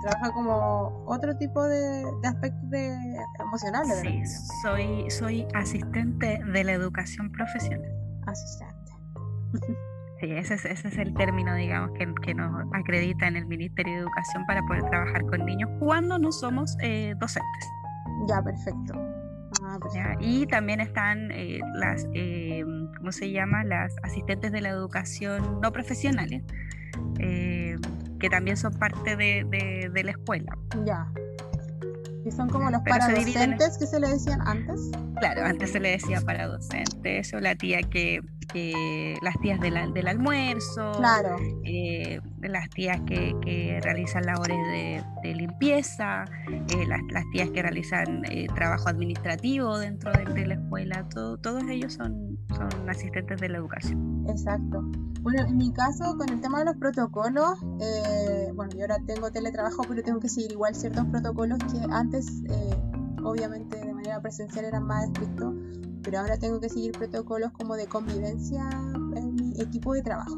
trabaja 0.05 0.31
como 0.33 1.03
otro 1.07 1.35
tipo 1.35 1.63
de, 1.63 2.05
de 2.21 2.27
aspectos 2.27 2.69
de, 2.69 2.95
emocionales. 3.39 3.99
Sí, 4.01 4.21
soy, 4.61 5.09
soy 5.09 5.47
asistente 5.53 6.39
de 6.45 6.63
la 6.63 6.73
educación 6.73 7.31
profesional. 7.31 7.91
asistente. 8.27 8.75
Sí, 10.19 10.31
ese 10.31 10.53
es, 10.53 10.65
ese 10.65 10.87
es 10.89 10.97
el 10.97 11.13
término, 11.15 11.55
digamos, 11.55 11.91
que, 11.97 12.13
que, 12.21 12.33
nos 12.33 12.65
acredita 12.73 13.27
en 13.27 13.35
el 13.35 13.47
Ministerio 13.47 13.93
de 13.93 13.99
Educación 14.01 14.45
para 14.45 14.61
poder 14.65 14.83
trabajar 14.83 15.25
con 15.25 15.45
niños 15.45 15.69
cuando 15.79 16.19
no 16.19 16.31
somos 16.31 16.77
eh, 16.81 17.15
docentes. 17.19 17.69
Ya, 18.29 18.41
perfecto. 18.41 18.93
Ah, 19.63 19.79
y 20.19 20.45
también 20.47 20.81
están 20.81 21.31
eh, 21.31 21.61
las, 21.73 22.07
eh, 22.13 22.63
¿cómo 22.97 23.11
se 23.11 23.31
llama? 23.31 23.63
Las 23.63 23.95
asistentes 24.03 24.51
de 24.51 24.61
la 24.61 24.69
educación 24.69 25.59
no 25.61 25.71
profesionales, 25.71 26.43
que 28.25 28.29
también 28.31 28.57
son 28.57 28.73
parte 28.73 29.15
de, 29.15 29.45
de, 29.51 29.91
de 29.93 30.03
la 30.03 30.09
escuela. 30.09 30.57
Ya. 30.83 31.07
Y 32.25 32.31
son 32.31 32.49
como 32.49 32.71
los 32.71 32.81
paradocentes 32.81 33.77
que 33.77 33.85
se 33.85 33.99
le 33.99 34.07
decían 34.07 34.41
antes. 34.47 34.89
Claro, 35.19 35.45
antes 35.45 35.71
se 35.71 35.79
le 35.79 35.91
decía 35.91 36.21
paradocentes 36.21 37.31
o 37.35 37.39
la 37.39 37.55
tía 37.55 37.83
que 37.83 38.21
las 39.21 39.37
tías 39.41 39.59
del 39.59 40.07
almuerzo, 40.07 40.93
claro. 40.93 41.35
Eh, 41.65 42.19
las 42.41 42.69
tías 42.69 42.99
que, 43.05 43.79
realizan 43.83 44.25
labores 44.25 44.57
de, 45.21 45.35
limpieza, 45.35 46.25
eh, 46.47 46.85
las, 46.87 47.23
tías 47.31 47.49
que 47.49 47.61
realizan 47.61 48.23
eh, 48.25 48.47
trabajo 48.55 48.89
administrativo 48.89 49.77
dentro 49.77 50.11
de, 50.11 50.47
la 50.47 50.55
escuela, 50.55 51.07
todos 51.09 51.63
ellos 51.69 51.93
son, 51.93 52.39
son 52.55 52.89
asistentes 52.89 53.39
de 53.39 53.49
la 53.49 53.57
educación. 53.57 54.25
Exacto. 54.29 54.83
Bueno, 55.25 55.41
en 55.41 55.57
mi 55.57 55.73
caso, 55.73 56.15
con 56.17 56.29
el 56.29 56.39
tema 56.39 56.59
de 56.59 56.65
los 56.65 56.75
protocolos, 56.75 57.59
bueno, 58.53 58.71
yo 58.75 58.81
ahora 58.81 58.99
tengo 59.07 59.31
teletrabajo, 59.31 59.81
pero 59.89 60.03
tengo 60.03 60.19
que 60.19 60.29
seguir 60.29 60.51
igual 60.51 60.75
ciertos 60.75 61.03
protocolos 61.07 61.57
que 61.71 61.79
antes, 61.89 62.43
obviamente 63.23 63.75
de 63.75 63.91
manera 63.91 64.21
presencial, 64.21 64.65
eran 64.65 64.85
más 64.85 65.05
estrictos 65.05 65.55
pero 66.03 66.19
ahora 66.19 66.37
tengo 66.37 66.59
que 66.59 66.69
seguir 66.69 66.91
protocolos 66.91 67.51
como 67.53 67.75
de 67.75 67.87
convivencia 67.87 68.69
en 69.15 69.33
mi 69.33 69.59
equipo 69.59 69.95
de 69.95 70.03
trabajo. 70.03 70.37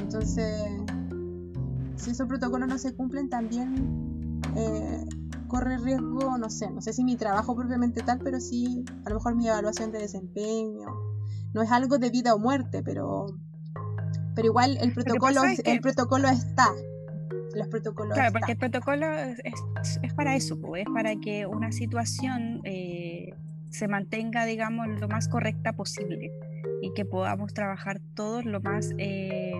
Entonces, 0.00 0.52
si 1.94 2.10
esos 2.10 2.26
protocolos 2.26 2.68
no 2.68 2.76
se 2.76 2.92
cumplen, 2.92 3.28
también 3.28 4.40
eh, 4.56 5.06
corre 5.46 5.78
riesgo, 5.78 6.36
no 6.36 6.50
sé, 6.50 6.68
no 6.72 6.80
sé 6.80 6.92
si 6.92 7.04
mi 7.04 7.14
trabajo 7.16 7.54
propiamente 7.54 8.02
tal, 8.02 8.18
pero 8.18 8.40
sí 8.40 8.84
a 9.04 9.10
lo 9.10 9.14
mejor 9.16 9.36
mi 9.36 9.46
evaluación 9.46 9.92
de 9.92 10.00
desempeño. 10.00 10.88
No 11.54 11.62
es 11.62 11.70
algo 11.70 11.98
de 11.98 12.10
vida 12.10 12.34
o 12.34 12.38
muerte, 12.40 12.82
pero, 12.82 13.26
pero 14.36 14.48
igual 14.48 14.76
el 14.80 14.92
protocolo, 14.92 15.40
el 15.64 15.80
protocolo 15.80 16.28
está. 16.28 16.68
Los 17.54 17.68
protocolos 17.68 18.12
claro, 18.12 18.32
porque 18.32 18.52
el 18.52 18.58
protocolo 18.58 19.10
es, 19.14 19.40
es, 20.02 20.12
para 20.12 20.36
eso, 20.36 20.58
es 20.76 20.84
para 20.92 21.16
que 21.16 21.46
una 21.46 21.72
situación 21.72 22.60
eh, 22.64 23.32
se 23.70 23.88
mantenga, 23.88 24.44
digamos, 24.44 24.86
lo 25.00 25.08
más 25.08 25.26
correcta 25.28 25.72
posible 25.72 26.30
y 26.82 26.92
que 26.92 27.06
podamos 27.06 27.54
trabajar 27.54 27.98
todos 28.14 28.44
lo 28.44 28.60
más 28.60 28.92
eh, 28.98 29.58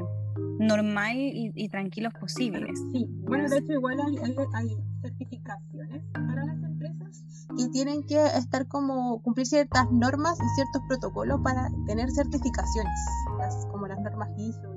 normal 0.58 1.16
y, 1.16 1.68
tranquilos 1.70 2.12
posibles. 2.12 2.78
Sí, 2.92 3.06
bueno, 3.22 3.48
de 3.48 3.58
hecho 3.58 3.72
igual 3.72 3.96
hay, 3.98 4.18
hay, 4.54 4.76
certificaciones 5.00 6.02
para 6.12 6.44
las 6.44 6.55
que 7.56 7.68
tienen 7.68 8.04
que 8.04 8.24
estar 8.26 8.66
como 8.68 9.22
cumplir 9.22 9.46
ciertas 9.46 9.90
normas 9.90 10.38
y 10.38 10.48
ciertos 10.54 10.82
protocolos 10.88 11.40
para 11.42 11.70
tener 11.86 12.10
certificaciones, 12.10 12.98
como 13.70 13.86
las 13.86 14.00
normas 14.00 14.28
ISO 14.36 14.76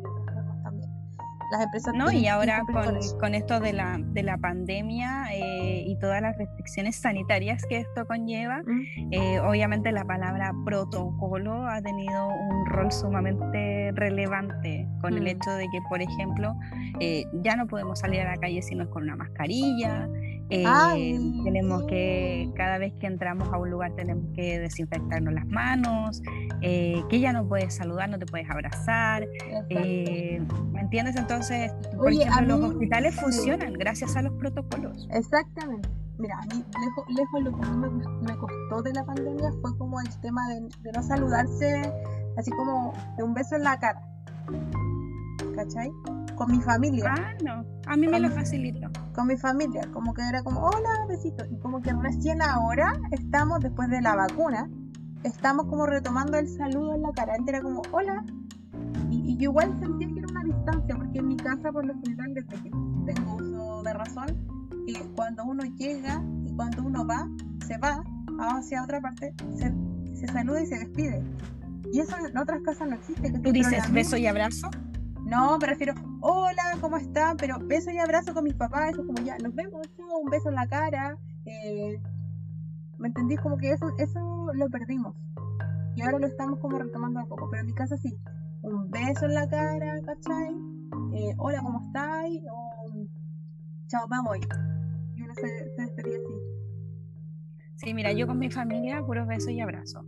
las 1.50 1.64
empresas. 1.64 1.94
No, 1.96 2.12
y 2.12 2.28
ahora 2.28 2.64
con, 3.20 3.36
esto 3.36 3.60
de 3.60 3.74
la, 3.74 3.98
de 4.00 4.24
la 4.24 4.38
pandemia 4.38 5.34
eh, 5.34 5.84
y 5.86 5.98
todas 6.00 6.22
las 6.22 6.38
restricciones 6.38 6.96
sanitarias 6.96 7.66
que 7.68 7.78
esto 7.78 8.06
conlleva, 8.06 8.62
eh, 9.12 9.40
obviamente 9.40 9.92
la 9.92 10.06
palabra 10.06 10.54
protocolo 10.66 11.68
ha 11.68 11.82
tenido 11.82 12.28
un 12.28 12.66
rol 12.66 12.92
sumamente 12.92 13.92
relevante 13.94 14.88
con 15.02 15.18
el 15.18 15.28
hecho 15.28 15.52
de 15.52 15.68
que, 15.70 15.80
por 15.90 16.02
ejemplo, 16.02 16.56
eh, 17.00 17.26
ya 17.42 17.56
no 17.56 17.68
podemos 17.68 18.00
salir 18.00 18.22
a 18.22 18.36
la 18.36 18.38
calle 18.38 18.62
si 18.62 18.76
no 18.76 18.84
es 18.84 18.90
con 18.90 19.04
una 19.04 19.16
mascarilla, 19.16 20.08
eh, 20.50 21.20
tenemos 21.44 21.84
que, 21.84 22.50
cada 22.56 22.78
vez 22.78 22.94
que 23.00 23.08
entramos 23.08 23.48
a 23.54 23.58
un 23.58 23.70
lugar, 23.70 23.94
tenemos 23.96 24.26
que 24.36 24.60
desinfectarnos 24.60 25.34
las 25.34 25.48
manos, 25.48 26.22
eh, 26.62 27.04
que 27.10 27.20
ya 27.20 27.34
no 27.34 27.48
puedes 27.48 27.76
saludar, 27.76 28.10
no 28.10 28.18
te 28.18 28.26
puedes 28.26 28.50
abrazar. 28.50 29.28
Eh, 29.70 30.42
¿Me 30.72 30.82
entiendes? 30.82 31.16
Entonces, 31.16 31.72
por 31.96 32.12
ejemplo, 32.12 32.58
los 32.58 32.72
hospitales 32.72 33.16
funcionan 33.16 33.74
gracias 33.74 34.16
a 34.16 34.22
los 34.22 34.34
protocolos. 34.34 35.08
Exactamente. 35.12 35.88
Mira, 36.18 36.38
a 36.38 36.54
mí 36.54 36.66
lejos, 36.82 37.06
lejos 37.08 37.44
lo 37.44 37.56
que 37.56 37.66
a 37.66 37.72
mí 37.72 38.04
me, 38.24 38.36
costó 38.36 38.82
de 38.82 38.92
la 38.94 39.06
pandemia 39.06 39.52
fue 39.62 39.78
como 39.78 40.02
el 40.02 40.20
tema 40.20 40.42
de, 40.50 40.68
de 40.82 40.92
no 40.92 41.02
saludarse 41.02 41.82
así 42.38 42.52
como 42.52 42.94
de 43.18 43.24
un 43.24 43.34
beso 43.34 43.56
en 43.56 43.64
la 43.64 43.80
cara. 43.80 44.02
¿Cachai? 45.56 45.92
Con 46.40 46.52
mi 46.52 46.62
familia. 46.62 47.14
Ah, 47.18 47.34
no, 47.44 47.66
a 47.86 47.98
mí 47.98 48.08
me 48.08 48.18
lo 48.18 48.30
facilitó. 48.30 48.90
Con 49.14 49.28
mi 49.28 49.36
familia, 49.36 49.82
como 49.92 50.14
que 50.14 50.22
era 50.22 50.42
como, 50.42 50.62
hola, 50.62 51.06
besito. 51.10 51.44
Y 51.52 51.58
como 51.60 51.82
que 51.82 51.92
recién 51.92 52.42
ahora 52.42 52.94
estamos, 53.12 53.60
después 53.60 53.90
de 53.90 54.02
la 54.02 54.16
vacuna, 54.16 54.70
estamos 55.24 55.66
como 55.66 55.86
retomando 55.86 56.38
el 56.38 56.48
saludo 56.48 56.96
en 56.96 57.02
la 57.02 57.12
cara. 57.12 57.34
Antes 57.38 57.56
era 57.56 57.62
como, 57.62 57.82
hola. 57.92 58.24
Y, 59.12 59.36
yo 59.36 59.52
igual 59.52 59.78
sentía 59.80 60.08
que 60.08 60.20
era 60.20 60.28
una 60.30 60.44
distancia, 60.44 60.96
porque 60.96 61.20
en 61.20 61.28
mi 61.28 61.36
casa, 61.36 61.72
por 61.74 61.86
lo 61.86 61.94
general, 62.06 62.34
desde 62.34 62.64
que 62.64 62.72
tengo 63.14 63.36
uso 63.36 63.84
de 63.84 63.94
razón, 63.94 64.28
que 64.88 64.94
cuando 65.18 65.44
uno 65.44 65.64
llega 65.76 66.24
y 66.46 66.56
cuando 66.56 66.84
uno 66.84 67.06
va, 67.06 67.28
se 67.68 67.78
va 67.80 68.02
hacia 68.40 68.82
otra 68.82 69.02
parte, 69.02 69.34
se, 69.58 69.74
se 70.16 70.28
saluda 70.28 70.62
y 70.62 70.68
se 70.68 70.80
despide. 70.80 71.22
Y 71.92 72.00
eso 72.00 72.16
en 72.18 72.38
otras 72.38 72.62
casas 72.62 72.88
no 72.88 72.96
existe. 72.96 73.30
¿Tú 73.40 73.52
dices 73.52 73.92
beso 73.92 74.16
y 74.16 74.26
abrazo? 74.26 74.70
No, 75.30 75.60
me 75.60 75.68
refiero, 75.68 75.94
hola, 76.22 76.76
¿cómo 76.82 76.98
están? 76.98 77.38
Pero 77.38 77.60
beso 77.60 77.92
y 77.92 78.00
abrazo 78.00 78.34
con 78.34 78.44
mis 78.44 78.56
papás, 78.56 78.94
eso 78.94 79.06
como 79.06 79.24
ya, 79.24 79.38
nos 79.38 79.54
vemos, 79.54 79.88
un 80.24 80.30
beso 80.32 80.50
en 80.50 80.56
la 80.56 80.66
cara. 80.68 81.20
Eh, 81.46 82.02
¿Me 82.98 83.10
entendís? 83.10 83.40
Como 83.40 83.56
que 83.58 83.72
eso, 83.72 83.92
eso 84.00 84.48
lo 84.54 84.70
perdimos. 84.70 85.16
Y 85.96 86.02
ahora 86.02 86.18
lo 86.18 86.26
estamos 86.26 86.58
como 86.58 86.80
retomando 86.80 87.20
a 87.20 87.26
poco. 87.28 87.48
Pero 87.52 87.62
en 87.62 87.68
mi 87.68 87.74
casa 87.74 87.96
sí, 87.98 88.18
un 88.64 88.90
beso 88.90 89.26
en 89.26 89.36
la 89.36 89.48
cara, 89.48 90.02
¿cachai? 90.04 90.56
Eh, 91.14 91.36
hola, 91.38 91.62
¿cómo 91.62 91.86
estáis? 91.86 92.42
O 92.52 93.06
chao, 93.88 94.08
me 94.08 94.22
voy. 94.24 94.40
Y 95.16 95.22
uno 95.22 95.34
se, 95.36 95.48
se 95.76 95.82
despedía 95.84 96.18
así. 96.18 96.34
Sí, 97.76 97.94
mira, 97.94 98.12
yo 98.14 98.26
con 98.26 98.40
mi 98.40 98.50
familia, 98.50 99.06
puros 99.06 99.28
besos 99.28 99.52
y 99.52 99.62
abrazos. 99.62 100.04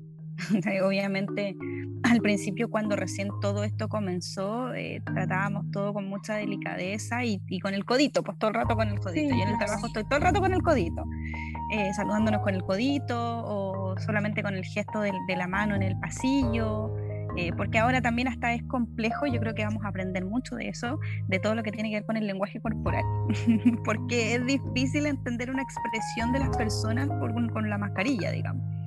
Obviamente, 0.84 1.56
al 2.04 2.20
principio, 2.22 2.70
cuando 2.70 2.96
recién 2.96 3.30
todo 3.42 3.64
esto 3.64 3.90
comenzó, 3.90 4.74
eh, 4.74 5.02
tratábamos 5.06 5.70
todo 5.72 5.94
con 5.94 6.08
mucha 6.08 6.36
delicadeza 6.36 7.24
y, 7.24 7.40
con 7.60 7.74
el 7.74 7.86
codito, 7.86 8.24
pues 8.24 8.38
todo 8.38 8.50
el 8.50 8.56
rato 8.56 8.76
con 8.76 8.90
el 8.90 9.00
codito. 9.00 9.36
Yo 9.36 9.44
en 9.44 9.50
el 9.50 9.58
trabajo 9.58 9.88
estoy 9.88 10.04
todo 10.04 10.18
el 10.18 10.22
rato 10.22 10.40
con 10.40 10.54
el 10.54 10.62
codito, 10.62 11.04
eh, 11.72 11.94
saludándonos 11.94 12.42
con 12.42 12.56
el 12.56 12.64
codito 12.64 13.18
o 13.18 13.96
solamente 14.00 14.42
con 14.42 14.56
el 14.56 14.66
gesto 14.66 15.02
de, 15.02 15.12
la 15.36 15.48
mano 15.48 15.76
en 15.76 15.84
el 15.84 15.98
pasillo. 16.00 16.96
Eh, 17.38 17.54
porque 17.56 17.80
ahora 17.80 18.02
también 18.02 18.28
hasta 18.28 18.54
es 18.54 18.62
complejo, 18.64 19.26
yo 19.26 19.40
creo 19.40 19.56
que 19.56 19.64
vamos 19.64 19.86
a 19.86 19.88
aprender 19.88 20.26
mucho 20.26 20.58
de 20.58 20.68
eso, 20.68 21.00
de 21.30 21.40
todo 21.40 21.56
lo 21.56 21.64
que 21.64 21.72
tiene 21.72 21.90
que 21.90 21.96
ver 21.96 22.06
con 22.06 22.18
el 22.18 22.28
lenguaje 22.28 22.60
corporal, 22.60 23.06
porque 23.86 24.36
es 24.36 24.46
difícil 24.46 25.06
entender 25.06 25.50
una 25.50 25.64
expresión 25.64 26.34
de 26.34 26.40
las 26.40 26.58
personas 26.58 27.08
con 27.08 27.70
la 27.70 27.78
mascarilla, 27.78 28.32
digamos 28.32 28.81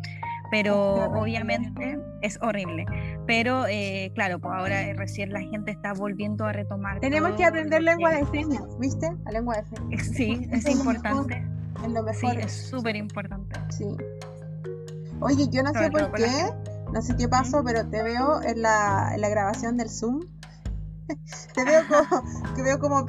pero 0.51 1.07
obviamente 1.13 1.99
es 2.23 2.39
horrible. 2.41 2.87
Pero 3.27 3.67
eh, 3.67 4.13
claro, 4.15 4.39
pues 4.39 4.55
ahora 4.55 4.93
recién 4.95 5.33
la 5.33 5.41
gente 5.41 5.71
está 5.71 5.93
volviendo 5.93 6.45
a 6.45 6.53
retomar. 6.53 7.01
Tenemos 7.01 7.33
que 7.33 7.45
aprender 7.45 7.83
lengua 7.83 8.11
de 8.11 8.27
señas, 8.27 8.79
¿viste? 8.79 9.11
La 9.25 9.33
lengua 9.33 9.57
de 9.57 9.77
señas. 9.77 10.07
Sí, 10.07 10.49
es, 10.51 10.69
importante. 10.69 11.47
Es 11.85 11.93
lo 11.93 12.03
mejor. 12.03 12.15
Sí, 12.15 12.39
es 12.41 12.53
súper 12.53 12.97
importante. 12.97 13.59
Sí. 13.71 13.87
Oye, 15.21 15.49
yo 15.51 15.63
no 15.63 15.73
sé 15.73 15.91
por 15.91 16.13
qué, 16.13 16.31
no 16.93 17.03
sé 17.03 17.17
qué 17.17 17.29
pasó, 17.29 17.63
pero 17.65 17.89
te 17.89 18.03
veo 18.03 18.43
en 18.43 18.63
la, 18.63 19.13
en 19.15 19.21
la 19.21 19.29
grabación 19.29 19.77
del 19.77 19.89
Zoom. 19.89 20.21
te 21.55 21.65
veo 21.65 21.83
como, 21.89 22.23
te 22.55 22.63
veo 22.63 22.79
como 22.79 23.05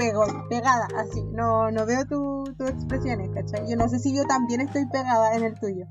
pegada, 0.49 0.87
así. 0.97 1.23
No, 1.31 1.71
no 1.71 1.85
veo 1.85 2.05
tus 2.05 2.55
tu 2.57 2.65
expresiones, 2.65 3.29
¿cachai? 3.33 3.69
Yo 3.69 3.75
no 3.75 3.87
sé 3.89 3.99
si 3.99 4.15
yo 4.15 4.25
también 4.25 4.61
estoy 4.61 4.85
pegada 4.87 5.35
en 5.35 5.43
el 5.43 5.59
tuyo. 5.59 5.85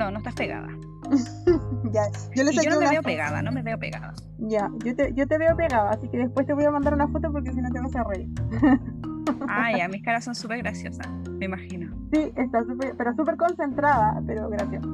No, 0.00 0.10
no 0.10 0.16
estás 0.16 0.34
pegada. 0.34 0.66
ya, 1.92 2.04
yo, 2.34 2.50
y 2.50 2.56
yo 2.56 2.70
no 2.70 2.80
me 2.80 2.88
veo 2.88 3.02
pegada, 3.02 3.42
no 3.42 3.52
me 3.52 3.62
veo 3.62 3.78
pegada. 3.78 4.14
Ya, 4.38 4.70
yo 4.82 4.96
te, 4.96 5.12
yo 5.12 5.26
te 5.26 5.36
veo 5.36 5.54
pegada, 5.54 5.90
así 5.90 6.08
que 6.08 6.16
después 6.16 6.46
te 6.46 6.54
voy 6.54 6.64
a 6.64 6.70
mandar 6.70 6.94
una 6.94 7.06
foto 7.08 7.30
porque 7.30 7.52
si 7.52 7.60
no 7.60 7.68
te 7.68 7.80
vas 7.80 7.94
a 7.94 8.04
reír. 8.04 8.30
ah, 9.46 9.76
ya, 9.76 9.88
mis 9.88 10.02
caras 10.02 10.24
son 10.24 10.34
súper 10.34 10.62
graciosas, 10.62 11.06
me 11.38 11.44
imagino. 11.44 11.94
Sí, 12.14 12.32
está 12.34 12.64
súper, 12.64 12.94
pero 12.96 13.14
súper 13.14 13.36
concentrada, 13.36 14.22
pero 14.26 14.48
graciosa. 14.48 14.88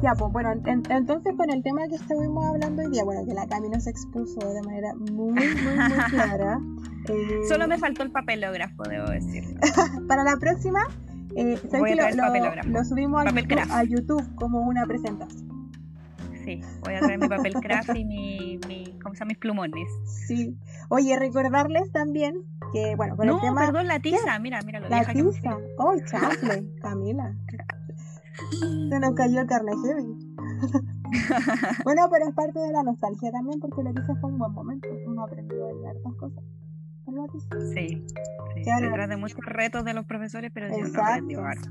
Ya, 0.00 0.14
pues 0.14 0.32
bueno, 0.32 0.54
entonces 0.64 1.34
con 1.36 1.50
el 1.50 1.62
tema 1.62 1.82
que 1.90 1.96
estuvimos 1.96 2.46
hablando 2.46 2.80
hoy 2.80 2.90
día, 2.90 3.04
bueno, 3.04 3.26
que 3.26 3.34
la 3.34 3.46
Cami 3.48 3.68
nos 3.68 3.86
expuso 3.86 4.40
de 4.50 4.62
manera 4.62 4.94
muy, 4.94 5.32
muy, 5.32 5.44
muy 5.44 6.04
clara. 6.10 6.58
Eh, 7.10 7.40
Solo 7.46 7.68
me 7.68 7.76
faltó 7.76 8.02
el 8.02 8.12
papelógrafo, 8.12 8.84
debo 8.84 9.10
decir. 9.10 9.44
Para 10.08 10.24
la 10.24 10.38
próxima 10.38 10.86
eh, 11.38 11.60
Voy 11.78 11.92
a 11.92 12.10
lo, 12.10 12.70
lo, 12.70 12.84
subimos 12.84 13.24
a 13.24 13.84
YouTube, 13.84 14.34
como 14.34 14.60
una 14.60 14.84
presentación. 14.86 15.48
Sí, 16.44 16.60
voy 16.82 16.94
a 16.94 17.00
traer 17.00 17.18
mi 17.18 17.28
papel 17.28 17.54
craft 17.54 17.94
y 17.94 18.04
mi, 18.04 18.58
mi, 18.66 18.98
¿cómo 19.02 19.14
se 19.14 19.20
llama? 19.20 19.28
mis 19.28 19.38
plumones. 19.38 19.88
Sí. 20.26 20.56
Oye, 20.88 21.16
recordarles 21.18 21.92
también 21.92 22.42
que, 22.72 22.96
bueno, 22.96 23.16
con 23.16 23.26
no, 23.26 23.34
el 23.36 23.40
tema... 23.40 23.60
perdón, 23.60 23.86
la 23.86 24.00
tiza, 24.00 24.38
mira, 24.38 24.60
mira, 24.62 24.80
lo 24.80 24.88
La 24.88 25.02
me 25.02 25.14
tiza. 25.14 25.58
Oh, 25.76 25.94
chafle, 26.06 26.66
Camila. 26.80 27.36
Se 28.88 29.00
nos 29.00 29.14
cayó 29.14 29.40
el 29.40 29.46
carne 29.46 29.72
heavy. 29.72 30.34
bueno, 31.84 32.08
pero 32.10 32.28
es 32.28 32.34
parte 32.34 32.58
de 32.58 32.72
la 32.72 32.82
nostalgia 32.82 33.30
también 33.30 33.60
porque 33.60 33.82
la 33.82 33.92
tiza 33.92 34.14
fue 34.20 34.30
un 34.30 34.38
buen 34.38 34.52
momento. 34.52 34.88
Uno 35.06 35.24
aprendió 35.24 35.64
a 35.64 35.72
bailar 35.72 35.96
estas 35.96 36.14
cosas. 36.14 36.44
Sí, 37.74 38.04
sí, 38.54 38.62
Claro. 38.64 38.86
detrás 38.86 39.08
de 39.08 39.16
muchos 39.16 39.38
retos 39.44 39.84
de 39.84 39.94
los 39.94 40.04
profesores, 40.06 40.50
pero 40.52 40.66
Exacto. 40.68 41.00
aprendió 41.02 41.44
harto. 41.44 41.68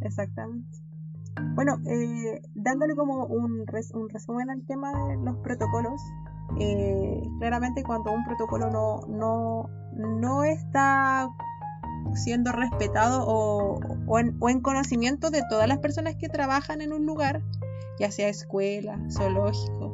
Exactamente. 0.00 0.68
Bueno, 1.54 1.78
eh, 1.86 2.40
dándole 2.54 2.94
como 2.94 3.26
un, 3.26 3.66
res- 3.66 3.92
un 3.92 4.08
resumen 4.08 4.50
al 4.50 4.64
tema 4.66 4.92
de 5.08 5.16
los 5.16 5.36
protocolos, 5.38 6.00
eh, 6.60 7.20
claramente 7.38 7.82
cuando 7.82 8.12
un 8.12 8.24
protocolo 8.24 8.70
no, 8.70 9.00
no, 9.08 9.68
no 9.96 10.44
está 10.44 11.28
siendo 12.14 12.52
respetado 12.52 13.24
o, 13.26 13.80
o 14.06 14.18
en, 14.18 14.36
o 14.40 14.48
en 14.48 14.60
conocimiento 14.60 15.30
de 15.30 15.42
todas 15.48 15.66
las 15.68 15.78
personas 15.78 16.14
que 16.16 16.28
trabajan 16.28 16.80
en 16.80 16.92
un 16.92 17.06
lugar, 17.06 17.42
ya 17.98 18.10
sea 18.10 18.28
escuela, 18.28 18.98
zoológico, 19.10 19.93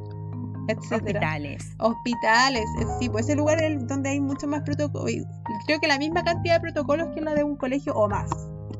etcétera 0.68 1.20
Hospitales. 1.20 1.74
hospitales, 1.78 2.64
eh, 2.80 2.86
sí, 2.98 3.08
pues 3.08 3.26
ese 3.26 3.36
lugar 3.36 3.62
es 3.62 3.86
donde 3.86 4.10
hay 4.10 4.20
mucho 4.20 4.46
más 4.46 4.62
protocolos, 4.62 5.26
creo 5.66 5.80
que 5.80 5.88
la 5.88 5.98
misma 5.98 6.22
cantidad 6.24 6.54
de 6.54 6.60
protocolos 6.60 7.08
que 7.14 7.20
la 7.20 7.34
de 7.34 7.44
un 7.44 7.56
colegio 7.56 7.94
o 7.94 8.08
más, 8.08 8.30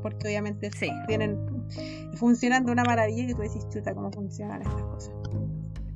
porque 0.01 0.27
obviamente 0.27 0.71
Sí. 0.71 0.89
tienen, 1.07 1.37
funcionan 2.15 2.65
de 2.65 2.71
una 2.71 2.83
maravilla 2.83 3.27
que 3.27 3.33
tú 3.35 3.41
decís, 3.41 3.65
chuta, 3.73 3.93
cómo 3.93 4.11
funcionan 4.11 4.61
estas 4.61 4.83
cosas. 4.83 5.13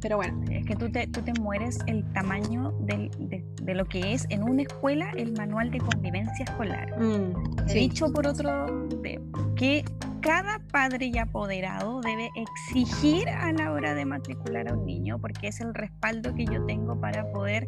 Pero 0.01 0.17
bueno, 0.17 0.39
Es 0.51 0.65
que 0.65 0.75
tú 0.75 0.91
te, 0.91 1.07
tú 1.07 1.21
te 1.23 1.33
mueres 1.39 1.79
el 1.87 2.03
tamaño 2.13 2.73
del- 2.81 3.09
de, 3.17 3.43
de 3.63 3.73
lo 3.73 3.85
que 3.85 4.13
es 4.13 4.27
en 4.29 4.43
una 4.43 4.61
escuela 4.61 5.09
el 5.17 5.31
manual 5.33 5.71
de 5.71 5.79
convivencia 5.79 6.43
escolar. 6.45 6.99
mm, 7.01 7.67
sí, 7.67 7.79
Dicho 7.79 8.11
por 8.13 8.27
otro, 8.27 8.85
de, 9.01 9.19
que 9.55 9.83
cada 10.25 10.59
padre 10.71 11.05
y 11.13 11.17
apoderado 11.19 12.01
debe 12.01 12.31
exigir 12.35 13.29
a 13.29 13.51
la 13.53 13.71
hora 13.71 13.93
de 13.93 14.05
matricular 14.05 14.67
a 14.67 14.73
un 14.73 14.83
niño, 14.85 15.19
porque 15.19 15.47
es 15.49 15.61
el 15.61 15.73
respaldo 15.73 16.33
que 16.33 16.45
yo 16.45 16.65
tengo 16.65 16.99
para 16.99 17.31
poder 17.31 17.67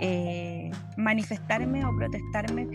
eh, 0.00 0.70
manifestarme 0.98 1.84
o 1.86 1.96
protestarme, 1.96 2.68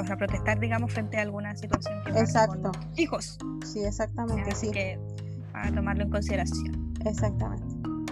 o 0.00 0.04
sea, 0.04 0.16
protestar, 0.16 0.58
digamos, 0.58 0.92
frente 0.92 1.18
a 1.18 1.22
alguna 1.22 1.54
situación 1.56 1.94
que 2.04 2.18
Exacto. 2.18 2.72
con 2.72 2.72
hijos. 2.98 3.38
sí, 3.64 3.80
exactamente, 3.84 4.50
Así 4.50 4.66
sí, 4.66 4.72
que 4.72 4.98
para 5.52 5.72
tomarlo 5.72 6.02
en 6.02 6.10
consideración. 6.10 6.92
exactamente. 7.04 7.64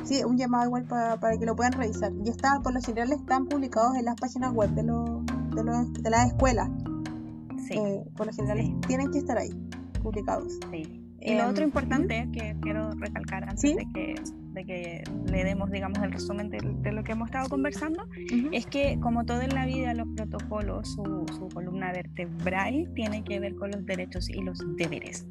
Sí, 0.05 0.23
un 0.25 0.37
llamado 0.39 0.67
igual 0.67 0.85
pa- 0.85 1.19
para 1.19 1.39
que 1.39 1.47
lo 1.47 1.55
puedan 1.57 1.73
revisar. 1.73 2.13
Y 2.25 2.29
está, 2.29 2.61
por 2.63 2.73
lo 2.75 2.81
general 2.81 3.13
están 3.13 3.47
publicados 3.47 3.97
en 3.97 4.05
las 4.05 4.17
páginas 4.17 4.53
web 4.53 4.71
de, 4.71 4.83
los 4.85 5.25
de, 5.55 5.65
los 5.65 5.93
de 5.93 6.11
las 6.11 6.27
escuelas. 6.29 6.69
Sí. 7.69 7.75
Eh, 7.79 8.01
por 8.17 8.27
lo 8.27 8.33
general 8.33 8.59
Sí. 8.59 8.77
tienen 8.87 9.11
que 9.13 9.19
estar 9.19 9.39
ahí, 9.39 9.51
publicados. 10.03 10.59
Sí. 10.71 11.03
Y 11.25 11.35
lo 11.35 11.45
Em, 11.45 11.51
otro 11.51 11.65
importante 11.65 12.29
que 12.33 12.57
quiero 12.61 12.91
recalcar 12.93 13.45
antes 13.45 13.61
¿Sí? 13.61 13.75
de, 13.75 13.87
que, 13.95 14.15
de 14.55 14.65
que 14.65 15.05
le 15.31 15.45
demos, 15.45 15.71
digamos, 15.71 15.99
el 16.03 16.11
resumen 16.11 16.51
de, 16.51 16.59
de 16.59 16.93
lo 16.93 17.05
que 17.05 17.13
hemos 17.13 17.29
estado 17.29 17.49
conversando, 17.49 18.05
es 18.51 18.67
que 18.67 18.99
como 19.01 19.25
todo 19.25 19.41
en 19.41 19.55
la 19.55 19.65
vida, 19.65 19.95
los 19.95 20.09
protocolos, 20.17 20.95
su, 20.95 21.25
su 21.39 21.49
columna 21.55 21.93
vertebral 21.93 22.91
tiene 22.95 23.23
que 23.23 23.39
ver 23.39 23.55
con 23.55 23.71
los 23.71 23.87
derechos 23.87 24.29
y 24.29 24.43
los 24.43 24.59
deberes. 24.77 25.27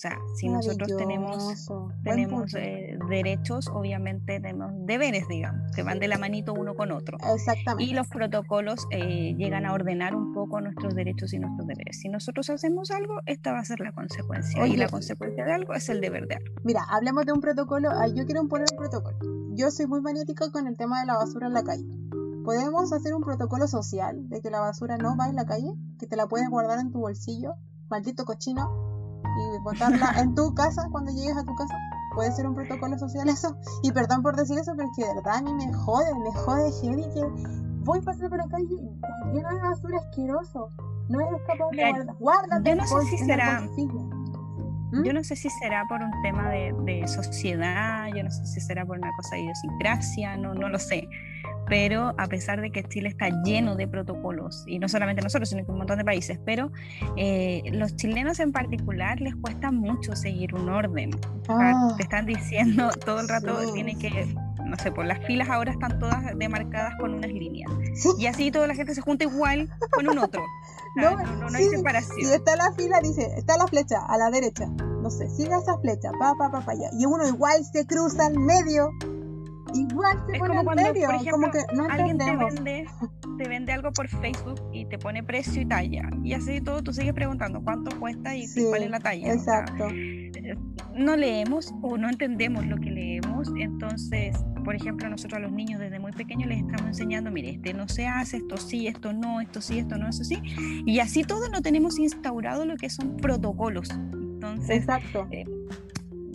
O 0.00 0.02
sea, 0.02 0.18
si 0.34 0.48
nosotros 0.48 0.96
tenemos, 0.96 2.54
eh, 2.54 2.98
derechos, 3.10 3.68
obviamente 3.68 4.40
tenemos 4.40 4.72
deberes, 4.86 5.28
digamos, 5.28 5.70
que 5.72 5.82
van 5.82 5.98
de 5.98 6.08
la 6.08 6.16
manito 6.16 6.54
uno 6.54 6.74
con 6.74 6.90
otro. 6.90 7.18
Exactamente. 7.34 7.84
Y 7.84 7.92
los 7.92 8.08
protocolos 8.08 8.86
eh, 8.92 9.34
llegan 9.36 9.66
a 9.66 9.74
ordenar 9.74 10.16
un 10.16 10.32
poco 10.32 10.62
nuestros 10.62 10.94
derechos 10.94 11.34
y 11.34 11.38
nuestros 11.38 11.66
deberes. 11.66 12.00
Si 12.00 12.08
nosotros 12.08 12.48
hacemos 12.48 12.90
algo, 12.90 13.20
esta 13.26 13.52
va 13.52 13.58
a 13.58 13.64
ser 13.66 13.80
la 13.80 13.92
consecuencia. 13.92 14.66
y 14.66 14.78
la 14.78 14.88
consecuencia 14.88 15.44
de 15.44 15.52
algo 15.52 15.74
es 15.74 15.86
el 15.90 16.00
deber 16.00 16.26
de 16.28 16.36
algo. 16.36 16.54
Mira, 16.64 16.82
hablemos 16.88 17.26
de 17.26 17.32
un 17.32 17.42
protocolo. 17.42 17.90
Yo 18.14 18.24
quiero 18.24 18.48
poner 18.48 18.68
un 18.72 18.78
protocolo. 18.78 19.18
Yo 19.52 19.70
soy 19.70 19.86
muy 19.86 20.00
maniática 20.00 20.50
con 20.50 20.66
el 20.66 20.78
tema 20.78 21.00
de 21.00 21.08
la 21.08 21.18
basura 21.18 21.48
en 21.48 21.52
la 21.52 21.62
calle. 21.62 21.84
¿Podemos 22.42 22.90
hacer 22.94 23.12
un 23.12 23.22
protocolo 23.22 23.68
social 23.68 24.30
de 24.30 24.40
que 24.40 24.48
la 24.48 24.60
basura 24.60 24.96
no 24.96 25.14
va 25.18 25.28
en 25.28 25.36
la 25.36 25.44
calle? 25.44 25.74
Que 25.98 26.06
te 26.06 26.16
la 26.16 26.26
puedes 26.26 26.48
guardar 26.48 26.78
en 26.78 26.90
tu 26.90 27.00
bolsillo, 27.00 27.56
maldito 27.90 28.24
cochino, 28.24 28.89
y 29.38 29.58
botarla 29.62 30.14
en 30.18 30.34
tu 30.36 30.54
casa 30.54 30.88
cuando 30.90 31.12
llegues 31.12 31.36
a 31.36 31.44
tu 31.44 31.54
casa. 31.54 31.74
¿Puede 32.14 32.32
ser 32.32 32.46
un 32.46 32.54
protocolo 32.54 32.98
social 32.98 33.28
eso? 33.28 33.56
Y 33.82 33.92
perdón 33.92 34.22
por 34.22 34.36
decir 34.36 34.58
eso, 34.58 34.72
pero 34.76 34.88
es 34.88 34.96
que 34.96 35.04
de 35.04 35.14
verdad 35.14 35.36
a 35.36 35.42
mí 35.42 35.54
me 35.54 35.72
jode, 35.72 36.14
me 36.18 36.32
jode 36.32 36.72
heavy 36.80 37.04
que 37.14 37.24
voy 37.84 38.00
pasando 38.00 38.28
por 38.28 38.38
la 38.38 38.48
calle 38.48 38.66
y 38.74 39.32
lleno 39.32 39.48
de 39.48 39.60
basura 39.60 39.98
asqueroso. 39.98 40.70
No 41.08 41.20
eres 41.20 41.40
capaz 41.46 41.70
de 41.70 41.90
guardar. 41.90 42.16
Guárdate 42.18 42.70
yo 42.70 42.76
no 42.76 42.86
sé 42.86 43.02
si 43.06 43.18
será-. 43.18 43.60
¿Mm? 44.92 45.04
Yo 45.04 45.12
no 45.12 45.22
sé 45.22 45.36
si 45.36 45.48
será 45.50 45.86
por 45.88 46.02
un 46.02 46.10
tema 46.22 46.50
de, 46.50 46.74
de 46.84 47.06
sociedad, 47.06 48.08
yo 48.14 48.24
no 48.24 48.30
sé 48.30 48.44
si 48.46 48.60
será 48.60 48.84
por 48.84 48.98
una 48.98 49.10
cosa 49.16 49.36
de 49.36 49.42
idiosincrasia, 49.42 50.36
no, 50.36 50.54
no 50.54 50.68
lo 50.68 50.78
sé. 50.78 51.08
Pero 51.70 52.12
a 52.18 52.26
pesar 52.26 52.60
de 52.60 52.70
que 52.70 52.82
Chile 52.82 53.08
está 53.08 53.28
lleno 53.44 53.76
de 53.76 53.88
protocolos, 53.88 54.64
y 54.66 54.78
no 54.78 54.88
solamente 54.88 55.22
nosotros, 55.22 55.48
sino 55.48 55.64
que 55.64 55.70
un 55.70 55.78
montón 55.78 55.96
de 55.98 56.04
países, 56.04 56.38
pero 56.44 56.70
eh, 57.16 57.62
los 57.72 57.96
chilenos 57.96 58.40
en 58.40 58.52
particular 58.52 59.20
les 59.20 59.34
cuesta 59.36 59.70
mucho 59.70 60.14
seguir 60.16 60.52
un 60.54 60.68
orden. 60.68 61.14
O 61.48 61.56
sea, 61.58 61.70
Ah, 61.72 61.94
te 61.96 62.02
están 62.02 62.26
diciendo 62.26 62.90
todo 63.06 63.20
el 63.20 63.28
rato, 63.28 63.58
Sí. 63.62 63.70
tiene 63.72 63.96
que, 63.96 64.26
no 64.64 64.76
sé, 64.78 64.90
por 64.92 65.06
las 65.06 65.24
filas 65.26 65.48
ahora 65.48 65.70
están 65.70 65.98
todas 65.98 66.36
demarcadas 66.36 66.94
con 66.98 67.14
unas 67.14 67.30
líneas. 67.30 67.70
Sí. 67.94 68.08
Y 68.18 68.26
así 68.26 68.50
toda 68.50 68.66
la 68.66 68.74
gente 68.74 68.94
se 68.94 69.00
junta 69.00 69.24
igual 69.24 69.68
con 69.92 70.08
un 70.08 70.18
otro. 70.18 70.42
O 70.90 71.00
sea, 71.00 71.10
No, 71.12 71.16
no, 71.22 71.36
no, 71.36 71.50
no 71.50 71.56
hay 71.56 71.64
sí, 71.68 71.76
separación. 71.76 72.18
Y 72.18 72.24
está 72.32 72.56
la 72.56 72.72
fila, 72.76 72.98
dice, 73.00 73.24
está 73.36 73.56
la 73.56 73.68
flecha 73.68 74.04
a 74.08 74.18
la 74.18 74.28
derecha. 74.28 74.66
No 74.66 75.08
sé, 75.08 75.30
siga 75.30 75.58
esa 75.58 75.78
flecha, 75.78 76.10
pa, 76.18 76.34
pa, 76.36 76.50
pa, 76.50 76.60
pa, 76.66 76.72
allá. 76.72 76.90
Y 76.98 77.06
uno 77.06 77.28
igual 77.28 77.64
se 77.72 77.86
cruza 77.86 78.26
al 78.26 78.36
medio. 78.36 78.90
Igual 79.74 80.18
se 80.26 80.32
Es 80.32 80.38
como 80.40 80.64
cuando, 80.64 80.82
medio. 80.82 81.06
por 81.06 81.14
ejemplo, 81.14 81.32
como 81.32 81.50
que 81.50 81.58
no 81.74 81.84
alguien 81.88 82.18
te 82.18 82.36
vende, 82.36 82.86
te 83.38 83.48
vende 83.48 83.72
algo 83.72 83.92
por 83.92 84.08
Facebook 84.08 84.60
y 84.72 84.84
te 84.86 84.98
pone 84.98 85.22
precio 85.22 85.62
y 85.62 85.66
talla. 85.66 86.10
Y 86.22 86.32
así 86.34 86.60
todo 86.60 86.82
tú 86.82 86.92
sigues 86.92 87.14
preguntando 87.14 87.62
cuánto 87.62 87.98
cuesta 87.98 88.34
y 88.34 88.46
Sí, 88.46 88.64
cuál 88.68 88.82
es 88.84 88.90
la 88.90 89.00
talla. 89.00 89.34
O 89.34 89.38
sea, 89.38 89.60
Exacto. 89.60 89.88
no 90.94 91.16
leemos 91.16 91.72
o 91.82 91.96
no 91.96 92.08
entendemos 92.08 92.66
lo 92.66 92.76
que 92.76 92.90
leemos. 92.90 93.48
Entonces, 93.56 94.36
por 94.64 94.74
ejemplo, 94.74 95.08
nosotros 95.08 95.38
a 95.38 95.40
los 95.40 95.52
niños 95.52 95.80
desde 95.80 95.98
muy 95.98 96.12
pequeños 96.12 96.48
les 96.48 96.58
estamos 96.58 96.86
enseñando, 96.86 97.30
mire, 97.30 97.50
este 97.50 97.72
no 97.72 97.88
se 97.88 98.06
hace, 98.06 98.38
esto 98.38 98.56
sí, 98.56 98.86
esto 98.86 99.12
no, 99.12 99.40
esto 99.40 99.60
sí, 99.60 99.78
esto 99.78 99.96
no, 99.96 100.08
eso 100.08 100.24
sí. 100.24 100.40
Y 100.84 100.98
así 101.00 101.22
todo 101.24 101.48
no 101.48 101.62
tenemos 101.62 101.98
instaurado 101.98 102.66
lo 102.66 102.76
que 102.76 102.90
son 102.90 103.16
protocolos. 103.16 103.90
Entonces, 103.90 104.78
Exacto. 104.80 105.28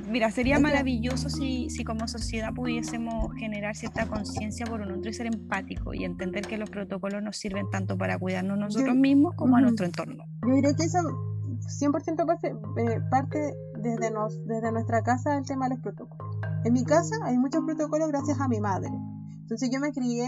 Mira, 0.07 0.29
sería 0.31 0.59
maravilloso 0.59 1.29
si, 1.29 1.69
si 1.69 1.83
como 1.83 2.07
sociedad 2.07 2.53
pudiésemos 2.53 3.33
generar 3.35 3.75
cierta 3.75 4.07
conciencia 4.07 4.65
por 4.65 4.81
un 4.81 4.91
otro 4.91 5.09
y 5.09 5.13
ser 5.13 5.27
empático 5.27 5.93
y 5.93 6.03
entender 6.03 6.45
que 6.45 6.57
los 6.57 6.69
protocolos 6.69 7.23
nos 7.23 7.37
sirven 7.37 7.69
tanto 7.71 7.97
para 7.97 8.17
cuidarnos 8.19 8.57
nosotros 8.57 8.95
mismos 8.95 9.33
como 9.35 9.57
a 9.57 9.61
nuestro 9.61 9.85
entorno. 9.85 10.25
Yo 10.43 10.61
creo 10.61 10.75
que 10.75 10.83
eso 10.83 10.99
100% 11.59 12.25
parte, 12.25 12.49
eh, 12.77 13.01
parte 13.09 13.53
desde, 13.81 14.11
nos, 14.11 14.45
desde 14.45 14.71
nuestra 14.71 15.01
casa 15.01 15.37
el 15.37 15.45
tema 15.45 15.67
de 15.67 15.75
los 15.75 15.83
protocolos. 15.83 16.37
En 16.63 16.73
mi 16.73 16.83
casa 16.83 17.15
hay 17.23 17.37
muchos 17.37 17.63
protocolos 17.65 18.09
gracias 18.09 18.39
a 18.39 18.47
mi 18.47 18.59
madre. 18.59 18.89
Entonces 19.41 19.69
yo 19.71 19.79
me 19.79 19.91
crié 19.91 20.27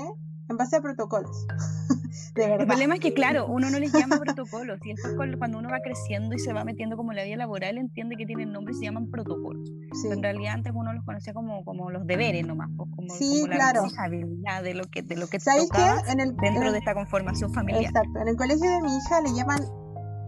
en 0.49 0.57
base 0.57 0.77
a 0.77 0.81
protocolos. 0.81 1.45
de 2.37 2.47
verdad. 2.47 2.61
El 2.61 2.67
problema 2.67 2.93
es 2.95 2.99
que, 3.01 3.13
claro, 3.13 3.47
uno 3.47 3.69
no 3.69 3.79
les 3.79 3.91
llama 3.91 4.17
protocolos 4.23 4.79
y 4.85 4.93
después 4.93 5.13
cuando- 5.37 5.57
uno 5.59 5.69
va 5.69 5.79
creciendo 5.83 6.35
y 6.35 6.39
se 6.39 6.53
va 6.53 6.63
metiendo 6.63 6.95
como 6.97 7.11
en 7.11 7.17
la 7.17 7.23
vida 7.23 7.35
laboral, 7.37 7.77
entiende 7.77 8.15
que 8.15 8.25
tienen 8.25 8.51
nombre 8.51 8.73
y 8.73 8.77
se 8.77 8.85
llaman 8.85 9.09
protocolos. 9.09 9.67
Sí. 10.01 10.09
En 10.11 10.21
realidad 10.21 10.53
antes 10.55 10.71
uno 10.75 10.93
los 10.93 11.03
conocía 11.03 11.33
como, 11.33 11.63
como 11.65 11.89
los 11.89 12.05
deberes 12.05 12.45
nomás, 12.45 12.69
pues, 12.77 12.89
como, 12.95 13.09
Sí, 13.13 13.41
como 13.41 13.53
la 13.57 13.71
responsabilidad 13.73 14.63
de 14.63 14.73
lo 14.75 14.83
que, 14.85 15.01
de 15.01 15.15
lo 15.17 15.27
que 15.27 15.39
¿Sabéis 15.39 15.69
tocaba 15.69 16.01
qué? 16.03 16.11
En 16.11 16.19
el, 16.19 16.29
en 16.29 16.35
dentro 16.37 16.67
el- 16.67 16.71
de 16.73 16.77
esta 16.79 16.93
conformación 16.93 17.53
familiar. 17.53 17.83
Exacto. 17.85 18.19
En 18.21 18.27
el 18.27 18.35
colegio 18.35 18.69
de 18.69 18.81
mi 18.81 18.95
hija 18.97 19.21
le 19.21 19.33
llaman 19.33 19.59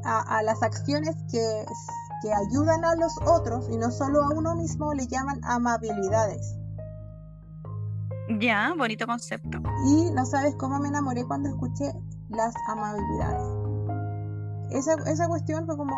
a, 0.05 0.38
a 0.39 0.43
las 0.43 0.64
acciones 0.64 1.16
que, 1.32 1.41
que 2.22 2.30
ayudan 2.34 2.84
a 2.86 2.95
los 2.95 3.14
otros 3.28 3.70
y 3.72 3.78
no 3.78 3.91
solo 3.91 4.24
a 4.24 4.30
uno 4.34 4.55
mismo, 4.55 4.93
le 4.93 5.05
llaman 5.07 5.39
amabilidades. 5.43 6.55
Ya, 8.38 8.73
bonito 8.77 9.07
concepto. 9.07 9.59
Y 9.88 10.11
no 10.11 10.25
sabes 10.25 10.55
cómo 10.55 10.77
me 10.80 10.89
enamoré 10.89 11.25
cuando 11.25 11.49
escuché 11.49 11.91
las 12.30 12.53
amabilidades. 12.67 13.47
Esa, 14.71 14.93
esa 15.11 15.27
cuestión 15.27 15.65
fue 15.65 15.75
como, 15.77 15.95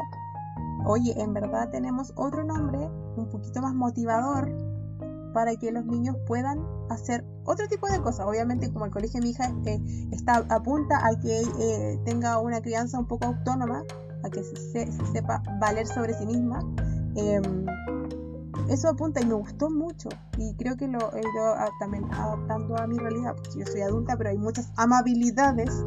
oye, 0.86 1.13
en 1.21 1.34
verdad 1.34 1.69
tenemos 1.71 2.13
otro 2.15 2.43
nombre 2.45 2.79
un 3.17 3.27
poquito 3.29 3.61
más 3.61 3.73
motivador 3.73 4.49
para 5.34 5.55
que 5.55 5.71
los 5.71 5.86
niños 5.86 6.15
puedan 6.27 6.59
hacer 6.89 7.25
otro 7.45 7.67
tipo 7.67 7.88
de 7.88 8.01
cosas. 8.01 8.25
Obviamente, 8.25 8.71
como 8.71 8.86
el 8.86 8.91
colegio 8.91 9.19
de 9.19 9.25
mi 9.25 9.32
hija 9.32 9.51
eh, 9.65 9.82
está 10.11 10.45
apunta 10.49 11.05
a 11.05 11.19
que 11.19 11.41
eh, 11.59 11.99
tenga 12.05 12.39
una 12.39 12.61
crianza 12.61 12.97
un 12.99 13.07
poco 13.07 13.25
autónoma, 13.25 13.84
a 14.23 14.29
que 14.29 14.41
se, 14.43 14.55
se- 14.55 14.91
se 14.91 15.05
sepa 15.07 15.41
valer 15.59 15.86
sobre 15.88 16.13
sí 16.13 16.25
misma. 16.25 16.59
em, 17.15 17.65
eso 18.72 18.89
apunta 18.89 19.22
y 19.22 19.26
me 19.26 19.34
gustó 19.34 19.69
mucho. 19.69 20.09
Y 20.38 20.53
creo 20.55 20.78
que 20.78 20.88
lo 20.88 21.13
he 21.13 21.19
ido 21.19 21.55
también 21.80 22.05
adaptando 22.13 22.78
a 22.78 22.88
mi 22.88 22.97
realidad, 22.97 23.36
porque 23.36 23.59
yo 23.59 23.65
soy 23.65 23.82
adulta, 23.82 24.15
pero 24.17 24.30
hay 24.30 24.38
muchas 24.38 24.72
amabilidades 24.78 25.84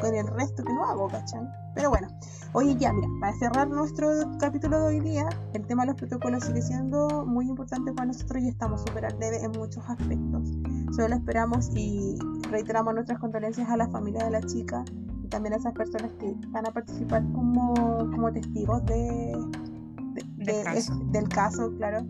con 0.00 0.14
el 0.14 0.26
resto 0.26 0.62
que 0.62 0.72
no 0.72 0.84
hago, 0.84 1.08
¿cachai? 1.08 1.48
Pero 1.74 1.90
bueno, 1.90 2.08
oye 2.52 2.76
ya, 2.76 2.92
mira, 2.92 3.08
para 3.20 3.32
cerrar 3.38 3.68
nuestro 3.68 4.08
capítulo 4.38 4.80
de 4.80 4.86
hoy 4.86 5.00
día, 5.00 5.28
el 5.54 5.66
tema 5.66 5.82
de 5.82 5.88
los 5.88 5.96
protocolos 5.96 6.44
sigue 6.44 6.60
siendo 6.60 7.24
muy 7.24 7.48
importante 7.48 7.92
para 7.92 8.06
nosotros 8.06 8.42
y 8.42 8.48
estamos 8.48 8.80
súper 8.80 9.06
al 9.06 9.22
en 9.22 9.50
muchos 9.52 9.82
aspectos. 9.88 10.50
Solo 10.94 11.14
esperamos 11.14 11.70
y 11.74 12.18
reiteramos 12.50 12.94
nuestras 12.94 13.18
condolencias 13.18 13.68
a 13.70 13.76
la 13.76 13.88
familia 13.88 14.24
de 14.24 14.30
la 14.30 14.42
chica 14.42 14.84
y 15.22 15.28
también 15.28 15.54
a 15.54 15.56
esas 15.56 15.72
personas 15.72 16.12
que 16.18 16.34
van 16.48 16.66
a 16.66 16.70
participar 16.70 17.22
como, 17.32 17.74
como 18.10 18.30
testigos 18.32 18.84
de, 18.84 19.34
del, 20.36 20.64
caso. 20.64 20.94
del 21.12 21.28
caso, 21.28 21.72
claro. 21.76 22.06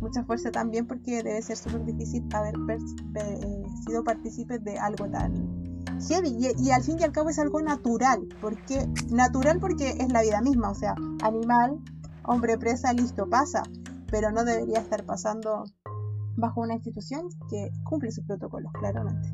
Mucha 0.00 0.24
fuerza 0.24 0.50
también 0.50 0.86
porque 0.86 1.22
debe 1.22 1.42
ser 1.42 1.56
súper 1.56 1.84
difícil 1.84 2.26
haber 2.32 2.54
eh, 2.70 3.62
sido 3.84 4.02
partícipes 4.02 4.64
de 4.64 4.78
algo 4.78 5.06
tan 5.10 5.60
y, 6.08 6.70
al 6.70 6.82
fin 6.82 6.98
y 6.98 7.04
al 7.04 7.12
cabo 7.12 7.30
es 7.30 7.38
algo 7.38 7.60
natural. 7.60 8.26
porque 8.40 8.86
Natural 9.10 9.58
porque 9.60 9.90
es 9.90 10.08
la 10.10 10.22
vida 10.22 10.40
misma. 10.40 10.70
O 10.70 10.74
sea, 10.74 10.94
animal, 11.22 11.78
hombre 12.24 12.58
presa, 12.58 12.92
listo, 12.92 13.28
pasa. 13.28 13.62
Pero 14.10 14.30
no 14.30 14.44
debería 14.44 14.80
estar 14.80 15.04
pasando 15.04 15.64
bajo 16.36 16.60
una 16.62 16.74
institución 16.74 17.28
que 17.48 17.70
cumple 17.84 18.10
sus 18.10 18.24
protocolos, 18.24 18.72
claramente. 18.72 19.28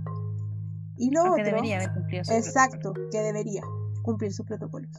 Y 0.97 1.11
lo 1.11 1.33
otro. 1.33 1.45
debería 1.45 1.77
haber 1.77 1.93
cumplido 1.93 2.25
Exacto, 2.31 2.93
que 3.11 3.21
debería 3.21 3.63
cumplir 4.03 4.33
sus 4.33 4.47
protocolos. 4.47 4.91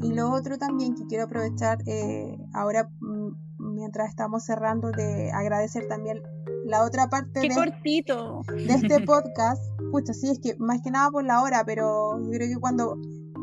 Y 0.00 0.12
lo 0.12 0.30
otro 0.32 0.58
también 0.58 0.94
que 0.94 1.06
quiero 1.06 1.24
aprovechar 1.24 1.78
eh, 1.86 2.36
ahora, 2.52 2.90
mm, 3.00 3.28
mientras 3.58 4.08
estamos 4.08 4.44
cerrando, 4.44 4.90
de 4.90 5.30
agradecer 5.32 5.86
también 5.88 6.20
la 6.64 6.84
otra 6.84 7.08
parte 7.08 7.40
de, 7.40 7.54
cortito. 7.54 8.42
de 8.48 8.74
este 8.74 9.00
podcast. 9.00 9.62
Pucha, 9.90 10.12
sí, 10.12 10.30
es 10.30 10.40
que 10.40 10.56
más 10.58 10.82
que 10.82 10.90
nada 10.90 11.10
por 11.10 11.24
la 11.24 11.42
hora, 11.42 11.64
pero 11.64 12.18
yo 12.20 12.30
creo 12.30 12.48
que 12.48 12.60
cuando 12.60 12.96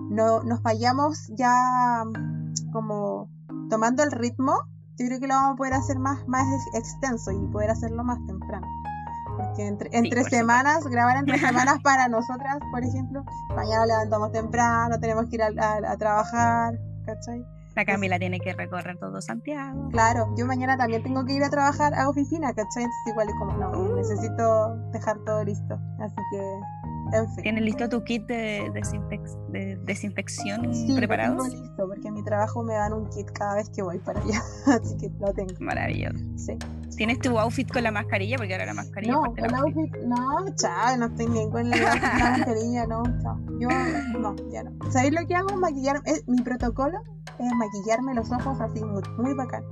no, 0.09 0.43
nos 0.43 0.61
vayamos 0.61 1.31
ya 1.35 2.03
mm, 2.05 2.71
como 2.71 3.29
tomando 3.69 4.03
el 4.03 4.11
ritmo, 4.11 4.53
yo 4.97 5.07
creo 5.07 5.19
que 5.19 5.27
lo 5.27 5.35
vamos 5.35 5.53
a 5.53 5.55
poder 5.55 5.73
hacer 5.73 5.97
más, 5.99 6.27
más 6.27 6.45
extenso 6.73 7.31
y 7.31 7.47
poder 7.51 7.71
hacerlo 7.71 8.03
más 8.03 8.19
temprano. 8.25 8.67
Porque 9.51 9.67
entre, 9.67 9.89
entre 9.91 10.23
semanas, 10.23 10.85
grabar 10.85 11.17
entre 11.17 11.37
semanas 11.37 11.79
para 11.83 12.07
nosotras, 12.07 12.57
por 12.71 12.83
ejemplo, 12.83 13.25
mañana 13.53 13.85
levantamos 13.85 14.31
temprano, 14.31 14.97
tenemos 14.97 15.25
que 15.29 15.35
ir 15.35 15.43
a, 15.43 15.91
a 15.91 15.97
trabajar, 15.97 16.79
¿cachai? 17.05 17.45
La 17.75 17.83
Camila 17.85 18.17
tiene 18.17 18.39
que 18.39 18.53
recorrer 18.53 18.97
todo 18.97 19.21
Santiago. 19.21 19.89
Claro, 19.89 20.33
yo 20.37 20.45
mañana 20.45 20.77
también 20.77 21.03
tengo 21.03 21.25
que 21.25 21.33
ir 21.33 21.43
a 21.43 21.49
trabajar 21.49 21.93
a 21.93 22.07
oficina, 22.07 22.53
¿cachai? 22.53 22.83
Entonces 22.83 23.07
igual 23.07 23.27
es 23.27 23.35
como, 23.35 23.57
no, 23.57 23.95
necesito 23.95 24.75
dejar 24.91 25.17
todo 25.25 25.43
listo. 25.43 25.79
Así 25.99 26.15
que, 26.31 26.59
en 27.13 27.29
fin. 27.33 27.43
¿Tienes 27.43 27.63
listo 27.63 27.89
tu 27.89 28.03
kit 28.03 28.25
de, 28.27 28.71
de 29.49 29.75
desinfección 29.83 30.73
sí, 30.73 30.93
preparado? 30.95 31.43
Sí, 31.43 31.51
tengo 31.51 31.63
listo, 31.63 31.87
porque 31.87 32.07
en 32.07 32.13
mi 32.13 32.23
trabajo 32.23 32.63
me 32.63 32.73
dan 32.73 32.93
un 32.93 33.09
kit 33.09 33.29
cada 33.31 33.55
vez 33.55 33.69
que 33.69 33.81
voy 33.81 33.99
para 33.99 34.21
allá. 34.21 34.41
Así 34.67 34.97
que 34.97 35.09
lo 35.19 35.33
tengo. 35.33 35.53
Maravilloso. 35.59 36.17
Sí. 36.37 36.57
¿Tienes 36.95 37.19
tu 37.19 37.37
outfit 37.37 37.71
con 37.71 37.83
la 37.83 37.91
mascarilla? 37.91 38.37
Porque 38.37 38.53
ahora 38.53 38.65
la 38.65 38.73
mascarilla. 38.73 39.13
No, 39.13 39.33
el 39.35 39.55
outfit, 39.55 39.95
no, 40.05 40.55
chao, 40.55 40.97
no 40.97 41.05
estoy 41.07 41.27
bien 41.27 41.49
con 41.49 41.69
la, 41.69 41.77
la 41.77 41.95
mascarilla, 42.37 42.85
no, 42.87 43.03
chao. 43.21 43.39
Yo, 43.59 43.69
no, 44.19 44.35
ya 44.51 44.63
no. 44.63 44.71
¿Sabéis 44.91 45.13
lo 45.13 45.25
que 45.27 45.35
hago? 45.35 45.55
Maquillar, 45.57 46.01
es, 46.05 46.27
mi 46.27 46.41
protocolo 46.41 47.01
es 47.39 47.53
maquillarme 47.55 48.13
los 48.13 48.31
ojos 48.31 48.59
así 48.59 48.83
muy, 48.83 49.01
muy 49.17 49.33
bacán. 49.33 49.63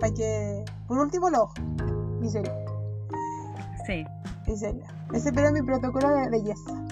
Para 0.00 0.12
que, 0.12 0.64
por 0.86 0.98
último, 0.98 1.30
los 1.30 1.40
ojos. 1.40 1.58
En 2.22 2.30
serio. 2.30 2.52
Sí. 3.86 4.04
En 4.46 4.56
serio. 4.56 4.82
Ese 5.12 5.32
pero 5.32 5.48
es 5.48 5.52
mi 5.52 5.62
protocolo 5.62 6.08
de 6.08 6.28
belleza. 6.28 6.85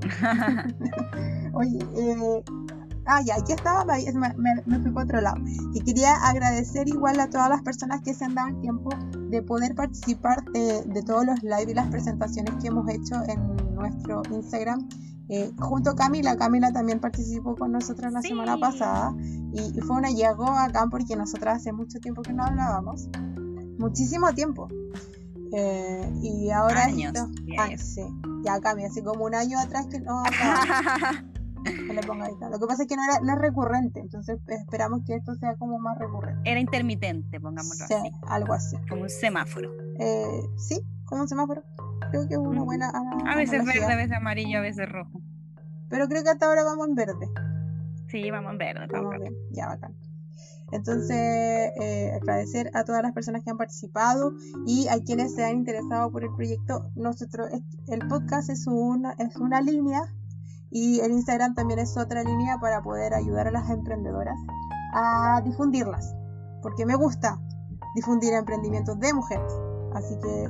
Oye, 1.54 1.78
eh, 1.96 2.44
ah, 3.06 3.22
ya, 3.24 3.36
aquí 3.36 3.52
estaba, 3.52 3.84
me, 3.84 4.32
me, 4.66 4.80
fui 4.80 4.90
para 4.90 5.04
otro 5.04 5.20
lado. 5.20 5.36
Y 5.74 5.80
quería 5.80 6.14
agradecer 6.14 6.88
igual 6.88 7.20
a 7.20 7.28
todas 7.28 7.48
las 7.48 7.62
personas 7.62 8.00
que 8.02 8.14
se 8.14 8.24
han 8.24 8.34
dado 8.34 8.48
el 8.48 8.60
tiempo 8.60 8.90
de 9.30 9.42
poder 9.42 9.74
participar 9.74 10.42
de, 10.52 10.82
de 10.84 11.02
todos 11.02 11.24
los 11.26 11.42
live 11.42 11.70
y 11.70 11.74
las 11.74 11.88
presentaciones 11.88 12.54
que 12.60 12.68
hemos 12.68 12.88
hecho 12.88 13.16
en 13.26 13.74
nuestro 13.74 14.22
Instagram. 14.30 14.88
Eh, 15.32 15.52
junto 15.60 15.90
a 15.90 15.94
Camila, 15.94 16.36
Camila 16.36 16.72
también 16.72 16.98
participó 16.98 17.54
con 17.54 17.70
nosotros 17.70 18.12
la 18.12 18.20
semana 18.20 18.58
pasada. 18.58 19.14
Y, 19.52 19.80
fue 19.80 19.96
una 19.96 20.10
llegó 20.10 20.48
acá 20.48 20.88
porque 20.90 21.14
nosotras 21.14 21.58
hace 21.58 21.72
mucho 21.72 22.00
tiempo 22.00 22.22
que 22.22 22.32
no 22.32 22.44
hablábamos, 22.44 23.08
muchísimo 23.78 24.32
tiempo. 24.32 24.66
Eh, 25.52 26.12
y 26.20 26.50
ahora 26.50 26.84
Años, 26.84 27.12
ah, 27.58 27.68
sí, 27.76 28.02
ya 28.42 28.60
Camila, 28.60 28.88
así 28.88 29.02
como 29.02 29.24
un 29.24 29.34
año 29.34 29.58
atrás 29.58 29.86
que 29.86 30.00
no 30.00 30.22
hablábamos. 30.24 31.30
Lo 32.50 32.58
que 32.58 32.66
pasa 32.66 32.82
es 32.82 32.88
que 32.88 32.96
no, 32.96 33.02
era, 33.04 33.20
no 33.20 33.34
es 33.34 33.38
recurrente, 33.38 34.00
entonces 34.00 34.38
esperamos 34.48 35.02
que 35.06 35.14
esto 35.14 35.34
sea 35.34 35.56
como 35.56 35.78
más 35.78 35.98
recurrente. 35.98 36.50
Era 36.50 36.60
intermitente, 36.60 37.38
pongámoslo 37.40 37.86
sí, 37.86 37.94
así. 37.94 38.10
algo 38.26 38.54
así. 38.54 38.76
Como 38.88 39.02
un 39.02 39.10
semáforo. 39.10 39.70
Eh, 39.98 40.42
sí, 40.56 40.80
como 41.04 41.22
un 41.22 41.28
semáforo. 41.28 41.62
Creo 42.10 42.26
que 42.26 42.34
es 42.34 42.40
una 42.40 42.62
buena. 42.62 42.90
A 43.26 43.36
veces 43.36 43.64
verde, 43.64 43.84
a 43.84 43.96
veces 43.96 44.16
amarillo, 44.16 44.58
a 44.58 44.62
veces 44.62 44.88
rojo. 44.88 45.20
Pero 45.88 46.08
creo 46.08 46.22
que 46.22 46.30
hasta 46.30 46.46
ahora 46.46 46.64
vamos 46.64 46.88
en 46.88 46.94
verde. 46.94 47.28
Sí, 48.08 48.30
vamos 48.30 48.52
en 48.52 48.58
verde. 48.58 48.86
Vamos 48.90 49.14
bien, 49.20 49.34
ya 49.50 49.66
bacán. 49.66 49.94
Entonces, 50.72 51.16
eh, 51.16 52.12
agradecer 52.20 52.70
a 52.74 52.84
todas 52.84 53.02
las 53.02 53.12
personas 53.12 53.42
que 53.42 53.50
han 53.50 53.56
participado 53.56 54.34
y 54.66 54.88
a 54.88 55.00
quienes 55.00 55.34
se 55.34 55.44
han 55.44 55.56
interesado 55.56 56.10
por 56.12 56.24
el 56.24 56.34
proyecto. 56.34 56.90
Nosotros, 56.94 57.48
el 57.88 58.08
podcast 58.08 58.50
es 58.50 58.66
una, 58.66 59.12
es 59.18 59.36
una 59.36 59.60
línea 59.60 60.02
y 60.70 61.00
el 61.00 61.12
Instagram 61.12 61.54
también 61.54 61.80
es 61.80 61.96
otra 61.96 62.22
línea 62.22 62.58
para 62.60 62.82
poder 62.82 63.14
ayudar 63.14 63.48
a 63.48 63.50
las 63.50 63.68
emprendedoras 63.70 64.38
a 64.94 65.42
difundirlas. 65.44 66.14
Porque 66.62 66.86
me 66.86 66.94
gusta 66.94 67.40
difundir 67.94 68.32
emprendimientos 68.34 68.98
de 69.00 69.12
mujeres. 69.12 69.52
Así 69.94 70.14
que, 70.22 70.48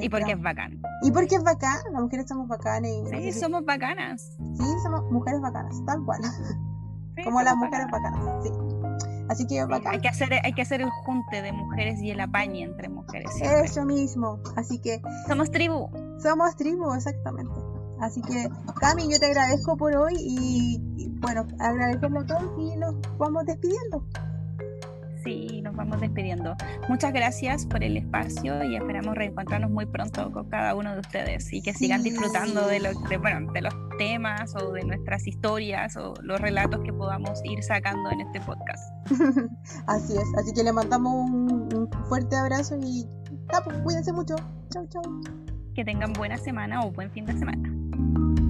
y, 0.00 0.08
porque 0.08 0.32
es 0.32 0.40
bacán. 0.42 0.80
Y 1.02 1.10
porque 1.10 1.34
es 1.34 1.42
bacán, 1.42 1.78
las 1.92 2.02
mujeres 2.02 2.26
somos 2.28 2.46
bacanas. 2.46 2.92
sí, 3.10 3.32
somos 3.32 3.64
bacanas. 3.64 4.36
Sí, 4.38 4.64
somos 4.82 5.10
mujeres 5.10 5.40
bacanas, 5.40 5.74
tal 5.84 6.04
cual. 6.04 6.20
Como 7.24 7.42
las 7.42 7.56
mujeres 7.56 7.86
bacanas. 7.90 8.44
sí. 8.44 8.69
Así 9.30 9.46
que 9.46 9.64
bacán. 9.64 9.92
Hay 9.92 10.00
que, 10.00 10.08
hacer, 10.08 10.32
hay 10.42 10.52
que 10.52 10.62
hacer 10.62 10.80
el 10.80 10.90
junte 10.90 11.40
de 11.40 11.52
mujeres 11.52 12.00
y 12.02 12.10
el 12.10 12.18
apañe 12.18 12.64
entre 12.64 12.88
mujeres. 12.88 13.30
Eso 13.40 13.84
mismo. 13.84 14.40
Así 14.56 14.80
que. 14.80 15.00
Somos 15.28 15.52
tribu. 15.52 15.88
Somos 16.20 16.56
tribu, 16.56 16.92
exactamente. 16.92 17.54
Así 18.00 18.20
que, 18.22 18.50
Cami, 18.80 19.08
yo 19.08 19.20
te 19.20 19.26
agradezco 19.26 19.76
por 19.76 19.94
hoy 19.94 20.14
y, 20.18 20.80
y 20.96 21.08
bueno, 21.20 21.46
agradecerle 21.60 22.18
a 22.18 22.26
todos 22.26 22.58
y 22.58 22.76
nos 22.76 22.96
vamos 23.18 23.46
despidiendo. 23.46 24.04
Sí, 25.22 25.60
nos 25.62 25.76
vamos 25.76 26.00
despidiendo. 26.00 26.56
Muchas 26.88 27.12
gracias 27.12 27.66
por 27.66 27.84
el 27.84 27.96
espacio 27.96 28.64
y 28.64 28.76
esperamos 28.76 29.14
reencontrarnos 29.14 29.70
muy 29.70 29.84
pronto 29.86 30.32
con 30.32 30.48
cada 30.48 30.74
uno 30.74 30.94
de 30.94 31.00
ustedes 31.00 31.52
y 31.52 31.60
que 31.62 31.74
sigan 31.74 32.02
disfrutando 32.02 32.66
de, 32.66 32.80
lo, 32.80 32.94
de, 33.08 33.18
bueno, 33.18 33.52
de 33.52 33.60
los 33.60 33.74
temas 33.98 34.54
o 34.56 34.72
de 34.72 34.82
nuestras 34.82 35.26
historias 35.26 35.96
o 35.96 36.14
los 36.22 36.40
relatos 36.40 36.80
que 36.80 36.92
podamos 36.92 37.40
ir 37.44 37.62
sacando 37.62 38.10
en 38.10 38.20
este 38.22 38.40
podcast. 38.40 38.82
así 39.86 40.14
es, 40.16 40.24
así 40.38 40.52
que 40.54 40.64
le 40.64 40.72
mandamos 40.72 41.30
un, 41.30 41.88
fuerte 42.08 42.36
abrazo 42.36 42.76
y 42.80 43.06
pues, 43.64 43.76
cuídense 43.82 44.12
mucho. 44.12 44.36
Chau, 44.72 44.86
chau. 44.88 45.02
Que 45.74 45.84
tengan 45.84 46.12
buena 46.14 46.38
semana 46.38 46.80
o 46.80 46.90
buen 46.90 47.10
fin 47.10 47.26
de 47.26 47.36
semana. 47.38 48.49